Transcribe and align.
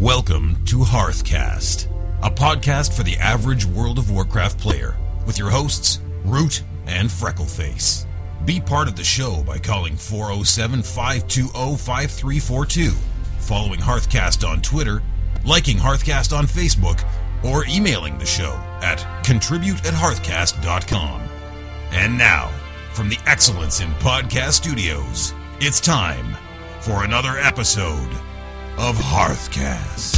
Welcome 0.00 0.62
to 0.66 0.80
Hearthcast, 0.80 1.86
a 2.22 2.30
podcast 2.30 2.94
for 2.94 3.02
the 3.02 3.16
average 3.16 3.64
World 3.64 3.96
of 3.96 4.10
Warcraft 4.10 4.58
player, 4.58 4.94
with 5.26 5.38
your 5.38 5.48
hosts, 5.48 6.00
Root 6.22 6.62
and 6.86 7.08
Freckleface. 7.08 8.04
Be 8.44 8.60
part 8.60 8.88
of 8.88 8.96
the 8.96 9.02
show 9.02 9.42
by 9.44 9.56
calling 9.56 9.96
407 9.96 10.82
520 10.82 11.78
5342, 11.78 12.90
following 13.38 13.80
Hearthcast 13.80 14.46
on 14.46 14.60
Twitter, 14.60 15.02
liking 15.46 15.78
Hearthcast 15.78 16.36
on 16.36 16.46
Facebook, 16.46 17.02
or 17.42 17.64
emailing 17.66 18.18
the 18.18 18.26
show 18.26 18.52
at 18.82 19.02
contribute 19.24 19.86
at 19.86 19.94
hearthcast.com. 19.94 21.22
And 21.92 22.18
now, 22.18 22.50
from 22.92 23.08
the 23.08 23.18
Excellence 23.24 23.80
in 23.80 23.88
Podcast 23.92 24.52
Studios, 24.52 25.32
it's 25.58 25.80
time 25.80 26.36
for 26.82 27.04
another 27.04 27.38
episode 27.38 28.10
of 28.78 28.96
Hearthcast. 28.96 30.14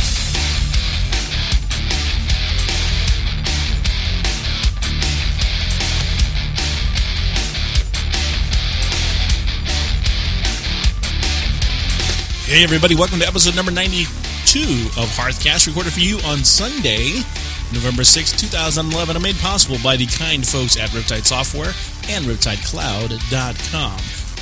Hey, 12.46 12.64
everybody, 12.64 12.96
welcome 12.96 13.20
to 13.20 13.26
episode 13.28 13.54
number 13.54 13.70
92 13.70 14.08
of 15.00 15.08
Hearthcast, 15.14 15.68
recorded 15.68 15.92
for 15.92 16.00
you 16.00 16.16
on 16.26 16.38
Sunday, 16.38 17.12
November 17.72 18.02
6, 18.02 18.32
2011, 18.32 19.14
and 19.14 19.22
made 19.22 19.36
possible 19.36 19.76
by 19.84 19.96
the 19.96 20.06
kind 20.06 20.44
folks 20.44 20.76
at 20.76 20.90
Riptide 20.90 21.26
Software 21.26 21.72
and 22.08 22.24
RiptideCloud.com. 22.24 24.00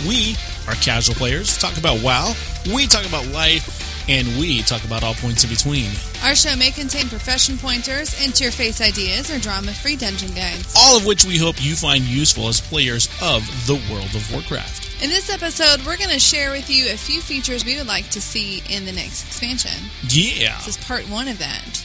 We 0.08 0.36
are 0.68 0.74
casual 0.76 1.14
players, 1.16 1.58
talk 1.58 1.76
about 1.76 2.02
WoW, 2.02 2.34
we 2.72 2.86
talk 2.86 3.06
about 3.06 3.26
life, 3.26 3.75
and 4.08 4.26
we 4.38 4.62
talk 4.62 4.84
about 4.84 5.02
all 5.02 5.14
points 5.14 5.44
in 5.44 5.50
between. 5.50 5.90
Our 6.24 6.34
show 6.34 6.56
may 6.56 6.70
contain 6.70 7.08
profession 7.08 7.58
pointers, 7.58 8.10
interface 8.20 8.80
ideas, 8.80 9.30
or 9.30 9.38
drama 9.38 9.72
free 9.72 9.96
dungeon 9.96 10.32
guides. 10.34 10.74
All 10.78 10.96
of 10.96 11.04
which 11.06 11.24
we 11.24 11.38
hope 11.38 11.56
you 11.62 11.74
find 11.74 12.04
useful 12.04 12.48
as 12.48 12.60
players 12.60 13.08
of 13.22 13.42
the 13.66 13.74
World 13.92 14.14
of 14.14 14.32
Warcraft. 14.32 15.02
In 15.02 15.10
this 15.10 15.28
episode, 15.28 15.84
we're 15.84 15.98
going 15.98 16.10
to 16.10 16.18
share 16.18 16.50
with 16.52 16.70
you 16.70 16.86
a 16.90 16.96
few 16.96 17.20
features 17.20 17.64
we 17.64 17.76
would 17.76 17.86
like 17.86 18.08
to 18.10 18.20
see 18.20 18.62
in 18.70 18.84
the 18.86 18.92
next 18.92 19.24
expansion. 19.26 19.90
Yeah. 20.08 20.56
This 20.58 20.68
is 20.68 20.76
part 20.78 21.02
one 21.10 21.28
of 21.28 21.38
that. 21.38 21.84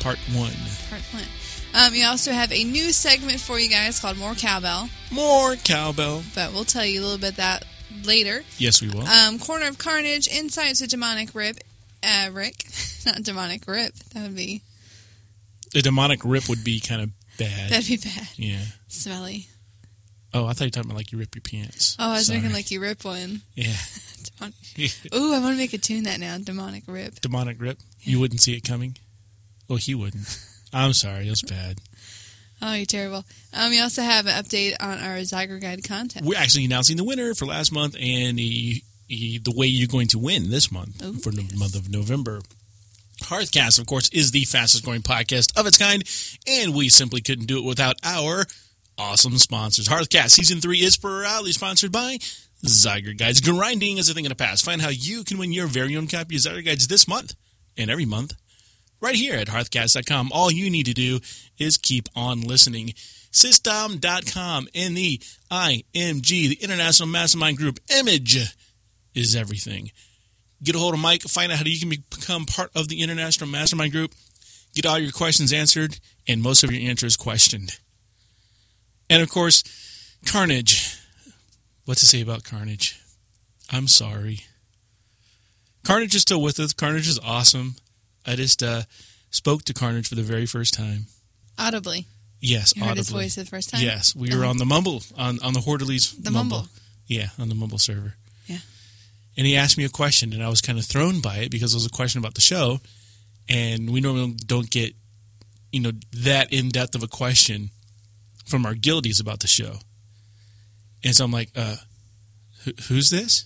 Part 0.00 0.18
one. 0.32 0.52
Part 0.90 1.02
one. 1.12 1.24
Um, 1.74 1.90
we 1.92 2.04
also 2.04 2.30
have 2.30 2.52
a 2.52 2.62
new 2.62 2.92
segment 2.92 3.40
for 3.40 3.58
you 3.58 3.68
guys 3.68 3.98
called 3.98 4.16
More 4.16 4.34
Cowbell, 4.34 4.88
More 5.10 5.56
cowbell. 5.56 6.22
but 6.32 6.52
we'll 6.52 6.64
tell 6.64 6.86
you 6.86 7.00
a 7.00 7.02
little 7.02 7.18
bit 7.18 7.34
that 7.36 7.64
later. 8.04 8.42
Yes, 8.58 8.80
we 8.82 8.88
will. 8.88 9.06
Um, 9.06 9.38
Corner 9.38 9.66
of 9.68 9.78
Carnage, 9.78 10.28
Insight 10.28 10.76
to 10.76 10.86
Demonic 10.86 11.34
Rip, 11.34 11.58
uh, 12.02 12.30
Rick, 12.32 12.64
not 13.06 13.22
Demonic 13.22 13.66
Rip. 13.66 13.94
That 14.14 14.22
would 14.22 14.36
be 14.36 14.62
the 15.72 15.82
demonic 15.82 16.20
rip 16.24 16.48
would 16.48 16.62
be 16.62 16.78
kind 16.80 17.02
of 17.02 17.10
bad. 17.36 17.70
that'd 17.70 17.86
be 17.88 17.96
bad, 17.96 18.28
yeah. 18.36 18.60
smelly. 18.88 19.48
Oh, 20.32 20.46
I 20.46 20.52
thought 20.52 20.60
you 20.62 20.66
were 20.66 20.70
talking 20.70 20.90
about 20.90 20.96
like 20.98 21.12
you 21.12 21.18
rip 21.18 21.34
your 21.34 21.42
pants. 21.42 21.96
Oh, 21.98 22.10
I 22.10 22.12
was 22.14 22.26
Sorry. 22.26 22.38
making 22.38 22.52
like 22.54 22.70
you 22.70 22.80
rip 22.80 23.04
one. 23.04 23.42
Yeah. 23.54 23.72
Demonic. 24.38 24.54
Ooh, 25.14 25.34
I 25.34 25.38
want 25.40 25.52
to 25.52 25.56
make 25.56 25.72
a 25.74 25.78
tune 25.78 26.04
that 26.04 26.18
now. 26.18 26.38
Demonic 26.38 26.84
Rip. 26.86 27.20
demonic 27.20 27.60
rip. 27.60 27.78
You 28.00 28.20
wouldn't 28.20 28.40
see 28.40 28.56
it 28.56 28.62
coming. 28.62 28.96
Well, 29.68 29.78
he 29.78 29.94
wouldn't. 29.94 30.26
I'm 30.72 30.92
sorry, 30.92 31.26
it 31.26 31.30
was 31.30 31.42
bad. 31.42 31.78
Oh, 32.66 32.72
you're 32.72 32.86
terrible. 32.86 33.24
Um, 33.52 33.68
we 33.70 33.78
also 33.80 34.00
have 34.00 34.26
an 34.26 34.32
update 34.42 34.74
on 34.80 34.98
our 34.98 35.18
Zygor 35.18 35.60
Guide 35.60 35.84
contest. 35.84 36.24
We're 36.24 36.38
actually 36.38 36.64
announcing 36.64 36.96
the 36.96 37.04
winner 37.04 37.34
for 37.34 37.44
last 37.44 37.72
month 37.72 37.94
and 38.00 38.38
the, 38.38 38.82
the 39.08 39.38
the 39.38 39.52
way 39.52 39.66
you're 39.66 39.86
going 39.86 40.08
to 40.08 40.18
win 40.18 40.50
this 40.50 40.72
month 40.72 41.02
Oh, 41.04 41.12
for 41.12 41.30
the 41.30 41.42
month 41.58 41.76
of 41.76 41.90
November. 41.90 42.40
Hearthcast, 43.24 43.78
of 43.78 43.86
course, 43.86 44.08
is 44.14 44.30
the 44.30 44.44
fastest 44.44 44.82
growing 44.82 45.02
podcast 45.02 45.58
of 45.58 45.66
its 45.66 45.76
kind, 45.76 46.02
and 46.46 46.74
we 46.74 46.88
simply 46.88 47.20
couldn't 47.20 47.46
do 47.46 47.58
it 47.58 47.64
without 47.64 47.96
our 48.02 48.46
awesome 48.96 49.36
sponsors. 49.36 49.86
Hearthcast 49.88 50.30
Season 50.30 50.60
3 50.60 50.78
is 50.78 50.96
proudly 50.96 51.52
sponsored 51.52 51.92
by 51.92 52.16
Zygor 52.66 53.16
Guides. 53.16 53.40
Grinding 53.42 53.98
is 53.98 54.08
a 54.08 54.14
thing 54.14 54.24
of 54.24 54.30
the 54.30 54.36
past. 54.36 54.64
Find 54.64 54.80
how 54.80 54.88
you 54.88 55.22
can 55.22 55.36
win 55.38 55.52
your 55.52 55.66
very 55.66 55.94
own 55.96 56.06
copy 56.06 56.36
of 56.36 56.40
Zygor 56.42 56.64
Guides 56.64 56.88
this 56.88 57.06
month 57.06 57.34
and 57.76 57.90
every 57.90 58.06
month 58.06 58.34
right 59.04 59.14
here 59.14 59.36
at 59.36 59.48
hearthcast.com. 59.48 60.30
All 60.32 60.50
you 60.50 60.70
need 60.70 60.86
to 60.86 60.94
do 60.94 61.20
is 61.58 61.76
keep 61.76 62.08
on 62.16 62.40
listening. 62.40 62.94
System.com 63.30 64.68
and 64.74 64.96
the 64.96 65.20
IMG, 65.50 66.48
the 66.48 66.58
International 66.62 67.08
Mastermind 67.08 67.58
Group 67.58 67.80
image 67.98 68.38
is 69.14 69.36
everything. 69.36 69.90
Get 70.62 70.74
a 70.74 70.78
hold 70.78 70.94
of 70.94 71.00
Mike, 71.00 71.22
find 71.22 71.52
out 71.52 71.58
how 71.58 71.64
you 71.64 71.78
can 71.78 71.90
become 71.90 72.46
part 72.46 72.70
of 72.74 72.88
the 72.88 73.02
International 73.02 73.50
Mastermind 73.50 73.92
Group, 73.92 74.14
get 74.74 74.86
all 74.86 74.98
your 74.98 75.12
questions 75.12 75.52
answered, 75.52 75.98
and 76.26 76.40
most 76.40 76.64
of 76.64 76.72
your 76.72 76.88
answers 76.88 77.16
questioned. 77.16 77.78
And 79.10 79.22
of 79.22 79.28
course, 79.28 79.62
Carnage. 80.24 80.98
What 81.84 81.98
to 81.98 82.06
say 82.06 82.22
about 82.22 82.44
Carnage? 82.44 82.98
I'm 83.70 83.88
sorry. 83.88 84.44
Carnage 85.84 86.14
is 86.14 86.22
still 86.22 86.40
with 86.40 86.58
us. 86.58 86.72
Carnage 86.72 87.08
is 87.08 87.18
awesome. 87.18 87.74
I 88.26 88.36
just 88.36 88.62
uh, 88.62 88.82
spoke 89.30 89.64
to 89.64 89.74
Carnage 89.74 90.08
for 90.08 90.14
the 90.14 90.22
very 90.22 90.46
first 90.46 90.74
time. 90.74 91.06
Audibly. 91.58 92.06
Yes, 92.40 92.74
You 92.76 92.82
heard 92.82 92.90
audibly. 92.98 93.24
his 93.24 93.34
voice 93.34 93.34
the 93.36 93.44
first 93.50 93.70
time? 93.70 93.80
Yes, 93.82 94.14
we 94.14 94.36
were 94.36 94.44
on 94.44 94.58
the 94.58 94.66
Mumble 94.66 95.02
on 95.16 95.38
on 95.42 95.54
the 95.54 95.60
Horderlies 95.60 96.14
The 96.22 96.30
Mumble. 96.30 96.68
Yeah, 97.06 97.28
on 97.38 97.48
the 97.48 97.54
Mumble 97.54 97.78
server. 97.78 98.14
Yeah. 98.46 98.58
And 99.36 99.46
he 99.46 99.56
asked 99.56 99.78
me 99.78 99.84
a 99.84 99.88
question, 99.88 100.32
and 100.32 100.42
I 100.42 100.48
was 100.48 100.60
kind 100.60 100.78
of 100.78 100.84
thrown 100.84 101.20
by 101.20 101.36
it 101.38 101.50
because 101.50 101.72
it 101.72 101.76
was 101.76 101.86
a 101.86 101.90
question 101.90 102.18
about 102.18 102.34
the 102.34 102.40
show, 102.42 102.80
and 103.48 103.90
we 103.90 104.00
normally 104.00 104.34
don't 104.46 104.70
get, 104.70 104.94
you 105.72 105.80
know, 105.80 105.92
that 106.12 106.52
in 106.52 106.68
depth 106.68 106.94
of 106.94 107.02
a 107.02 107.08
question 107.08 107.70
from 108.44 108.66
our 108.66 108.74
guildies 108.74 109.20
about 109.20 109.40
the 109.40 109.46
show. 109.46 109.76
And 111.02 111.14
so 111.16 111.24
I'm 111.24 111.30
like, 111.32 111.50
uh, 111.56 111.76
who, 112.64 112.72
who's 112.88 113.10
this? 113.10 113.44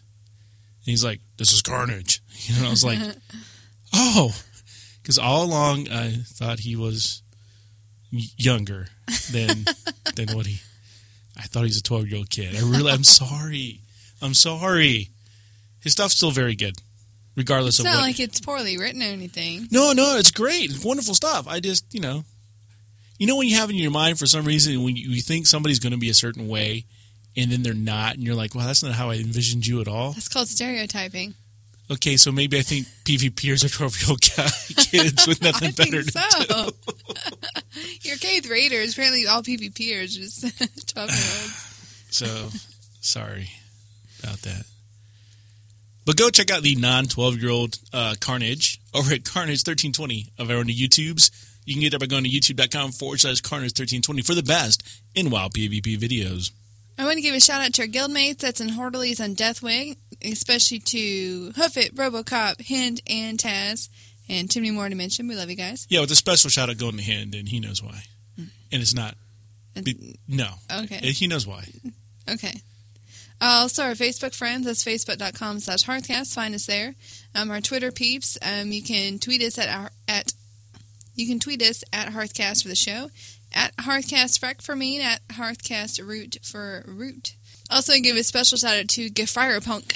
And 0.84 0.90
he's 0.90 1.04
like, 1.04 1.20
this 1.36 1.52
is 1.52 1.62
Carnage. 1.62 2.20
You 2.46 2.60
know, 2.62 2.68
I 2.68 2.70
was 2.70 2.84
like, 2.84 2.98
oh, 3.92 4.34
because 5.08 5.18
all 5.18 5.42
along 5.46 5.88
I 5.90 6.16
thought 6.26 6.58
he 6.60 6.76
was 6.76 7.22
younger 8.12 8.88
than 9.32 9.64
than 10.16 10.36
what 10.36 10.44
he. 10.44 10.58
I 11.34 11.44
thought 11.44 11.60
he 11.60 11.68
was 11.68 11.78
a 11.78 11.82
12 11.82 12.08
year 12.08 12.18
old 12.18 12.28
kid. 12.28 12.54
I 12.54 12.58
really, 12.60 12.92
I'm 12.92 13.04
sorry. 13.04 13.80
I'm 14.20 14.34
sorry. 14.34 15.08
His 15.80 15.92
stuff's 15.92 16.14
still 16.16 16.30
very 16.30 16.54
good, 16.54 16.74
regardless 17.36 17.76
It's 17.76 17.78
of 17.78 17.84
not 17.86 17.94
what. 17.94 18.02
like 18.02 18.20
it's 18.20 18.38
poorly 18.38 18.76
written 18.76 19.00
or 19.00 19.06
anything. 19.06 19.66
no, 19.70 19.92
no, 19.94 20.18
it's 20.18 20.30
great. 20.30 20.68
It's 20.70 20.84
wonderful 20.84 21.14
stuff. 21.14 21.48
I 21.48 21.60
just, 21.60 21.86
you 21.94 22.00
know, 22.00 22.24
you 23.18 23.26
know 23.26 23.36
when 23.36 23.48
you 23.48 23.56
have 23.56 23.70
in 23.70 23.76
your 23.76 23.90
mind 23.90 24.18
for 24.18 24.26
some 24.26 24.44
reason 24.44 24.82
when 24.84 24.94
you, 24.94 25.08
you 25.08 25.22
think 25.22 25.46
somebody's 25.46 25.78
going 25.78 25.92
to 25.92 25.98
be 25.98 26.10
a 26.10 26.14
certain 26.14 26.48
way, 26.48 26.84
and 27.34 27.50
then 27.50 27.62
they're 27.62 27.72
not, 27.72 28.16
and 28.16 28.24
you're 28.24 28.34
like, 28.34 28.54
well, 28.54 28.66
that's 28.66 28.82
not 28.82 28.92
how 28.92 29.08
I 29.08 29.14
envisioned 29.14 29.66
you 29.66 29.80
at 29.80 29.88
all. 29.88 30.12
That's 30.12 30.28
called 30.28 30.48
stereotyping. 30.48 31.32
Okay, 31.90 32.18
so 32.18 32.30
maybe 32.30 32.58
I 32.58 32.62
think 32.62 32.86
PvPers 33.04 33.64
are 33.64 33.68
12 33.70 34.02
year 34.02 34.10
old 34.10 34.20
kids 34.20 35.26
with 35.26 35.42
nothing 35.48 35.72
better 35.72 36.02
to 36.02 36.10
do. 36.10 36.20
so. 36.20 36.70
Your 38.08 38.16
K 38.18 38.40
raiders, 38.48 38.92
apparently 38.92 39.26
all 39.26 39.42
PvPers, 39.42 40.10
just 40.10 40.42
12 40.94 41.08
year 41.08 41.18
olds. 41.40 42.06
So 42.10 42.48
sorry 43.00 43.48
about 44.22 44.38
that. 44.42 44.64
But 46.04 46.16
go 46.16 46.30
check 46.30 46.50
out 46.50 46.62
the 46.62 46.74
non 46.74 47.04
12 47.06 47.36
year 47.40 47.50
old 47.50 47.78
uh, 47.92 48.14
Carnage 48.20 48.80
over 48.94 49.12
at 49.14 49.24
Carnage 49.24 49.66
1320 49.66 50.32
of 50.38 50.50
our 50.50 50.56
own 50.56 50.66
YouTubes. 50.66 51.30
You 51.64 51.74
can 51.74 51.82
get 51.82 51.90
there 51.90 51.98
by 51.98 52.06
going 52.06 52.24
to 52.24 52.30
youtube.com 52.30 52.92
forward 52.92 53.20
slash 53.20 53.40
Carnage 53.42 53.78
1320 53.78 54.22
for 54.22 54.34
the 54.34 54.42
best 54.42 54.82
in 55.14 55.28
WoW 55.30 55.48
PvP 55.48 55.98
videos. 55.98 56.50
I 56.98 57.04
want 57.04 57.16
to 57.16 57.22
give 57.22 57.34
a 57.34 57.40
shout 57.40 57.60
out 57.60 57.74
to 57.74 57.82
our 57.82 57.88
guildmates 57.88 58.38
that's 58.38 58.60
in 58.60 58.70
Horderlies 58.70 59.22
on 59.22 59.36
Deathwing, 59.36 59.96
especially 60.24 60.78
to 60.80 61.50
Hoofit, 61.52 61.94
Robocop, 61.94 62.66
Hind, 62.66 63.00
and 63.08 63.38
Taz, 63.38 63.88
and 64.28 64.50
too 64.50 64.60
many 64.60 64.70
more 64.70 64.88
to 64.88 64.94
mention. 64.94 65.28
We 65.28 65.36
love 65.36 65.50
you 65.50 65.56
guys. 65.56 65.86
Yeah, 65.88 66.00
with 66.00 66.10
a 66.10 66.16
special 66.16 66.50
shout 66.50 66.70
out 66.70 66.78
going 66.78 66.96
to 66.96 67.02
hand, 67.02 67.34
and 67.34 67.48
he 67.48 67.60
knows 67.60 67.82
why. 67.82 68.02
And 68.36 68.82
it's 68.82 68.94
not. 68.94 69.14
be- 69.82 70.18
no. 70.28 70.48
Okay. 70.70 70.98
He 71.12 71.26
knows 71.26 71.46
why. 71.46 71.64
Okay. 72.30 72.60
Uh, 73.40 73.60
also, 73.62 73.84
our 73.84 73.92
Facebook 73.92 74.34
friends, 74.34 74.66
that's 74.66 74.84
facebook.com 74.84 75.60
slash 75.60 75.84
hearthcast. 75.84 76.34
Find 76.34 76.54
us 76.54 76.66
there. 76.66 76.94
Um, 77.34 77.50
our 77.50 77.60
Twitter 77.60 77.92
peeps, 77.92 78.36
um, 78.42 78.72
you 78.72 78.82
can 78.82 79.18
tweet 79.18 79.40
us 79.42 79.58
at 79.58 79.68
our, 79.68 79.90
at 80.08 80.32
you 81.14 81.26
can 81.26 81.38
tweet 81.38 81.62
us 81.62 81.82
at 81.92 82.12
Hearthcast 82.12 82.62
for 82.62 82.68
the 82.68 82.76
show, 82.76 83.10
at 83.54 83.76
Hearthcast 83.76 84.38
Freck 84.38 84.62
for 84.62 84.76
me, 84.76 84.98
and 84.98 85.04
at 85.04 85.28
Hearthcast 85.28 86.04
Root 86.06 86.38
for 86.42 86.84
Root. 86.86 87.34
Also, 87.70 87.92
give 88.02 88.16
a 88.16 88.22
special 88.24 88.56
shout 88.58 88.78
out 88.78 88.88
to 88.88 89.08
Gefire 89.10 89.64
Punk. 89.64 89.94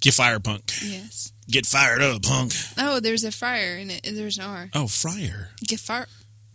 Get 0.00 0.14
fired, 0.14 0.44
punk. 0.44 0.70
Yes. 0.84 1.32
Get 1.50 1.64
fired 1.64 2.02
up, 2.02 2.22
punk. 2.22 2.52
Oh, 2.76 3.00
there's 3.00 3.24
a 3.24 3.32
fire 3.32 3.76
in 3.78 3.90
it. 3.90 4.02
There's 4.04 4.36
an 4.36 4.44
R. 4.44 4.68
Oh, 4.74 4.86
fryer. 4.86 5.48
Gefire. 5.64 6.06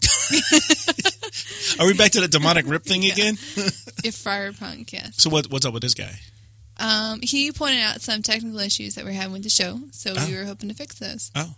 Are 1.79 1.85
we 1.87 1.93
back 1.93 2.11
to 2.11 2.21
the 2.21 2.27
demonic 2.27 2.67
rip 2.67 2.83
thing 2.83 3.05
again? 3.05 3.35
Gefire 4.03 4.57
Punk. 4.59 4.93
Yes. 4.93 5.13
So 5.21 5.29
what, 5.29 5.49
what's 5.51 5.65
up 5.65 5.73
with 5.73 5.81
this 5.81 5.93
guy? 5.95 6.19
Um, 6.77 7.19
he 7.21 7.51
pointed 7.51 7.81
out 7.81 8.01
some 8.01 8.21
technical 8.21 8.59
issues 8.59 8.95
that 8.95 9.03
we're 9.05 9.11
having 9.13 9.33
with 9.33 9.43
the 9.43 9.49
show, 9.49 9.79
so 9.91 10.13
Oh. 10.15 10.27
we 10.27 10.35
were 10.37 10.45
hoping 10.45 10.69
to 10.69 10.75
fix 10.75 10.99
those. 10.99 11.31
Oh. 11.35 11.55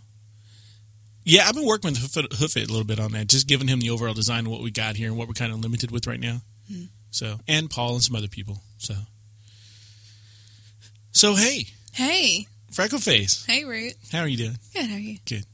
Yeah, 1.24 1.44
I've 1.46 1.54
been 1.54 1.66
working 1.66 1.90
with 1.90 1.98
Hoof 1.98 2.16
it, 2.24 2.32
Hoof 2.34 2.56
it 2.56 2.68
a 2.68 2.72
little 2.72 2.86
bit 2.86 2.98
on 2.98 3.12
that, 3.12 3.28
just 3.28 3.46
giving 3.46 3.68
him 3.68 3.78
the 3.80 3.90
overall 3.90 4.14
design 4.14 4.46
of 4.46 4.52
what 4.52 4.62
we 4.62 4.70
got 4.70 4.96
here 4.96 5.08
and 5.08 5.16
what 5.16 5.28
we're 5.28 5.34
kind 5.34 5.52
of 5.52 5.60
limited 5.60 5.90
with 5.90 6.06
right 6.06 6.18
now. 6.18 6.38
Hmm. 6.72 6.84
So, 7.10 7.38
and 7.46 7.68
Paul 7.70 7.94
and 7.94 8.02
some 8.02 8.16
other 8.16 8.28
people. 8.28 8.62
So, 8.82 8.94
so 11.12 11.34
hey, 11.36 11.66
Hey, 11.92 12.46
Freckle 12.72 12.98
Face, 12.98 13.44
hey, 13.46 13.64
Root. 13.64 13.94
how 14.10 14.20
are 14.20 14.26
you 14.28 14.36
doing? 14.36 14.58
Good. 14.74 14.86
How 14.88 14.96
are 14.96 14.98
you? 14.98 15.18
Good. 15.26 15.44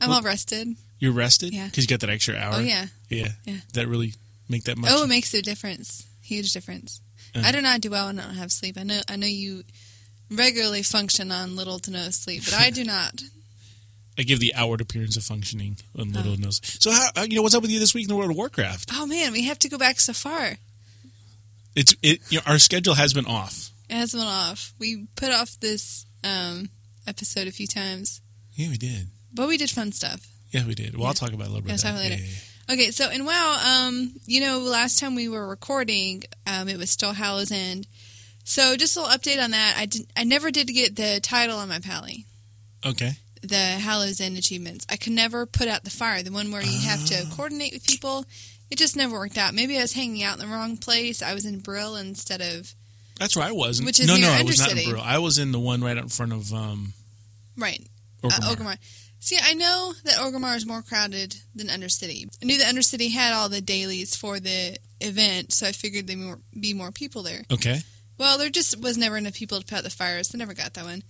I'm 0.00 0.08
Well- 0.10 0.18
all 0.18 0.22
rested. 0.22 0.76
You're 1.00 1.12
rested? 1.12 1.52
Yeah. 1.54 1.66
Because 1.66 1.84
you 1.84 1.88
got 1.88 2.00
that 2.00 2.10
extra 2.10 2.36
hour. 2.36 2.54
Oh 2.56 2.60
yeah. 2.60 2.86
yeah, 3.08 3.28
Yeah. 3.44 3.58
That 3.74 3.86
really 3.88 4.14
make 4.48 4.64
that 4.64 4.76
much? 4.78 4.90
Oh, 4.92 5.04
it 5.04 5.08
makes 5.08 5.32
a 5.34 5.40
difference. 5.42 6.04
Huge 6.22 6.52
difference. 6.52 7.00
Uh. 7.34 7.42
I 7.44 7.52
do 7.52 7.60
not 7.62 7.80
do 7.80 7.90
well 7.90 8.06
when 8.06 8.18
I 8.18 8.24
don't 8.26 8.34
have 8.34 8.50
sleep. 8.52 8.76
I 8.78 8.82
know. 8.82 9.00
I 9.08 9.16
know 9.16 9.26
you 9.28 9.62
regularly 10.30 10.82
function 10.82 11.30
on 11.32 11.56
little 11.56 11.78
to 11.80 11.90
no 11.90 12.10
sleep, 12.10 12.44
but 12.44 12.54
I 12.54 12.70
do 12.70 12.84
not. 12.96 13.22
I 14.18 14.22
give 14.24 14.40
the 14.40 14.52
outward 14.56 14.80
appearance 14.80 15.16
of 15.16 15.22
functioning 15.22 15.78
on 15.96 16.12
little 16.12 16.32
Oh. 16.32 16.36
nose. 16.36 16.60
So, 16.80 16.90
how 16.90 17.08
uh, 17.16 17.26
you 17.28 17.36
know 17.36 17.42
what's 17.42 17.54
up 17.54 17.62
with 17.62 17.70
you 17.70 17.78
this 17.78 17.94
week 17.94 18.04
in 18.04 18.08
the 18.08 18.16
world 18.16 18.30
of 18.32 18.36
Warcraft? 18.36 18.90
Oh 18.92 19.06
man, 19.06 19.32
we 19.32 19.44
have 19.44 19.58
to 19.60 19.68
go 19.68 19.78
back 19.78 20.00
so 20.00 20.12
far. 20.12 20.56
It's 21.78 21.94
it. 22.02 22.20
You 22.30 22.38
know, 22.38 22.42
our 22.46 22.58
schedule 22.58 22.94
has 22.94 23.14
been 23.14 23.26
off. 23.26 23.70
It 23.88 23.94
has 23.94 24.12
been 24.12 24.20
off. 24.22 24.74
We 24.78 25.06
put 25.16 25.30
off 25.30 25.58
this 25.60 26.04
um, 26.24 26.70
episode 27.06 27.46
a 27.46 27.52
few 27.52 27.66
times, 27.66 28.20
Yeah, 28.52 28.68
we 28.68 28.76
did. 28.76 29.06
but 29.32 29.48
we 29.48 29.56
did 29.56 29.70
fun 29.70 29.92
stuff. 29.92 30.26
Yeah, 30.50 30.66
we 30.66 30.74
did. 30.74 30.96
Well, 30.96 31.06
I'll 31.06 31.14
talk 31.14 31.32
about 31.32 31.44
it 31.44 31.50
a 31.50 31.52
little 31.52 31.62
bit. 31.62 31.70
Yeah, 31.70 31.76
talk 31.90 31.94
later. 32.00 32.14
Yeah, 32.16 32.20
yeah, 32.20 32.26
yeah. 32.68 32.74
Okay, 32.74 32.90
so 32.90 33.08
in 33.10 33.24
WoW, 33.24 33.60
um, 33.88 34.12
you 34.26 34.40
know, 34.42 34.58
last 34.58 34.98
time 34.98 35.14
we 35.14 35.28
were 35.28 35.46
recording, 35.48 36.24
um, 36.46 36.68
it 36.68 36.76
was 36.76 36.90
still 36.90 37.12
Hallow's 37.14 37.50
End. 37.52 37.86
So 38.44 38.76
just 38.76 38.96
a 38.96 39.00
little 39.00 39.16
update 39.16 39.42
on 39.42 39.52
that. 39.52 39.76
I 39.78 39.86
did, 39.86 40.02
I 40.16 40.24
never 40.24 40.50
did 40.50 40.66
get 40.68 40.96
the 40.96 41.20
title 41.22 41.58
on 41.58 41.68
my 41.68 41.78
pally, 41.78 42.26
Okay. 42.84 43.12
the 43.42 43.56
Hallow's 43.56 44.20
End 44.20 44.36
achievements. 44.36 44.84
I 44.90 44.96
could 44.96 45.12
never 45.12 45.46
put 45.46 45.68
out 45.68 45.84
the 45.84 45.90
fire, 45.90 46.22
the 46.22 46.32
one 46.32 46.50
where 46.50 46.62
you 46.62 46.80
have 46.88 47.04
to 47.06 47.20
Oh. 47.22 47.34
coordinate 47.36 47.72
with 47.72 47.86
people. 47.86 48.24
It 48.70 48.78
just 48.78 48.96
never 48.96 49.14
worked 49.14 49.38
out. 49.38 49.54
Maybe 49.54 49.78
I 49.78 49.82
was 49.82 49.94
hanging 49.94 50.22
out 50.22 50.38
in 50.38 50.46
the 50.46 50.54
wrong 50.54 50.76
place. 50.76 51.22
I 51.22 51.34
was 51.34 51.44
in 51.44 51.60
Brill 51.60 51.96
instead 51.96 52.40
of 52.40 52.74
That's 53.18 53.36
where 53.36 53.46
I 53.46 53.52
was. 53.52 53.82
Which 53.82 54.00
is 54.00 54.06
no, 54.06 54.16
no, 54.16 54.30
I 54.30 54.42
was 54.42 54.58
not 54.58 54.72
in 54.72 54.90
Brill. 54.90 55.02
I 55.02 55.18
was 55.18 55.38
in 55.38 55.52
the 55.52 55.60
one 55.60 55.82
right 55.82 55.96
out 55.96 56.04
in 56.04 56.08
front 56.08 56.32
of 56.32 56.52
um, 56.52 56.92
right 57.56 57.80
Orgrimmar. 58.22 58.74
Uh. 58.74 58.76
See, 59.20 59.38
I 59.42 59.54
know 59.54 59.94
that 60.04 60.14
Orgrimmar 60.14 60.56
is 60.56 60.66
more 60.66 60.82
crowded 60.82 61.34
than 61.54 61.66
Undercity. 61.68 62.28
I 62.40 62.46
knew 62.46 62.58
that 62.58 62.72
Undercity 62.72 63.10
had 63.10 63.32
all 63.32 63.48
the 63.48 63.60
dailies 63.60 64.14
for 64.14 64.38
the 64.38 64.78
event, 65.00 65.52
so 65.52 65.66
I 65.66 65.72
figured 65.72 66.06
there 66.06 66.16
would 66.16 66.42
be 66.60 66.72
more 66.72 66.92
people 66.92 67.22
there. 67.22 67.42
Okay. 67.50 67.80
Well, 68.16 68.38
there 68.38 68.50
just 68.50 68.80
was 68.80 68.96
never 68.96 69.16
enough 69.16 69.34
people 69.34 69.58
to 69.58 69.64
put 69.66 69.78
out 69.78 69.84
the 69.84 69.90
fires. 69.90 70.28
So 70.28 70.36
I 70.36 70.38
never 70.38 70.54
got 70.54 70.74
that 70.74 70.84
one. 70.84 71.02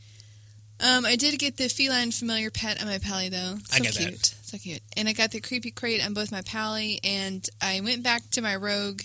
Um, 0.81 1.05
I 1.05 1.17
did 1.17 1.39
get 1.39 1.57
the 1.57 1.69
feline 1.69 2.13
familiar 2.13 2.51
pet 2.51 2.81
on 2.81 2.87
my 2.87 2.99
pally 2.99 3.29
though. 3.29 3.57
So 3.65 3.77
I 3.77 3.79
got 3.79 3.95
that. 3.95 4.09
cute, 4.09 4.35
so 4.43 4.59
cute. 4.59 4.83
And 4.97 5.09
I 5.09 5.13
got 5.13 5.33
the 5.33 5.41
creepy 5.41 5.73
crate 5.73 6.05
on 6.05 6.15
both 6.15 6.31
my 6.31 6.43
pally, 6.43 7.01
and 7.03 7.47
I 7.61 7.81
went 7.81 8.05
back 8.05 8.23
to 8.33 8.43
my 8.43 8.55
rogue 8.55 9.03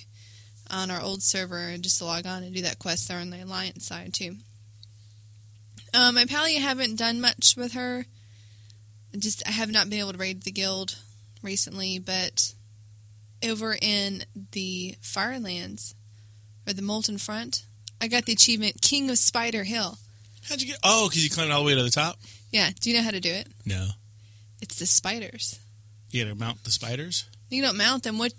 on 0.70 0.92
our 0.92 1.02
old 1.02 1.24
server 1.24 1.76
just 1.78 1.98
to 2.00 2.06
log 2.06 2.26
on 2.26 2.44
and 2.44 2.54
do 2.54 2.62
that 2.62 2.80
quest 2.80 3.08
there 3.08 3.20
on 3.20 3.30
the 3.32 3.42
alliance 3.44 3.88
side 3.88 4.14
too. 4.14 4.36
Um, 5.94 6.16
my 6.16 6.26
pally, 6.26 6.58
I 6.58 6.60
haven't 6.60 6.98
done 6.98 7.22
much 7.22 7.56
with 7.56 7.74
her. 7.74 8.06
Just 9.18 9.48
I 9.48 9.52
have 9.52 9.72
not 9.72 9.90
been 9.90 10.00
able 10.00 10.14
to 10.14 10.18
raid 10.18 10.44
the 10.44 10.52
guild 10.52 10.98
recently, 11.44 12.00
but 12.00 12.54
over 13.44 13.76
in 13.80 14.24
the 14.52 14.96
Firelands 15.02 15.94
or 16.68 16.74
the 16.74 16.82
Molten 16.82 17.18
Front, 17.18 17.66
I 18.02 18.08
got 18.08 18.26
the 18.26 18.34
achievement 18.34 18.82
King 18.82 19.10
of 19.10 19.18
Spider 19.18 19.64
Hill. 19.64 19.98
How'd 20.50 20.62
you 20.62 20.68
get? 20.68 20.80
Oh, 20.84 21.08
because 21.10 21.24
you 21.24 21.30
climbed 21.30 21.52
all 21.52 21.62
the 21.62 21.68
way 21.68 21.76
to 21.76 21.84
the 21.84 21.90
top. 21.90 22.18
Yeah, 22.52 22.70
do 22.80 22.90
you 22.90 22.98
know 22.98 23.04
how 23.04 23.12
to 23.12 23.20
do 23.20 23.32
it? 23.32 23.48
No. 23.66 23.88
It's 24.62 24.76
the 24.80 24.86
spiders. 24.86 25.60
You 26.12 26.24
got 26.24 26.30
to 26.30 26.36
mount 26.36 26.64
the 26.64 26.72
spiders. 26.72 27.26
You 27.50 27.62
don't 27.62 27.78
mount 27.78 28.04
them. 28.04 28.18
What 28.18 28.34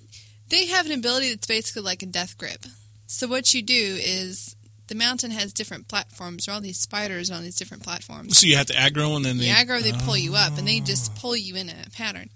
they 0.49 0.67
have 0.67 0.87
an 0.87 0.93
ability 0.93 1.31
that's 1.31 1.47
basically 1.47 1.83
like 1.83 2.03
a 2.03 2.07
death 2.07 2.37
grip. 2.39 2.65
So 3.07 3.27
what 3.27 3.53
you 3.55 3.63
do 3.63 3.75
is 4.01 4.55
the 4.89 4.95
mountain 4.95 5.31
has 5.31 5.53
different 5.53 5.89
platforms. 5.89 6.47
There 6.47 6.53
are 6.53 6.57
all 6.57 6.61
these 6.61 6.79
spiders 6.79 7.31
on 7.31 7.43
these 7.43 7.57
different 7.57 7.83
platforms. 7.83 8.39
So 8.39 8.47
you 8.47 8.57
have 8.57 8.67
to 8.67 8.75
aggro 8.75 9.17
and 9.17 9.25
then 9.25 9.39
they 9.39 9.45
The 9.47 9.51
aggro, 9.51 9.83
they 9.83 9.93
pull 9.93 10.17
you 10.17 10.35
up, 10.35 10.59
and 10.59 10.67
they 10.69 10.81
Oh. 10.81 10.85
just 10.85 11.15
pull 11.17 11.37
you 11.37 11.57
in 11.57 11.69
a 11.69 11.91
pattern. 11.95 12.31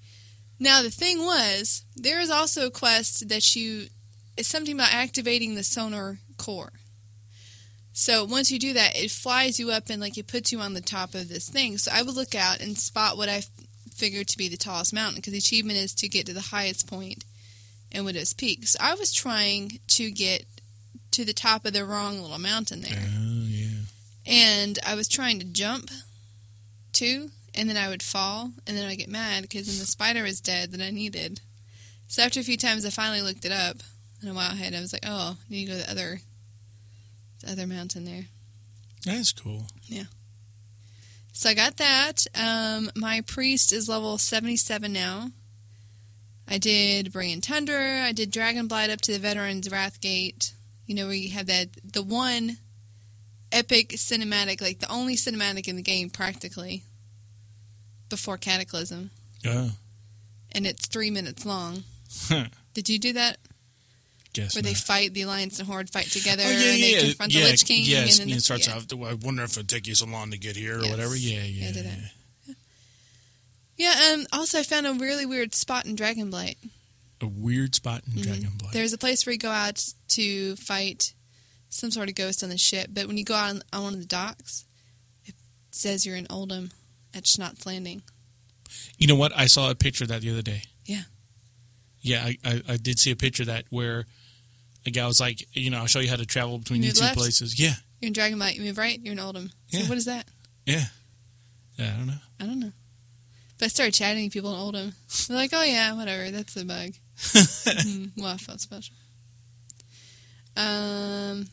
Now 0.59 0.83
the 0.83 0.91
thing 0.91 1.19
was, 1.21 1.85
there 1.97 2.21
is 2.21 2.31
also 2.31 2.67
a 2.67 2.71
quest 2.71 3.29
that 3.29 3.55
you. 3.55 3.89
It's 4.37 4.49
something 4.49 4.75
about 4.75 4.93
activating 4.93 5.55
the 5.57 5.65
sonar 5.65 6.19
core. 6.37 6.73
So 7.99 8.25
once 8.25 8.53
you 8.53 8.61
do 8.61 8.75
that, 8.75 8.95
it 8.95 9.11
flies 9.11 9.59
you 9.59 9.73
up 9.73 9.91
and 9.91 10.01
like 10.01 10.17
it 10.17 10.29
puts 10.29 10.53
you 10.53 10.61
on 10.61 10.75
the 10.75 10.81
top 10.81 11.17
of 11.17 11.29
this 11.29 11.49
thing. 11.49 11.79
So 11.79 11.91
I 11.93 12.03
would 12.03 12.15
look 12.15 12.33
out 12.33 12.61
and 12.61 12.79
spot 12.79 13.17
what 13.17 13.29
I 13.29 13.43
figured 13.93 14.29
to 14.29 14.39
be 14.39 14.49
the 14.49 14.57
tallest 14.57 14.95
mountain 14.95 15.17
because 15.17 15.33
the 15.33 15.41
achievement 15.41 15.81
is 15.81 15.95
to 15.97 16.09
get 16.09 16.25
to 16.27 16.33
the 16.33 16.41
highest 16.41 16.87
point 16.89 17.25
in 17.91 18.05
Widow's 18.05 18.35
Peak. 18.35 18.69
So 18.69 18.79
I 18.81 18.95
was 18.95 19.13
trying 19.13 19.81
to 19.89 20.13
get 20.13 20.45
to 21.11 21.25
the 21.25 21.33
top 21.33 21.67
of 21.67 21.73
the 21.73 21.85
wrong 21.85 22.21
little 22.23 22.39
mountain 22.39 22.83
there 22.83 23.03
Oh 23.05 23.47
yeah. 23.49 23.81
and 24.25 24.79
I 24.87 24.95
was 24.95 25.09
trying 25.09 25.41
to 25.41 25.45
jump 25.45 25.91
too, 26.93 27.31
and 27.57 27.69
then 27.69 27.77
I 27.77 27.89
would 27.89 28.03
fall, 28.05 28.53
and 28.65 28.77
then 28.77 28.87
I 28.87 28.95
get 28.95 29.09
mad 29.09 29.43
because 29.43 29.67
then 29.67 29.79
the 29.81 29.87
spider 29.87 30.23
was 30.23 30.41
dead 30.41 30.71
that 30.71 30.81
I 30.81 30.91
needed. 30.91 31.41
So 32.07 32.23
after 32.23 32.39
a 32.39 32.45
few 32.45 32.57
times, 32.57 32.85
I 32.85 32.91
finally 32.91 33.23
looked 33.23 33.45
it 33.45 33.51
up, 33.51 33.79
and 34.21 34.31
a 34.31 34.35
while 34.35 34.53
ahead, 34.53 34.73
I 34.75 34.81
was 34.81 34.93
like, 34.93 35.05
"Oh, 35.05 35.37
I 35.41 35.53
need 35.53 35.67
to 35.67 35.73
go 35.73 35.79
to 35.81 35.85
the 35.85 35.91
other, 35.91 36.21
the 37.41 37.53
other 37.53 37.67
mountain 37.67 38.05
there." 38.05 38.27
That's 39.05 39.33
cool. 39.33 39.67
Yeah. 39.87 40.05
So 41.33 41.51
I 41.51 41.55
got 41.55 41.77
that. 41.77 42.27
Um, 42.35 42.91
my 42.97 43.21
priest 43.21 43.73
is 43.73 43.89
level 43.89 44.19
seventy-seven 44.19 44.93
now. 44.93 45.31
I 46.49 46.59
did 46.59 47.13
Borean 47.13 47.43
Tundra. 47.43 48.03
I 48.05 48.13
did 48.13 48.33
Dragonblight 48.33 48.91
up 48.91 49.01
to 49.03 49.13
the 49.13 49.19
Veterans 49.19 49.69
Wrathgate. 49.69 50.53
You 50.87 50.95
know 50.95 51.07
where 51.07 51.15
you 51.15 51.31
have 51.33 51.47
that 51.47 51.69
the 51.85 52.03
one 52.03 52.57
epic 53.53 53.91
cinematic, 53.91 54.61
like 54.61 54.79
the 54.81 54.91
only 54.91 55.15
cinematic 55.17 55.69
in 55.69 55.77
the 55.77 55.83
game 55.83 56.11
practically 56.11 56.83
before 58.09 58.39
Cataclysm, 58.39 59.11
Yeah. 59.45 59.69
and 60.53 60.67
it's 60.67 60.87
three 60.87 61.11
minutes 61.11 61.45
long. 61.45 61.85
Did 62.75 62.89
you 62.89 62.99
do 62.99 63.13
that? 63.13 63.37
Guess 64.43 64.55
Where 64.55 64.63
they 64.63 64.75
fight 64.75 65.15
the 65.15 65.23
Alliance 65.23 65.59
and 65.59 65.69
Horde 65.69 65.91
fight 65.91 66.07
together, 66.07 66.43
Oh, 66.47 66.51
yeah, 66.51 66.55
and 66.57 66.83
they 66.83 66.93
yeah, 66.95 67.01
confront 67.01 67.33
yeah, 67.35 67.45
the 67.45 67.51
Lich 67.51 67.65
King. 67.67 67.83
Yes, 67.85 68.13
and 68.19 68.23
and 68.23 68.31
then 68.31 68.39
it 68.39 68.43
starts 68.43 68.67
yeah. 68.69 68.77
off. 68.77 68.87
I 68.93 69.15
wonder 69.15 69.43
if 69.45 69.53
it'd 69.57 69.69
take 69.69 69.87
you 69.87 69.95
so 69.95 70.07
long 70.07 70.31
to 70.31 70.39
get 70.39 70.57
here 70.57 70.79
or 70.79 70.83
Yes. 70.83 70.91
whatever. 70.91 71.17
Yeah, 71.17 71.43
Yeah, 71.43 71.45
yeah. 71.45 71.69
I 71.69 71.73
did 71.73 71.85
that. 71.87 71.99
yeah. 72.47 72.55
Yeah. 73.77 74.13
Um. 74.15 74.27
Also, 74.33 74.59
I 74.59 74.63
found 74.63 74.87
a 74.87 74.93
really 74.95 75.25
weird 75.27 75.55
spot 75.55 75.87
in 75.87 75.97
Dragonblight. 75.97 76.57
A 77.21 77.27
weird 77.27 77.75
spot 77.75 78.03
in 78.07 78.13
Mhm. 78.15 78.23
Dragon 78.23 78.51
Blood. 78.59 78.73
There's 78.73 78.93
a 78.93 78.99
place 78.99 79.25
where 79.27 79.33
you 79.33 79.39
go 79.39 79.51
out 79.51 79.85
to 80.11 80.57
fight 80.57 81.15
some 81.69 81.91
sort 81.91 82.09
of 82.09 82.15
ghost 82.15 82.43
on 82.43 82.49
the 82.49 82.59
ship, 82.59 82.91
but 82.93 83.07
when 83.07 83.17
you 83.19 83.25
go 83.25 83.35
out 83.35 83.51
on, 83.51 83.63
on 83.73 83.83
one 83.83 83.95
of 83.95 84.01
the 84.01 84.07
docks, 84.07 84.65
it 85.25 85.35
says 85.71 86.07
you're 86.07 86.17
in 86.17 86.27
Uldum 86.31 86.71
at 87.15 87.27
Schnottz's 87.27 87.67
Landing. 87.67 88.03
You 88.99 89.07
know 89.07 89.17
what? 89.17 89.33
I 89.37 89.47
saw 89.47 89.71
a 89.71 89.75
picture 89.75 90.05
of 90.05 90.09
that 90.09 90.21
the 90.23 90.31
other 90.31 90.43
day. 90.43 90.63
Yeah. 90.87 91.03
Yeah, 92.01 92.25
I, 92.25 92.39
I, 92.45 92.63
I 92.69 92.77
did 92.77 92.99
see 92.99 93.11
a 93.11 93.17
picture 93.17 93.43
of 93.43 93.49
that 93.49 93.65
where 93.71 94.07
a 94.89 94.91
guy 94.91 95.07
was 95.07 95.21
like, 95.21 95.47
you 95.55 95.71
know, 95.71 95.79
I'll 95.79 95.87
show 95.87 96.01
you 96.01 96.09
how 96.11 96.17
to 96.17 96.27
travel 96.27 96.59
between 96.59 96.81
these 96.81 96.99
two 96.99 97.05
left. 97.05 97.17
places. 97.17 97.59
Yeah, 97.61 97.75
You're 98.01 98.09
in 98.09 98.15
Dragonblight, 98.15 98.57
you 98.57 98.63
move 98.63 98.79
right, 98.79 98.99
you're 99.01 99.13
in 99.13 99.19
Uldum. 99.19 99.51
So 99.69 99.79
Yeah. 99.79 99.89
what 99.89 99.99
is 99.99 100.05
that? 100.07 100.27
yeah. 100.67 100.85
Yeah, 101.79 101.93
I 101.95 101.97
don't 101.97 102.07
know. 102.09 102.15
I 102.41 102.45
don't 102.47 102.59
know. 102.61 102.73
But 103.59 103.67
I 103.67 103.69
started 103.69 103.95
chatting 103.95 104.25
with 104.25 104.33
people 104.33 104.53
in 104.53 104.59
Uldum. 104.59 104.95
They're 105.29 105.37
like, 105.37 105.51
oh 105.53 105.63
yeah, 105.63 105.93
whatever, 105.95 106.31
that's 106.31 106.57
a 106.57 106.65
bug. 106.65 106.93
Mhm. 107.19 108.11
Well, 108.17 108.27
I 108.35 108.37
felt 108.37 108.61
special. 108.61 108.95
Um, 110.57 111.49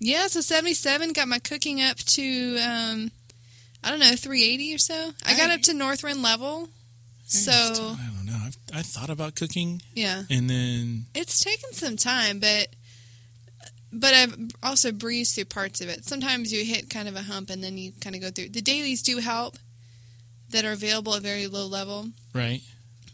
yeah, 0.00 0.26
so 0.26 0.40
77 0.40 1.12
got 1.12 1.28
my 1.28 1.38
cooking 1.38 1.80
up 1.80 1.96
to, 1.98 2.58
um, 2.58 3.10
I 3.82 3.90
don't 3.90 4.00
know, 4.00 4.14
380 4.16 4.74
or 4.74 4.78
so. 4.78 5.12
I 5.24 5.36
got 5.36 5.50
up 5.50 5.62
to 5.62 5.72
Northrend 5.72 6.22
level. 6.22 6.68
So, 7.26 7.52
I 7.52 8.10
don't 8.16 8.26
know. 8.26 8.38
I've, 8.44 8.56
I 8.74 8.82
thought 8.82 9.08
about 9.08 9.34
cooking, 9.36 9.82
yeah. 9.94 10.24
and 10.30 10.50
then 10.50 11.06
It's 11.14 11.38
taken 11.40 11.72
some 11.72 11.96
time, 11.96 12.40
but 12.40 12.68
but 13.92 14.14
I've 14.14 14.36
also 14.62 14.92
breezed 14.92 15.34
through 15.34 15.46
parts 15.46 15.80
of 15.80 15.88
it. 15.88 16.04
Sometimes 16.04 16.52
you 16.52 16.64
hit 16.64 16.88
kind 16.90 17.08
of 17.08 17.16
a 17.16 17.22
hump 17.22 17.50
and 17.50 17.62
then 17.62 17.76
you 17.76 17.92
kind 18.00 18.14
of 18.16 18.22
go 18.22 18.30
through. 18.30 18.50
The 18.50 18.60
dailies 18.62 19.02
do 19.02 19.18
help 19.18 19.56
that 20.50 20.64
are 20.64 20.72
available 20.72 21.14
at 21.14 21.22
very 21.22 21.46
low 21.46 21.66
level 21.66 22.08
right. 22.34 22.60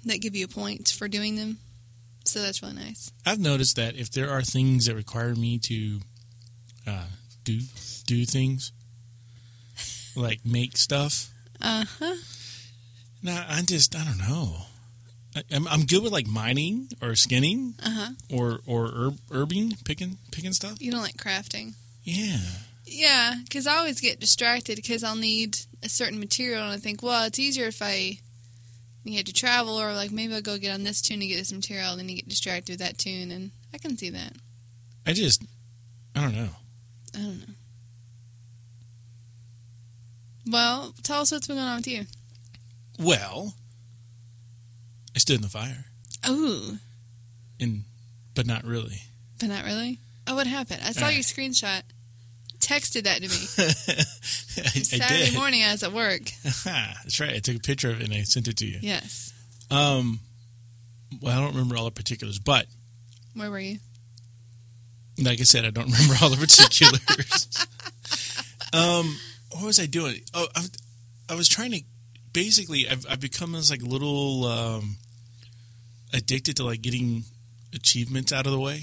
that 0.04 0.20
give 0.20 0.34
you 0.34 0.44
a 0.44 0.48
point 0.48 0.88
for 0.88 1.08
doing 1.08 1.36
them. 1.36 1.58
So 2.24 2.42
that's 2.42 2.60
really 2.62 2.74
nice. 2.74 3.12
I've 3.24 3.38
noticed 3.38 3.76
that 3.76 3.94
if 3.96 4.10
there 4.10 4.30
are 4.30 4.42
things 4.42 4.86
that 4.86 4.96
require 4.96 5.34
me 5.34 5.58
to 5.60 6.00
uh, 6.86 7.04
do 7.44 7.60
do 8.06 8.24
things, 8.24 8.72
like 10.16 10.40
make 10.44 10.76
stuff, 10.76 11.30
Uh 11.60 11.84
huh. 11.98 12.14
nah, 13.22 13.44
I 13.48 13.62
just 13.62 13.94
I 13.94 14.04
don't 14.04 14.18
know. 14.18 14.62
I'm 15.50 15.66
I'm 15.68 15.84
good 15.86 16.02
with 16.02 16.12
like 16.12 16.26
mining 16.26 16.88
or 17.02 17.14
skinning 17.14 17.74
Uh 17.82 17.90
huh. 17.90 18.10
or 18.30 18.60
or 18.66 18.90
herb, 18.94 19.18
herbing, 19.30 19.84
picking 19.84 20.18
picking 20.32 20.52
stuff. 20.52 20.80
You 20.80 20.90
don't 20.92 21.02
like 21.02 21.16
crafting. 21.16 21.74
Yeah, 22.04 22.38
Yeah, 22.84 23.34
because 23.42 23.66
I 23.66 23.76
always 23.78 24.00
get 24.00 24.20
distracted 24.20 24.76
because 24.76 25.02
I'll 25.02 25.16
need 25.16 25.58
a 25.82 25.88
certain 25.88 26.20
material 26.20 26.62
and 26.62 26.72
I 26.72 26.76
think, 26.76 27.02
well, 27.02 27.24
it's 27.24 27.38
easier 27.38 27.66
if 27.66 27.82
I 27.82 28.18
you 29.04 29.16
had 29.16 29.26
to 29.26 29.32
travel, 29.32 29.80
or 29.80 29.92
like 29.92 30.10
maybe 30.10 30.34
I'll 30.34 30.40
go 30.42 30.58
get 30.58 30.72
on 30.74 30.82
this 30.84 31.00
tune 31.02 31.20
to 31.20 31.26
get 31.26 31.36
this 31.36 31.52
material, 31.52 31.90
and 31.92 32.00
then 32.00 32.08
you 32.08 32.16
get 32.16 32.28
distracted 32.28 32.72
with 32.72 32.80
that 32.80 32.98
tune, 32.98 33.30
and 33.30 33.50
I 33.74 33.78
can 33.78 33.96
see 33.96 34.10
that. 34.10 34.32
I 35.06 35.12
just, 35.12 35.44
I 36.14 36.22
don't 36.22 36.34
know. 36.34 36.48
I 37.14 37.18
don't 37.18 37.38
know. 37.38 37.54
Well, 40.48 40.94
tell 41.02 41.20
us 41.20 41.32
what's 41.32 41.46
been 41.46 41.56
going 41.56 41.68
on 41.68 41.76
with 41.76 41.88
you. 41.88 42.06
Well, 42.98 43.54
I 45.16 45.18
stood 45.18 45.36
in 45.36 45.42
the 45.42 45.48
fire, 45.48 45.86
Oh, 46.24 46.76
and 47.58 47.84
but 48.34 48.46
not 48.46 48.64
really. 48.64 48.98
but 49.40 49.48
not 49.48 49.64
really. 49.64 49.98
Oh, 50.26 50.34
what 50.34 50.46
happened? 50.46 50.82
I 50.84 50.92
saw 50.92 51.06
Uh. 51.06 51.10
your 51.10 51.22
screenshot. 51.22 51.82
Texted 52.58 53.04
that 53.04 53.22
to 53.22 53.28
me 53.28 53.36
I, 54.64 54.78
I 54.78 54.82
Saturday 54.82 55.26
did. 55.26 55.34
morning. 55.34 55.62
I 55.62 55.70
was 55.72 55.82
at 55.84 55.92
work. 55.92 56.22
That's 56.64 57.20
right. 57.20 57.34
I 57.34 57.38
took 57.38 57.56
a 57.56 57.60
picture 57.60 57.90
of 57.90 58.00
it 58.00 58.04
and 58.06 58.12
I 58.14 58.22
sent 58.22 58.48
it 58.48 58.56
to 58.56 58.66
you. 58.66 58.78
Yes. 58.82 59.32
Um, 59.70 60.18
well, 61.22 61.38
I 61.38 61.40
don't 61.40 61.52
remember 61.52 61.76
all 61.76 61.84
the 61.84 61.90
particulars, 61.92 62.38
but 62.40 62.66
Where 63.34 63.50
were 63.50 63.60
you? 63.60 63.78
like 65.22 65.40
I 65.40 65.44
said, 65.44 65.64
I 65.64 65.70
don't 65.70 65.84
remember 65.92 66.14
all 66.20 66.28
the 66.30 66.36
particulars. 66.36 67.66
um, 68.72 69.16
what 69.52 69.64
was 69.64 69.78
I 69.80 69.86
doing? 69.86 70.20
Oh, 70.34 70.46
I, 70.56 70.64
I 71.30 71.34
was 71.36 71.48
trying 71.48 71.70
to. 71.72 71.82
Basically, 72.32 72.88
I've, 72.88 73.06
I've 73.08 73.20
become 73.20 73.52
this 73.52 73.70
like 73.70 73.80
little 73.82 74.44
um, 74.44 74.96
addicted 76.12 76.56
to 76.56 76.64
like 76.64 76.82
getting 76.82 77.24
achievements 77.74 78.32
out 78.32 78.46
of 78.46 78.52
the 78.52 78.60
way. 78.60 78.82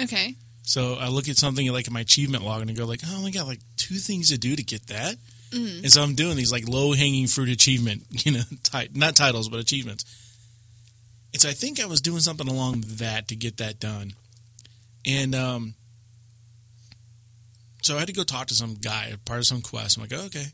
Okay. 0.00 0.34
So 0.62 0.96
I 1.00 1.08
look 1.08 1.28
at 1.28 1.36
something 1.36 1.66
like 1.72 1.90
my 1.90 2.00
achievement 2.00 2.44
log 2.44 2.60
and 2.60 2.70
I 2.70 2.74
go 2.74 2.84
like, 2.84 3.00
oh, 3.04 3.14
I 3.14 3.18
only 3.18 3.30
got 3.30 3.46
like 3.46 3.60
two 3.76 3.96
things 3.96 4.30
to 4.30 4.38
do 4.38 4.54
to 4.54 4.62
get 4.62 4.86
that. 4.88 5.16
Mm. 5.50 5.82
And 5.82 5.90
so 5.90 6.02
I'm 6.02 6.14
doing 6.14 6.36
these 6.36 6.52
like 6.52 6.68
low 6.68 6.92
hanging 6.92 7.26
fruit 7.26 7.48
achievement, 7.48 8.04
you 8.26 8.32
know, 8.32 8.42
not 8.92 9.16
titles 9.16 9.48
but 9.48 9.60
achievements. 9.60 10.04
And 11.32 11.40
so 11.40 11.48
I 11.48 11.52
think 11.52 11.80
I 11.80 11.86
was 11.86 12.00
doing 12.00 12.20
something 12.20 12.48
along 12.48 12.84
that 12.86 13.28
to 13.28 13.36
get 13.36 13.58
that 13.58 13.80
done. 13.80 14.12
And 15.06 15.34
um, 15.34 15.74
so 17.82 17.96
I 17.96 18.00
had 18.00 18.08
to 18.08 18.14
go 18.14 18.24
talk 18.24 18.48
to 18.48 18.54
some 18.54 18.74
guy, 18.74 19.14
part 19.24 19.40
of 19.40 19.46
some 19.46 19.62
quest. 19.62 19.96
I'm 19.96 20.02
like, 20.02 20.12
oh, 20.12 20.26
okay. 20.26 20.46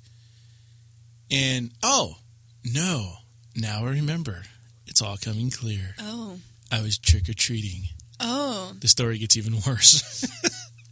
And 1.30 1.72
oh 1.82 2.14
no, 2.64 3.14
now 3.56 3.84
I 3.84 3.90
remember. 3.90 4.42
It's 4.86 5.02
all 5.02 5.16
coming 5.16 5.50
clear. 5.50 5.94
Oh. 5.98 6.38
I 6.70 6.80
was 6.82 6.98
trick 6.98 7.28
or 7.28 7.34
treating 7.34 7.84
Oh. 8.20 8.72
the 8.80 8.88
story 8.88 9.18
gets 9.18 9.36
even 9.36 9.54
worse. 9.66 10.24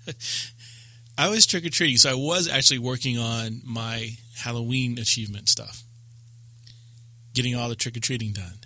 I 1.19 1.29
was 1.29 1.47
trick 1.47 1.65
or 1.65 1.69
treating, 1.71 1.97
so 1.99 2.11
I 2.11 2.15
was 2.15 2.49
actually 2.49 2.79
working 2.81 3.19
on 3.19 3.61
my 3.65 4.11
Halloween 4.39 4.99
achievement 4.99 5.49
stuff, 5.49 5.83
getting 7.35 7.55
all 7.55 7.69
the 7.69 7.77
trick 7.77 7.97
or 7.97 8.01
treating 8.01 8.33
done. 8.33 8.59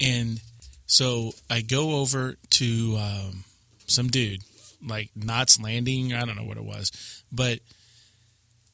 And 0.00 0.40
so 0.86 1.32
I 1.48 1.62
go 1.62 1.96
over 2.00 2.36
to 2.50 2.96
um, 3.00 3.44
some 3.86 4.08
dude, 4.08 4.40
like 4.86 5.10
Knots 5.16 5.60
Landing. 5.60 6.12
I 6.12 6.24
don't 6.24 6.36
know 6.36 6.44
what 6.44 6.58
it 6.58 6.64
was, 6.64 7.22
but 7.32 7.60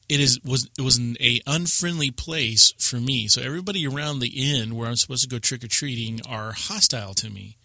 it 0.09 0.19
is 0.19 0.39
was 0.43 0.69
it 0.77 0.81
was 0.81 0.97
an 0.97 1.15
a 1.19 1.41
unfriendly 1.47 2.11
place 2.11 2.73
for 2.77 2.97
me. 2.97 3.27
So 3.27 3.41
everybody 3.41 3.87
around 3.87 4.19
the 4.19 4.27
inn 4.27 4.75
where 4.75 4.87
I'm 4.87 4.95
supposed 4.95 5.23
to 5.23 5.29
go 5.29 5.39
trick 5.39 5.63
or 5.63 5.67
treating 5.67 6.19
are 6.27 6.51
hostile 6.51 7.13
to 7.15 7.29
me. 7.29 7.57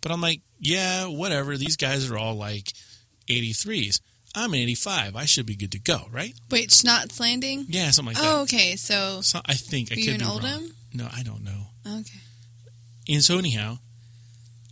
But 0.00 0.12
I'm 0.12 0.20
like, 0.20 0.40
yeah, 0.60 1.06
whatever. 1.06 1.56
These 1.56 1.76
guys 1.76 2.08
are 2.10 2.16
all 2.16 2.34
like 2.34 2.72
83s. 3.28 4.00
I'm 4.34 4.52
an 4.52 4.60
85. 4.60 5.16
I 5.16 5.24
should 5.24 5.46
be 5.46 5.56
good 5.56 5.72
to 5.72 5.78
go, 5.78 6.02
right? 6.12 6.34
Wait, 6.50 6.70
Schnottz's 6.70 7.18
Landing? 7.18 7.64
Yeah, 7.68 7.90
something 7.90 8.14
like 8.14 8.22
Oh, 8.22 8.44
that. 8.44 8.54
okay. 8.54 8.76
So, 8.76 9.20
So 9.22 9.40
I 9.46 9.54
think 9.54 9.90
I 9.90 9.94
could 9.94 10.04
you 10.04 10.12
in 10.12 10.18
be 10.18 10.24
wrong. 10.24 10.40
Uldum? 10.40 10.70
No, 10.94 11.08
I 11.12 11.22
don't 11.22 11.42
know. 11.42 11.68
Okay. 11.86 12.20
And 13.08 13.24
so 13.24 13.38
anyhow, 13.38 13.78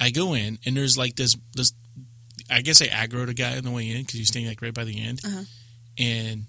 I 0.00 0.10
go 0.10 0.34
in 0.34 0.58
and 0.66 0.76
there's 0.76 0.98
like 0.98 1.16
this 1.16 1.36
this. 1.54 1.72
I 2.50 2.60
guess 2.60 2.82
I 2.82 2.86
aggroed 2.86 3.30
a 3.30 3.34
guy 3.34 3.56
on 3.56 3.64
the 3.64 3.70
way 3.70 3.88
in 3.88 3.98
because 4.02 4.14
he's 4.18 4.28
staying 4.28 4.46
like 4.46 4.60
right 4.60 4.74
by 4.74 4.84
the 4.84 5.00
end, 5.02 5.20
Uh-huh. 5.24 5.44
and 5.98 6.44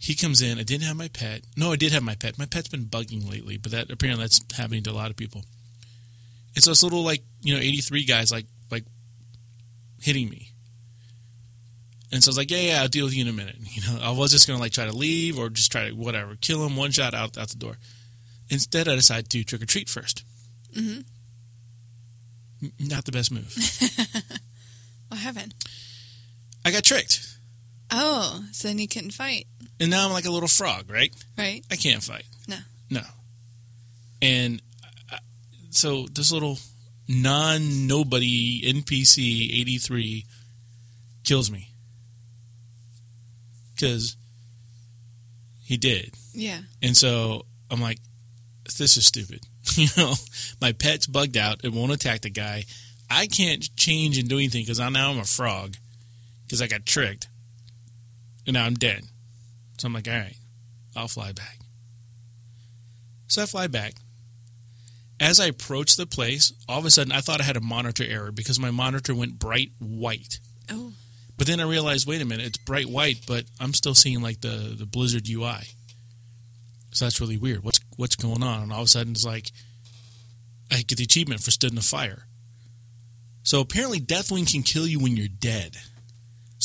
he 0.00 0.14
comes 0.14 0.40
in. 0.40 0.58
I 0.58 0.62
didn't 0.62 0.86
have 0.86 0.96
my 0.96 1.08
pet. 1.08 1.42
No, 1.56 1.72
I 1.72 1.76
did 1.76 1.92
have 1.92 2.02
my 2.02 2.14
pet. 2.14 2.38
My 2.38 2.46
pet's 2.46 2.68
been 2.68 2.86
bugging 2.86 3.30
lately, 3.30 3.58
but 3.58 3.70
that 3.72 3.90
apparently 3.90 4.24
that's 4.24 4.40
happening 4.56 4.82
to 4.84 4.90
a 4.90 4.92
lot 4.92 5.10
of 5.10 5.16
people. 5.16 5.44
It's 6.56 6.64
those 6.64 6.82
little 6.82 7.04
like 7.04 7.22
you 7.42 7.54
know 7.54 7.60
eighty 7.60 7.82
three 7.82 8.04
guys 8.04 8.32
like 8.32 8.46
like 8.70 8.84
hitting 10.00 10.30
me. 10.30 10.48
And 12.12 12.24
so 12.24 12.30
I 12.30 12.30
was 12.30 12.38
like, 12.38 12.50
yeah, 12.50 12.58
yeah, 12.58 12.82
I'll 12.82 12.88
deal 12.88 13.04
with 13.04 13.14
you 13.14 13.22
in 13.22 13.28
a 13.28 13.32
minute. 13.32 13.56
You 13.72 13.82
know, 13.82 14.00
I 14.02 14.10
was 14.10 14.32
just 14.32 14.48
gonna 14.48 14.58
like 14.58 14.72
try 14.72 14.86
to 14.86 14.92
leave 14.92 15.38
or 15.38 15.48
just 15.48 15.70
try 15.70 15.90
to 15.90 15.92
whatever, 15.94 16.34
kill 16.40 16.66
him, 16.66 16.76
one 16.76 16.90
shot 16.90 17.14
out 17.14 17.38
out 17.38 17.50
the 17.50 17.56
door. 17.56 17.76
Instead, 18.48 18.88
I 18.88 18.96
decided 18.96 19.30
to 19.30 19.44
trick 19.44 19.62
or 19.62 19.66
treat 19.66 19.86
1st 19.86 20.24
mm-hmm. 20.76 21.00
Not 22.80 23.04
the 23.04 23.12
best 23.12 23.30
move. 23.30 23.54
What 25.08 25.18
happened? 25.18 25.54
I 26.64 26.70
got 26.70 26.84
tricked, 26.84 27.29
Oh, 27.92 28.44
so 28.52 28.68
then 28.68 28.78
you 28.78 28.88
couldn't 28.88 29.12
fight, 29.12 29.46
and 29.80 29.90
now 29.90 30.06
I'm 30.06 30.12
like 30.12 30.26
a 30.26 30.30
little 30.30 30.48
frog, 30.48 30.90
right? 30.90 31.14
right? 31.38 31.64
I 31.70 31.76
can't 31.76 32.02
fight. 32.02 32.26
No. 32.46 32.58
No. 32.90 33.02
And 34.20 34.60
I, 35.10 35.18
so 35.70 36.06
this 36.12 36.30
little 36.30 36.58
non 37.08 37.86
nobody 37.86 38.62
NPC 38.72 39.60
83 39.60 40.26
kills 41.24 41.50
me. 41.50 41.68
Because 43.74 44.16
he 45.64 45.76
did. 45.78 46.14
Yeah. 46.34 46.58
And 46.82 46.96
so 46.96 47.46
I'm 47.70 47.80
like, 47.80 47.98
this 48.78 48.96
is 48.96 49.06
stupid. 49.06 49.46
you 49.74 49.88
know, 49.96 50.12
my 50.60 50.72
pet's 50.72 51.06
bugged 51.06 51.36
out. 51.36 51.64
It 51.64 51.72
won't 51.72 51.92
attack 51.92 52.20
the 52.20 52.30
guy. 52.30 52.64
I 53.08 53.26
can't 53.26 53.74
change 53.76 54.18
and 54.18 54.28
do 54.28 54.36
anything 54.36 54.62
because 54.62 54.78
now 54.78 55.10
I'm 55.10 55.18
a 55.18 55.24
frog 55.24 55.76
because 56.44 56.60
I 56.60 56.66
got 56.66 56.84
tricked. 56.84 57.28
And 58.46 58.54
now 58.54 58.64
I'm 58.64 58.74
dead. 58.74 59.04
So 59.78 59.86
I'm 59.86 59.94
like, 59.94 60.08
all 60.08 60.14
right, 60.14 60.36
I'll 60.96 61.08
fly 61.08 61.32
back. 61.32 61.58
So 63.28 63.42
I 63.42 63.46
fly 63.46 63.66
back. 63.66 63.94
As 65.20 65.38
I 65.38 65.46
approach 65.46 65.96
the 65.96 66.06
place, 66.06 66.52
all 66.68 66.78
of 66.78 66.86
a 66.86 66.90
sudden 66.90 67.12
I 67.12 67.20
thought 67.20 67.40
I 67.40 67.44
had 67.44 67.56
a 67.56 67.60
monitor 67.60 68.04
error 68.06 68.32
because 68.32 68.58
my 68.58 68.70
monitor 68.70 69.14
went 69.14 69.38
bright 69.38 69.70
white. 69.78 70.40
Oh. 70.70 70.92
But 71.36 71.46
then 71.46 71.60
I 71.60 71.64
realized, 71.64 72.06
wait 72.06 72.22
a 72.22 72.24
minute, 72.24 72.46
it's 72.46 72.58
bright 72.58 72.86
white, 72.86 73.24
but 73.26 73.44
I'm 73.58 73.72
still 73.72 73.94
seeing 73.94 74.20
like 74.20 74.40
the, 74.40 74.74
the 74.78 74.86
Blizzard 74.86 75.28
UI. 75.28 75.60
So 76.92 77.04
that's 77.04 77.20
really 77.20 77.38
weird. 77.38 77.62
What's 77.62 77.80
what's 77.96 78.16
going 78.16 78.42
on? 78.42 78.62
And 78.62 78.72
all 78.72 78.80
of 78.80 78.86
a 78.86 78.88
sudden 78.88 79.12
it's 79.12 79.24
like 79.24 79.50
I 80.70 80.82
get 80.82 80.98
the 80.98 81.04
achievement 81.04 81.42
for 81.42 81.50
stood 81.50 81.70
in 81.70 81.76
the 81.76 81.82
fire. 81.82 82.26
So 83.42 83.60
apparently 83.60 84.00
Deathwing 84.00 84.50
can 84.50 84.62
kill 84.62 84.86
you 84.86 84.98
when 84.98 85.16
you're 85.16 85.28
dead. 85.28 85.76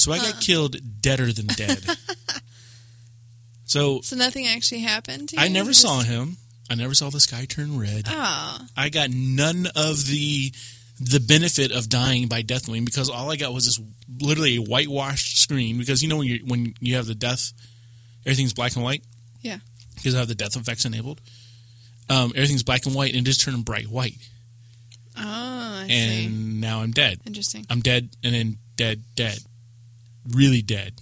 So 0.05 0.11
I 0.11 0.19
got 0.19 0.39
killed 0.39 0.75
deader 1.01 1.33
than 1.33 1.47
dead. 1.47 1.83
so 3.65 4.01
So 4.01 4.15
nothing 4.15 4.45
actually 4.47 4.81
happened 4.81 5.29
to 5.29 5.35
you? 5.37 5.41
I 5.41 5.47
never 5.47 5.71
Just- 5.71 5.81
saw 5.81 6.01
him. 6.01 6.37
I 6.69 6.75
never 6.75 6.93
saw 6.93 7.09
the 7.09 7.19
sky 7.19 7.45
turn 7.45 7.79
red. 7.79 8.05
Oh. 8.07 8.57
I 8.77 8.89
got 8.89 9.09
none 9.11 9.67
of 9.75 10.05
the 10.07 10.51
the 10.99 11.19
benefit 11.19 11.71
of 11.71 11.89
dying 11.89 12.27
by 12.27 12.41
Deathwing 12.41 12.85
because 12.85 13.09
all 13.09 13.31
I 13.31 13.35
got 13.35 13.53
was 13.53 13.65
this 13.65 13.79
literally 14.21 14.55
a 14.57 14.61
whitewashed 14.61 15.37
screen 15.41 15.77
because 15.77 16.01
you 16.01 16.07
know 16.09 16.17
when 16.17 16.27
you 16.27 16.39
when 16.45 16.73
you 16.79 16.95
have 16.95 17.05
the 17.07 17.15
death 17.15 17.51
everything's 18.25 18.53
black 18.53 18.75
and 18.75 18.83
white. 18.83 19.03
Yeah. 19.41 19.57
Because 19.95 20.13
I 20.15 20.19
have 20.19 20.27
the 20.27 20.35
death 20.35 20.55
effects 20.55 20.85
enabled. 20.85 21.19
Um, 22.09 22.31
everything's 22.35 22.63
black 22.63 22.85
and 22.85 22.93
white 22.95 23.13
and 23.13 23.21
it 23.21 23.29
just 23.29 23.41
turned 23.41 23.65
bright 23.65 23.87
white. 23.87 24.17
Oh, 25.17 25.21
I 25.23 25.87
and 25.89 26.11
see. 26.11 26.27
now 26.27 26.81
I'm 26.81 26.91
dead. 26.91 27.19
Interesting. 27.25 27.65
I'm 27.69 27.79
dead 27.81 28.09
and 28.23 28.33
then 28.35 28.57
dead, 28.75 29.03
dead. 29.15 29.39
Really 30.31 30.61
dead. 30.61 31.01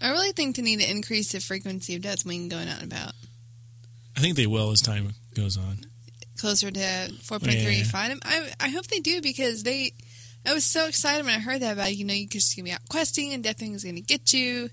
I 0.00 0.10
really 0.10 0.32
think 0.32 0.56
they 0.56 0.62
need 0.62 0.80
to 0.80 0.90
increase 0.90 1.32
the 1.32 1.40
frequency 1.40 1.94
of 1.94 2.02
Deathwing 2.02 2.50
going 2.50 2.68
out 2.68 2.82
and 2.82 2.92
about. 2.92 3.12
I 4.16 4.20
think 4.20 4.36
they 4.36 4.46
will 4.46 4.70
as 4.70 4.80
time 4.80 5.14
goes 5.34 5.56
on. 5.56 5.78
Closer 6.38 6.70
to 6.70 6.80
4.3. 6.80 7.78
Yeah. 7.78 7.84
Fine. 7.84 8.18
I, 8.24 8.50
I 8.58 8.68
hope 8.70 8.86
they 8.88 8.98
do 8.98 9.22
because 9.22 9.62
they. 9.62 9.92
I 10.44 10.52
was 10.52 10.66
so 10.66 10.88
excited 10.88 11.24
when 11.24 11.34
I 11.34 11.38
heard 11.38 11.62
that 11.62 11.74
about, 11.74 11.94
you 11.94 12.04
know, 12.04 12.14
you're 12.14 12.28
just 12.28 12.56
going 12.56 12.64
to 12.64 12.70
be 12.70 12.74
out 12.74 12.80
questing 12.88 13.32
and 13.32 13.44
Deathwing 13.44 13.74
is 13.74 13.84
going 13.84 13.94
to 13.94 14.00
get 14.00 14.32
you. 14.32 14.70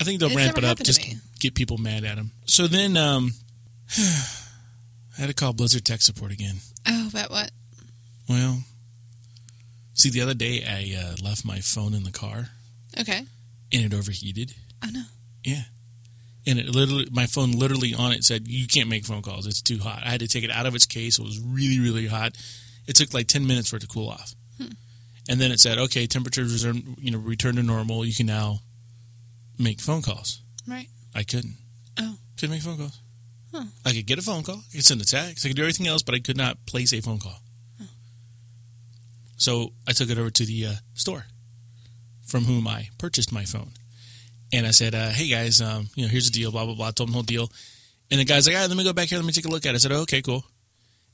I 0.00 0.04
think 0.04 0.18
they'll 0.18 0.34
ramp 0.34 0.56
it 0.56 0.64
up 0.64 0.78
just 0.78 1.02
to 1.02 1.16
get 1.40 1.54
people 1.54 1.76
mad 1.76 2.04
at 2.04 2.16
him. 2.16 2.32
So 2.46 2.66
then 2.66 2.96
um, 2.96 3.32
I 3.98 5.20
had 5.20 5.28
to 5.28 5.34
call 5.34 5.52
Blizzard 5.52 5.84
tech 5.84 6.00
support 6.00 6.32
again. 6.32 6.56
Oh, 6.88 7.08
about 7.08 7.30
what? 7.30 7.50
Well, 8.28 8.62
see, 9.92 10.08
the 10.08 10.22
other 10.22 10.34
day 10.34 10.64
I 10.66 10.98
uh, 10.98 11.16
left 11.22 11.44
my 11.44 11.60
phone 11.60 11.92
in 11.92 12.04
the 12.04 12.10
car 12.10 12.48
Okay. 13.00 13.26
and 13.72 13.84
it 13.84 13.94
overheated. 13.94 14.54
Oh, 14.82 14.88
no. 14.92 15.04
Yeah. 15.42 15.62
And 16.46 16.58
it 16.58 16.68
literally, 16.68 17.08
my 17.10 17.26
phone 17.26 17.52
literally 17.52 17.94
on 17.94 18.12
it 18.12 18.22
said, 18.22 18.46
"You 18.46 18.66
can't 18.66 18.88
make 18.88 19.06
phone 19.06 19.22
calls. 19.22 19.46
It's 19.46 19.62
too 19.62 19.78
hot." 19.78 20.02
I 20.04 20.10
had 20.10 20.20
to 20.20 20.28
take 20.28 20.44
it 20.44 20.50
out 20.50 20.66
of 20.66 20.74
its 20.74 20.84
case. 20.84 21.18
It 21.18 21.24
was 21.24 21.40
really, 21.40 21.80
really 21.80 22.06
hot. 22.06 22.36
It 22.86 22.96
took 22.96 23.14
like 23.14 23.28
ten 23.28 23.46
minutes 23.46 23.70
for 23.70 23.76
it 23.76 23.80
to 23.80 23.86
cool 23.86 24.10
off, 24.10 24.34
and 25.26 25.40
then 25.40 25.50
it 25.52 25.58
said, 25.60 25.78
"Okay, 25.78 26.06
temperatures 26.06 26.62
are 26.66 26.74
you 26.98 27.10
know 27.10 27.18
return 27.18 27.56
to 27.56 27.62
normal. 27.62 28.04
You 28.04 28.14
can 28.14 28.26
now 28.26 28.58
make 29.58 29.80
phone 29.80 30.02
calls." 30.02 30.42
Right. 30.68 30.88
I 31.14 31.22
couldn't. 31.22 31.54
Oh. 31.98 32.18
couldn't 32.36 32.54
make 32.54 32.62
phone 32.62 32.76
calls. 32.76 33.00
I 33.86 33.92
could 33.92 34.06
get 34.06 34.18
a 34.18 34.22
phone 34.22 34.42
call, 34.42 34.56
I 34.56 34.76
could 34.76 34.84
send 34.84 35.00
a 35.00 35.04
text, 35.04 35.46
I 35.46 35.48
could 35.48 35.56
do 35.56 35.62
everything 35.62 35.86
else, 35.86 36.02
but 36.02 36.14
I 36.14 36.18
could 36.18 36.36
not 36.36 36.66
place 36.66 36.92
a 36.92 37.00
phone 37.00 37.20
call. 37.20 37.40
So 39.36 39.72
I 39.86 39.92
took 39.92 40.10
it 40.10 40.18
over 40.18 40.30
to 40.30 40.44
the 40.44 40.66
uh, 40.66 40.72
store 40.94 41.26
from 42.34 42.46
whom 42.46 42.66
I 42.66 42.88
purchased 42.98 43.30
my 43.30 43.44
phone. 43.44 43.70
And 44.52 44.66
I 44.66 44.72
said, 44.72 44.92
uh, 44.92 45.10
hey 45.10 45.28
guys, 45.28 45.60
um, 45.60 45.88
you 45.94 46.02
know, 46.02 46.08
here's 46.08 46.28
the 46.28 46.36
deal, 46.36 46.50
blah, 46.50 46.64
blah, 46.64 46.74
blah. 46.74 46.88
I 46.88 46.90
told 46.90 47.06
them 47.08 47.12
the 47.12 47.14
whole 47.14 47.22
deal. 47.22 47.48
And 48.10 48.18
the 48.18 48.24
guy's 48.24 48.48
like, 48.48 48.56
all 48.56 48.62
right, 48.62 48.68
let 48.68 48.76
me 48.76 48.82
go 48.82 48.92
back 48.92 49.08
here, 49.08 49.18
let 49.18 49.24
me 49.24 49.30
take 49.30 49.44
a 49.44 49.48
look 49.48 49.64
at 49.64 49.70
it. 49.70 49.74
I 49.76 49.78
said, 49.78 49.92
oh, 49.92 50.00
okay, 50.00 50.20
cool. 50.20 50.44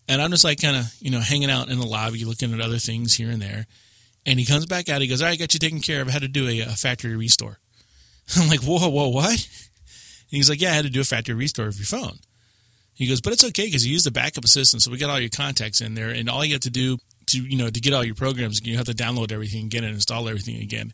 And 0.09 0.23
I'm 0.23 0.31
just 0.31 0.45
like 0.45 0.63
kind 0.63 0.79
of, 0.79 0.87
you 0.99 1.11
know, 1.11 1.21
hanging 1.21 1.51
out 1.51 1.69
in 1.69 1.79
the 1.79 1.85
lobby, 1.87 2.25
looking 2.25 2.55
at 2.55 2.61
other 2.63 2.79
things 2.79 3.15
here 3.15 3.29
and 3.29 3.43
there. 3.43 3.67
And 4.25 4.39
he 4.39 4.47
comes 4.47 4.65
back 4.65 4.89
out. 4.89 5.03
He 5.03 5.09
goes, 5.09 5.21
all 5.21 5.29
right, 5.29 5.39
got 5.39 5.53
you 5.53 5.61
taken 5.61 5.81
care 5.81 6.01
of. 6.01 6.09
I 6.09 6.13
had 6.13 6.23
to 6.23 6.29
do 6.29 6.49
a, 6.49 6.61
a 6.61 6.71
factory 6.71 7.15
restore. 7.15 7.59
I'm 8.39 8.49
like, 8.49 8.63
whoa, 8.63 8.89
whoa, 8.89 9.11
what? 9.11 9.29
And 9.33 9.39
he's 10.31 10.49
like, 10.49 10.63
yeah, 10.63 10.71
I 10.71 10.75
had 10.77 10.87
to 10.87 10.91
do 10.91 11.03
a 11.03 11.05
factory 11.05 11.35
restore 11.35 11.69
of 11.69 11.77
your 11.77 11.85
phone. 11.85 12.21
He 12.95 13.07
goes, 13.07 13.21
but 13.21 13.35
it's 13.35 13.45
okay 13.45 13.67
because 13.67 13.87
you 13.87 13.93
use 13.93 14.05
the 14.05 14.11
backup 14.11 14.45
assistant, 14.45 14.81
so 14.81 14.91
we 14.91 14.97
got 14.97 15.11
all 15.11 15.21
your 15.21 15.29
contacts 15.29 15.83
in 15.83 15.95
there, 15.95 16.09
and 16.09 16.31
all 16.31 16.47
you 16.47 16.55
have 16.55 16.63
to 16.63 16.71
do 16.71 16.97
to, 17.27 17.43
you 17.43 17.57
know, 17.59 17.69
to 17.69 17.81
get 17.81 17.93
all 17.93 18.05
your 18.05 18.15
programs, 18.15 18.65
you 18.65 18.77
have 18.77 18.87
to 18.87 18.95
download 18.95 19.33
everything, 19.33 19.69
get 19.69 19.85
it, 19.85 19.91
install 19.91 20.29
everything 20.29 20.61
again. 20.61 20.93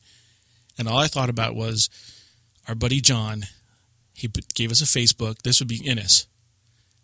And 0.79 0.89
all 0.89 0.99
I 0.99 1.07
thought 1.07 1.31
about 1.31 1.55
was 1.55 1.89
our 2.69 2.75
buddy 2.75 3.01
John. 3.01 3.45
He 4.15 4.29
gave 4.55 4.71
us 4.71 4.81
a 4.81 4.85
Facebook. 4.85 5.43
This 5.43 5.61
would 5.61 5.69
be 5.69 5.85
Innis. 5.85 6.27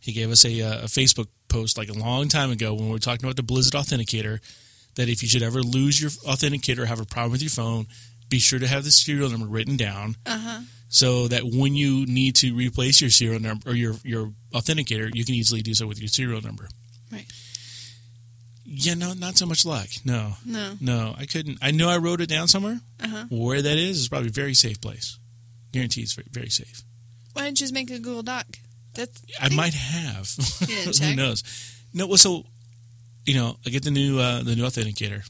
He 0.00 0.12
gave 0.12 0.30
us 0.30 0.44
a, 0.44 0.60
uh, 0.62 0.78
a 0.82 0.86
Facebook 0.86 1.28
post 1.48 1.76
like 1.78 1.88
a 1.88 1.92
long 1.92 2.28
time 2.28 2.50
ago 2.50 2.74
when 2.74 2.86
we 2.86 2.92
were 2.92 2.98
talking 2.98 3.24
about 3.24 3.36
the 3.36 3.42
Blizzard 3.42 3.74
Authenticator. 3.74 4.40
That 4.96 5.08
if 5.08 5.22
you 5.22 5.28
should 5.28 5.42
ever 5.42 5.62
lose 5.62 6.00
your 6.00 6.10
authenticator 6.10 6.80
or 6.80 6.86
have 6.86 7.00
a 7.00 7.06
problem 7.06 7.32
with 7.32 7.42
your 7.42 7.50
phone, 7.50 7.86
be 8.28 8.38
sure 8.38 8.58
to 8.58 8.66
have 8.66 8.84
the 8.84 8.90
serial 8.90 9.30
number 9.30 9.46
written 9.46 9.76
down 9.76 10.16
Uh 10.26 10.38
huh. 10.38 10.60
so 10.88 11.28
that 11.28 11.44
when 11.44 11.74
you 11.74 12.04
need 12.06 12.34
to 12.36 12.54
replace 12.54 13.00
your 13.00 13.08
serial 13.10 13.40
number 13.40 13.70
or 13.70 13.74
your 13.74 13.94
your 14.04 14.32
authenticator, 14.52 15.10
you 15.14 15.24
can 15.24 15.34
easily 15.34 15.62
do 15.62 15.72
so 15.74 15.86
with 15.86 15.98
your 15.98 16.08
serial 16.08 16.42
number. 16.42 16.68
Right. 17.10 17.26
Yeah, 18.74 18.94
no, 18.94 19.12
not 19.12 19.36
so 19.36 19.44
much 19.44 19.66
luck. 19.66 19.88
No, 20.04 20.32
No. 20.46 20.76
no, 20.80 21.14
I 21.18 21.26
couldn't. 21.26 21.58
I 21.60 21.72
know 21.72 21.90
I 21.90 21.98
wrote 21.98 22.22
it 22.22 22.28
down 22.28 22.48
somewhere. 22.48 22.80
Uh 22.98 23.08
huh. 23.08 23.24
Where 23.30 23.60
that 23.60 23.76
is 23.76 23.98
is 24.00 24.08
probably 24.08 24.28
a 24.28 24.32
very 24.32 24.54
safe 24.54 24.80
place. 24.80 25.18
Guaranteed, 25.72 26.04
it's 26.04 26.14
very, 26.14 26.28
very 26.30 26.48
safe. 26.48 26.82
Why 27.34 27.44
didn't 27.44 27.60
you 27.60 27.64
just 27.64 27.74
make 27.74 27.90
a 27.90 27.98
Google 27.98 28.22
Doc? 28.22 28.46
That's 28.94 29.22
I 29.40 29.48
might 29.54 29.74
have. 29.74 30.28
Who 31.02 31.14
knows? 31.16 31.42
No, 31.92 32.06
well, 32.06 32.16
so 32.16 32.44
you 33.26 33.34
know, 33.34 33.56
I 33.66 33.70
get 33.70 33.84
the 33.84 33.90
new 33.90 34.18
uh, 34.18 34.42
the 34.42 34.56
new 34.56 34.64
authenticator. 34.64 35.28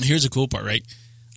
Here's 0.00 0.22
the 0.24 0.28
cool 0.30 0.48
part, 0.48 0.64
right? 0.64 0.84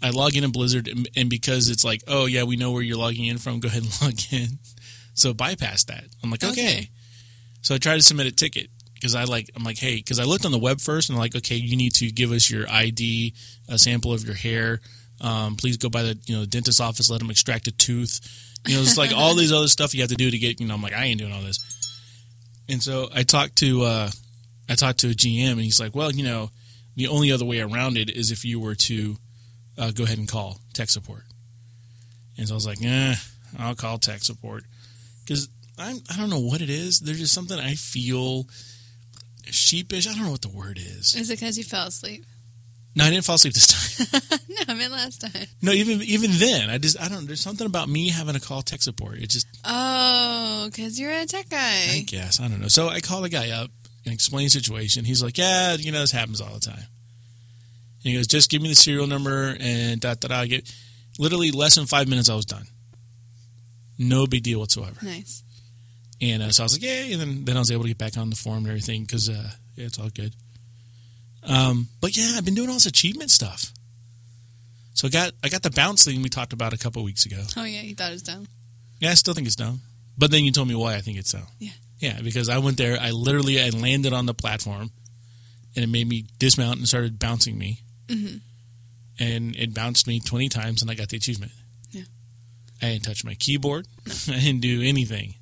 I 0.03 0.09
log 0.09 0.35
in 0.35 0.43
in 0.43 0.51
Blizzard, 0.51 0.87
and, 0.87 1.07
and 1.15 1.29
because 1.29 1.69
it's 1.69 1.85
like, 1.85 2.01
oh 2.07 2.25
yeah, 2.25 2.43
we 2.43 2.57
know 2.57 2.71
where 2.71 2.81
you're 2.81 2.97
logging 2.97 3.25
in 3.25 3.37
from. 3.37 3.59
Go 3.61 3.67
ahead 3.67 3.83
and 3.83 3.91
log 4.01 4.19
in. 4.31 4.59
So 5.13 5.33
bypass 5.33 5.83
that. 5.85 6.05
I'm 6.23 6.31
like, 6.31 6.43
okay. 6.43 6.51
Okay. 6.51 6.89
So 7.61 7.75
I 7.75 7.77
try 7.77 7.95
to 7.95 8.01
submit 8.01 8.27
a 8.27 8.31
ticket 8.31 8.69
because 9.01 9.15
I 9.15 9.23
like, 9.23 9.49
I'm 9.55 9.63
like, 9.63 9.79
hey, 9.79 9.95
because 9.95 10.19
I 10.19 10.25
looked 10.25 10.45
on 10.45 10.51
the 10.51 10.59
web 10.59 10.79
first, 10.79 11.09
and 11.09 11.17
I'm 11.17 11.21
like, 11.21 11.35
okay, 11.35 11.55
you 11.55 11.75
need 11.75 11.95
to 11.95 12.11
give 12.11 12.31
us 12.31 12.51
your 12.51 12.69
ID, 12.69 13.33
a 13.67 13.79
sample 13.79 14.13
of 14.13 14.23
your 14.23 14.35
hair. 14.35 14.79
Um, 15.19 15.55
please 15.55 15.77
go 15.77 15.89
by 15.89 16.03
the 16.03 16.19
you 16.25 16.37
know 16.37 16.45
dentist 16.45 16.79
office, 16.79 17.09
let 17.09 17.19
them 17.19 17.31
extract 17.31 17.67
a 17.67 17.71
tooth. 17.71 18.19
You 18.67 18.75
know, 18.75 18.81
it's 18.81 18.97
like 18.97 19.11
all 19.11 19.33
these 19.33 19.51
other 19.51 19.67
stuff 19.67 19.95
you 19.95 20.01
have 20.01 20.11
to 20.11 20.15
do 20.15 20.29
to 20.29 20.37
get. 20.37 20.59
You 20.59 20.67
know, 20.67 20.75
I'm 20.75 20.83
like, 20.83 20.93
I 20.93 21.05
ain't 21.05 21.19
doing 21.19 21.33
all 21.33 21.41
this. 21.41 21.59
And 22.69 22.81
so 22.81 23.09
I 23.13 23.23
talked 23.23 23.55
to 23.57 23.81
uh, 23.81 24.11
I 24.69 24.75
talked 24.75 24.99
to 24.99 25.09
a 25.09 25.13
GM, 25.13 25.53
and 25.53 25.61
he's 25.61 25.79
like, 25.79 25.95
well, 25.95 26.11
you 26.11 26.23
know, 26.23 26.51
the 26.95 27.07
only 27.07 27.31
other 27.31 27.45
way 27.45 27.59
around 27.59 27.97
it 27.97 28.09
is 28.09 28.29
if 28.29 28.45
you 28.45 28.59
were 28.59 28.75
to 28.75 29.17
uh, 29.77 29.91
go 29.91 30.03
ahead 30.03 30.19
and 30.19 30.27
call 30.27 30.61
tech 30.73 30.89
support. 30.89 31.23
And 32.37 32.47
so 32.47 32.53
I 32.53 32.55
was 32.55 32.67
like, 32.67 32.83
eh, 32.83 33.15
I'll 33.57 33.75
call 33.75 33.97
tech 33.97 34.23
support 34.23 34.63
because 35.23 35.49
I 35.77 35.99
I 36.09 36.17
don't 36.17 36.29
know 36.29 36.39
what 36.39 36.61
it 36.61 36.69
is. 36.69 36.99
There's 36.99 37.19
just 37.19 37.33
something 37.33 37.59
I 37.59 37.73
feel 37.73 38.45
sheepish. 39.45 40.07
I 40.07 40.13
don't 40.13 40.23
know 40.25 40.31
what 40.31 40.41
the 40.41 40.49
word 40.49 40.77
is. 40.77 41.15
is 41.15 41.29
it 41.29 41.39
because 41.39 41.57
you 41.57 41.63
fell 41.63 41.87
asleep? 41.87 42.25
No, 42.95 43.05
I 43.05 43.09
didn't 43.09 43.23
fall 43.23 43.35
asleep 43.35 43.53
this 43.53 43.67
time. 43.67 44.21
no, 44.49 44.55
I 44.67 44.73
meant 44.73 44.91
last 44.91 45.21
time. 45.21 45.47
No, 45.61 45.71
even 45.71 46.01
even 46.01 46.31
then, 46.33 46.69
I 46.69 46.77
just 46.77 46.99
I 47.01 47.07
don't. 47.07 47.25
There's 47.25 47.39
something 47.39 47.65
about 47.65 47.87
me 47.87 48.09
having 48.09 48.33
to 48.33 48.41
call 48.41 48.61
tech 48.61 48.81
support. 48.81 49.17
It 49.19 49.29
just 49.29 49.47
Oh, 49.63 50.67
because 50.69 50.99
you're 50.99 51.11
a 51.11 51.25
tech 51.25 51.47
guy. 51.49 51.87
I 51.93 52.03
guess 52.05 52.41
I 52.41 52.47
don't 52.49 52.59
know. 52.59 52.67
So 52.67 52.89
I 52.89 52.99
call 52.99 53.21
the 53.21 53.29
guy 53.29 53.51
up 53.51 53.71
and 54.03 54.13
explain 54.13 54.45
the 54.45 54.49
situation. 54.49 55.05
He's 55.05 55.23
like, 55.23 55.37
"Yeah, 55.37 55.75
you 55.75 55.91
know 55.93 56.01
this 56.01 56.11
happens 56.11 56.41
all 56.41 56.53
the 56.53 56.59
time." 56.59 56.83
And 58.03 58.11
he 58.11 58.13
goes, 58.15 58.27
"Just 58.27 58.49
give 58.49 58.61
me 58.61 58.67
the 58.67 58.75
serial 58.75 59.07
number 59.07 59.55
and 59.59 60.01
da 60.01 60.15
da 60.15 60.27
da." 60.27 60.45
Get 60.45 60.69
literally 61.17 61.51
less 61.51 61.75
than 61.75 61.85
five 61.85 62.09
minutes. 62.09 62.29
I 62.29 62.35
was 62.35 62.45
done. 62.45 62.67
No 63.97 64.27
big 64.27 64.43
deal 64.43 64.59
whatsoever. 64.59 64.97
Nice. 65.01 65.43
And 66.21 66.43
uh, 66.43 66.51
so 66.51 66.63
I 66.63 66.65
was 66.65 66.73
like, 66.73 66.83
"Yeah," 66.83 67.13
and 67.13 67.19
then 67.21 67.45
then 67.45 67.55
I 67.55 67.59
was 67.59 67.71
able 67.71 67.83
to 67.83 67.87
get 67.89 67.97
back 67.97 68.15
on 68.17 68.29
the 68.29 68.35
forum 68.35 68.59
and 68.59 68.67
everything 68.67 69.01
because 69.03 69.27
uh, 69.29 69.49
yeah, 69.75 69.85
it's 69.85 69.97
all 69.99 70.09
good. 70.09 70.35
Um, 71.43 71.87
but 71.99 72.15
yeah, 72.15 72.33
I've 72.35 72.45
been 72.45 72.53
doing 72.53 72.69
all 72.69 72.75
this 72.75 72.85
achievement 72.85 73.31
stuff. 73.31 73.73
So 74.93 75.07
I 75.07 75.09
got 75.09 75.31
I 75.43 75.49
got 75.49 75.63
the 75.63 75.71
bounce 75.71 76.05
thing 76.05 76.21
we 76.21 76.29
talked 76.29 76.53
about 76.53 76.73
a 76.73 76.77
couple 76.77 77.03
weeks 77.03 77.25
ago. 77.25 77.41
Oh 77.57 77.63
yeah, 77.63 77.81
you 77.81 77.95
thought 77.95 78.09
it 78.09 78.13
was 78.13 78.21
dumb. 78.23 78.47
Yeah, 78.99 79.09
I 79.11 79.13
still 79.15 79.33
think 79.33 79.47
it's 79.47 79.55
dumb. 79.55 79.81
But 80.17 80.29
then 80.29 80.43
you 80.45 80.51
told 80.51 80.67
me 80.67 80.75
why 80.75 80.93
I 80.95 81.01
think 81.01 81.17
it's 81.17 81.31
dumb. 81.31 81.47
Yeah. 81.57 81.71
Yeah, 81.97 82.21
because 82.21 82.49
I 82.49 82.57
went 82.59 82.77
there, 82.77 82.97
I 82.99 83.11
literally 83.11 83.61
I 83.61 83.69
landed 83.69 84.13
on 84.13 84.25
the 84.25 84.33
platform 84.33 84.91
and 85.75 85.83
it 85.83 85.87
made 85.87 86.07
me 86.07 86.25
dismount 86.37 86.77
and 86.77 86.87
started 86.87 87.17
bouncing 87.19 87.57
me. 87.57 87.79
hmm 88.09 88.37
And 89.19 89.55
it 89.55 89.73
bounced 89.73 90.07
me 90.07 90.19
20 90.19 90.49
times 90.49 90.81
and 90.81 90.91
I 90.91 90.95
got 90.95 91.09
the 91.09 91.17
achievement. 91.17 91.51
Yeah. 91.91 92.03
I 92.81 92.85
didn't 92.87 93.03
touch 93.03 93.23
my 93.23 93.35
keyboard. 93.35 93.87
I 94.27 94.39
didn't 94.39 94.61
do 94.61 94.81
anything. 94.83 95.35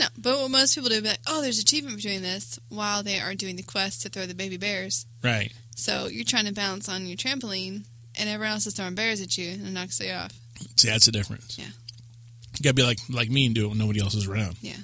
No, 0.00 0.06
but 0.18 0.38
what 0.40 0.50
most 0.50 0.74
people 0.74 0.88
do 0.88 0.96
is 0.96 1.02
be 1.02 1.08
like, 1.08 1.20
oh, 1.28 1.42
there's 1.42 1.58
achievement 1.58 1.96
for 1.96 2.00
doing 2.02 2.22
this 2.22 2.58
while 2.70 3.02
they 3.02 3.20
are 3.20 3.34
doing 3.34 3.56
the 3.56 3.62
quest 3.62 4.00
to 4.02 4.08
throw 4.08 4.24
the 4.26 4.34
baby 4.34 4.56
bears. 4.56 5.04
Right. 5.22 5.52
So 5.76 6.06
you're 6.06 6.24
trying 6.24 6.46
to 6.46 6.54
bounce 6.54 6.88
on 6.88 7.06
your 7.06 7.16
trampoline, 7.18 7.84
and 8.18 8.28
everyone 8.28 8.54
else 8.54 8.66
is 8.66 8.74
throwing 8.74 8.94
bears 8.94 9.20
at 9.20 9.36
you, 9.36 9.50
and 9.50 9.66
it 9.66 9.70
knocks 9.70 10.00
you 10.00 10.12
off. 10.12 10.32
See, 10.76 10.88
that's 10.88 11.04
the 11.06 11.12
difference. 11.12 11.58
Yeah. 11.58 11.66
You 11.66 12.62
gotta 12.62 12.74
be 12.74 12.82
like 12.82 12.98
like 13.10 13.30
me 13.30 13.46
and 13.46 13.54
do 13.54 13.66
it 13.66 13.68
when 13.68 13.78
nobody 13.78 14.00
else 14.00 14.14
is 14.14 14.26
around. 14.26 14.56
Yeah. 14.62 14.76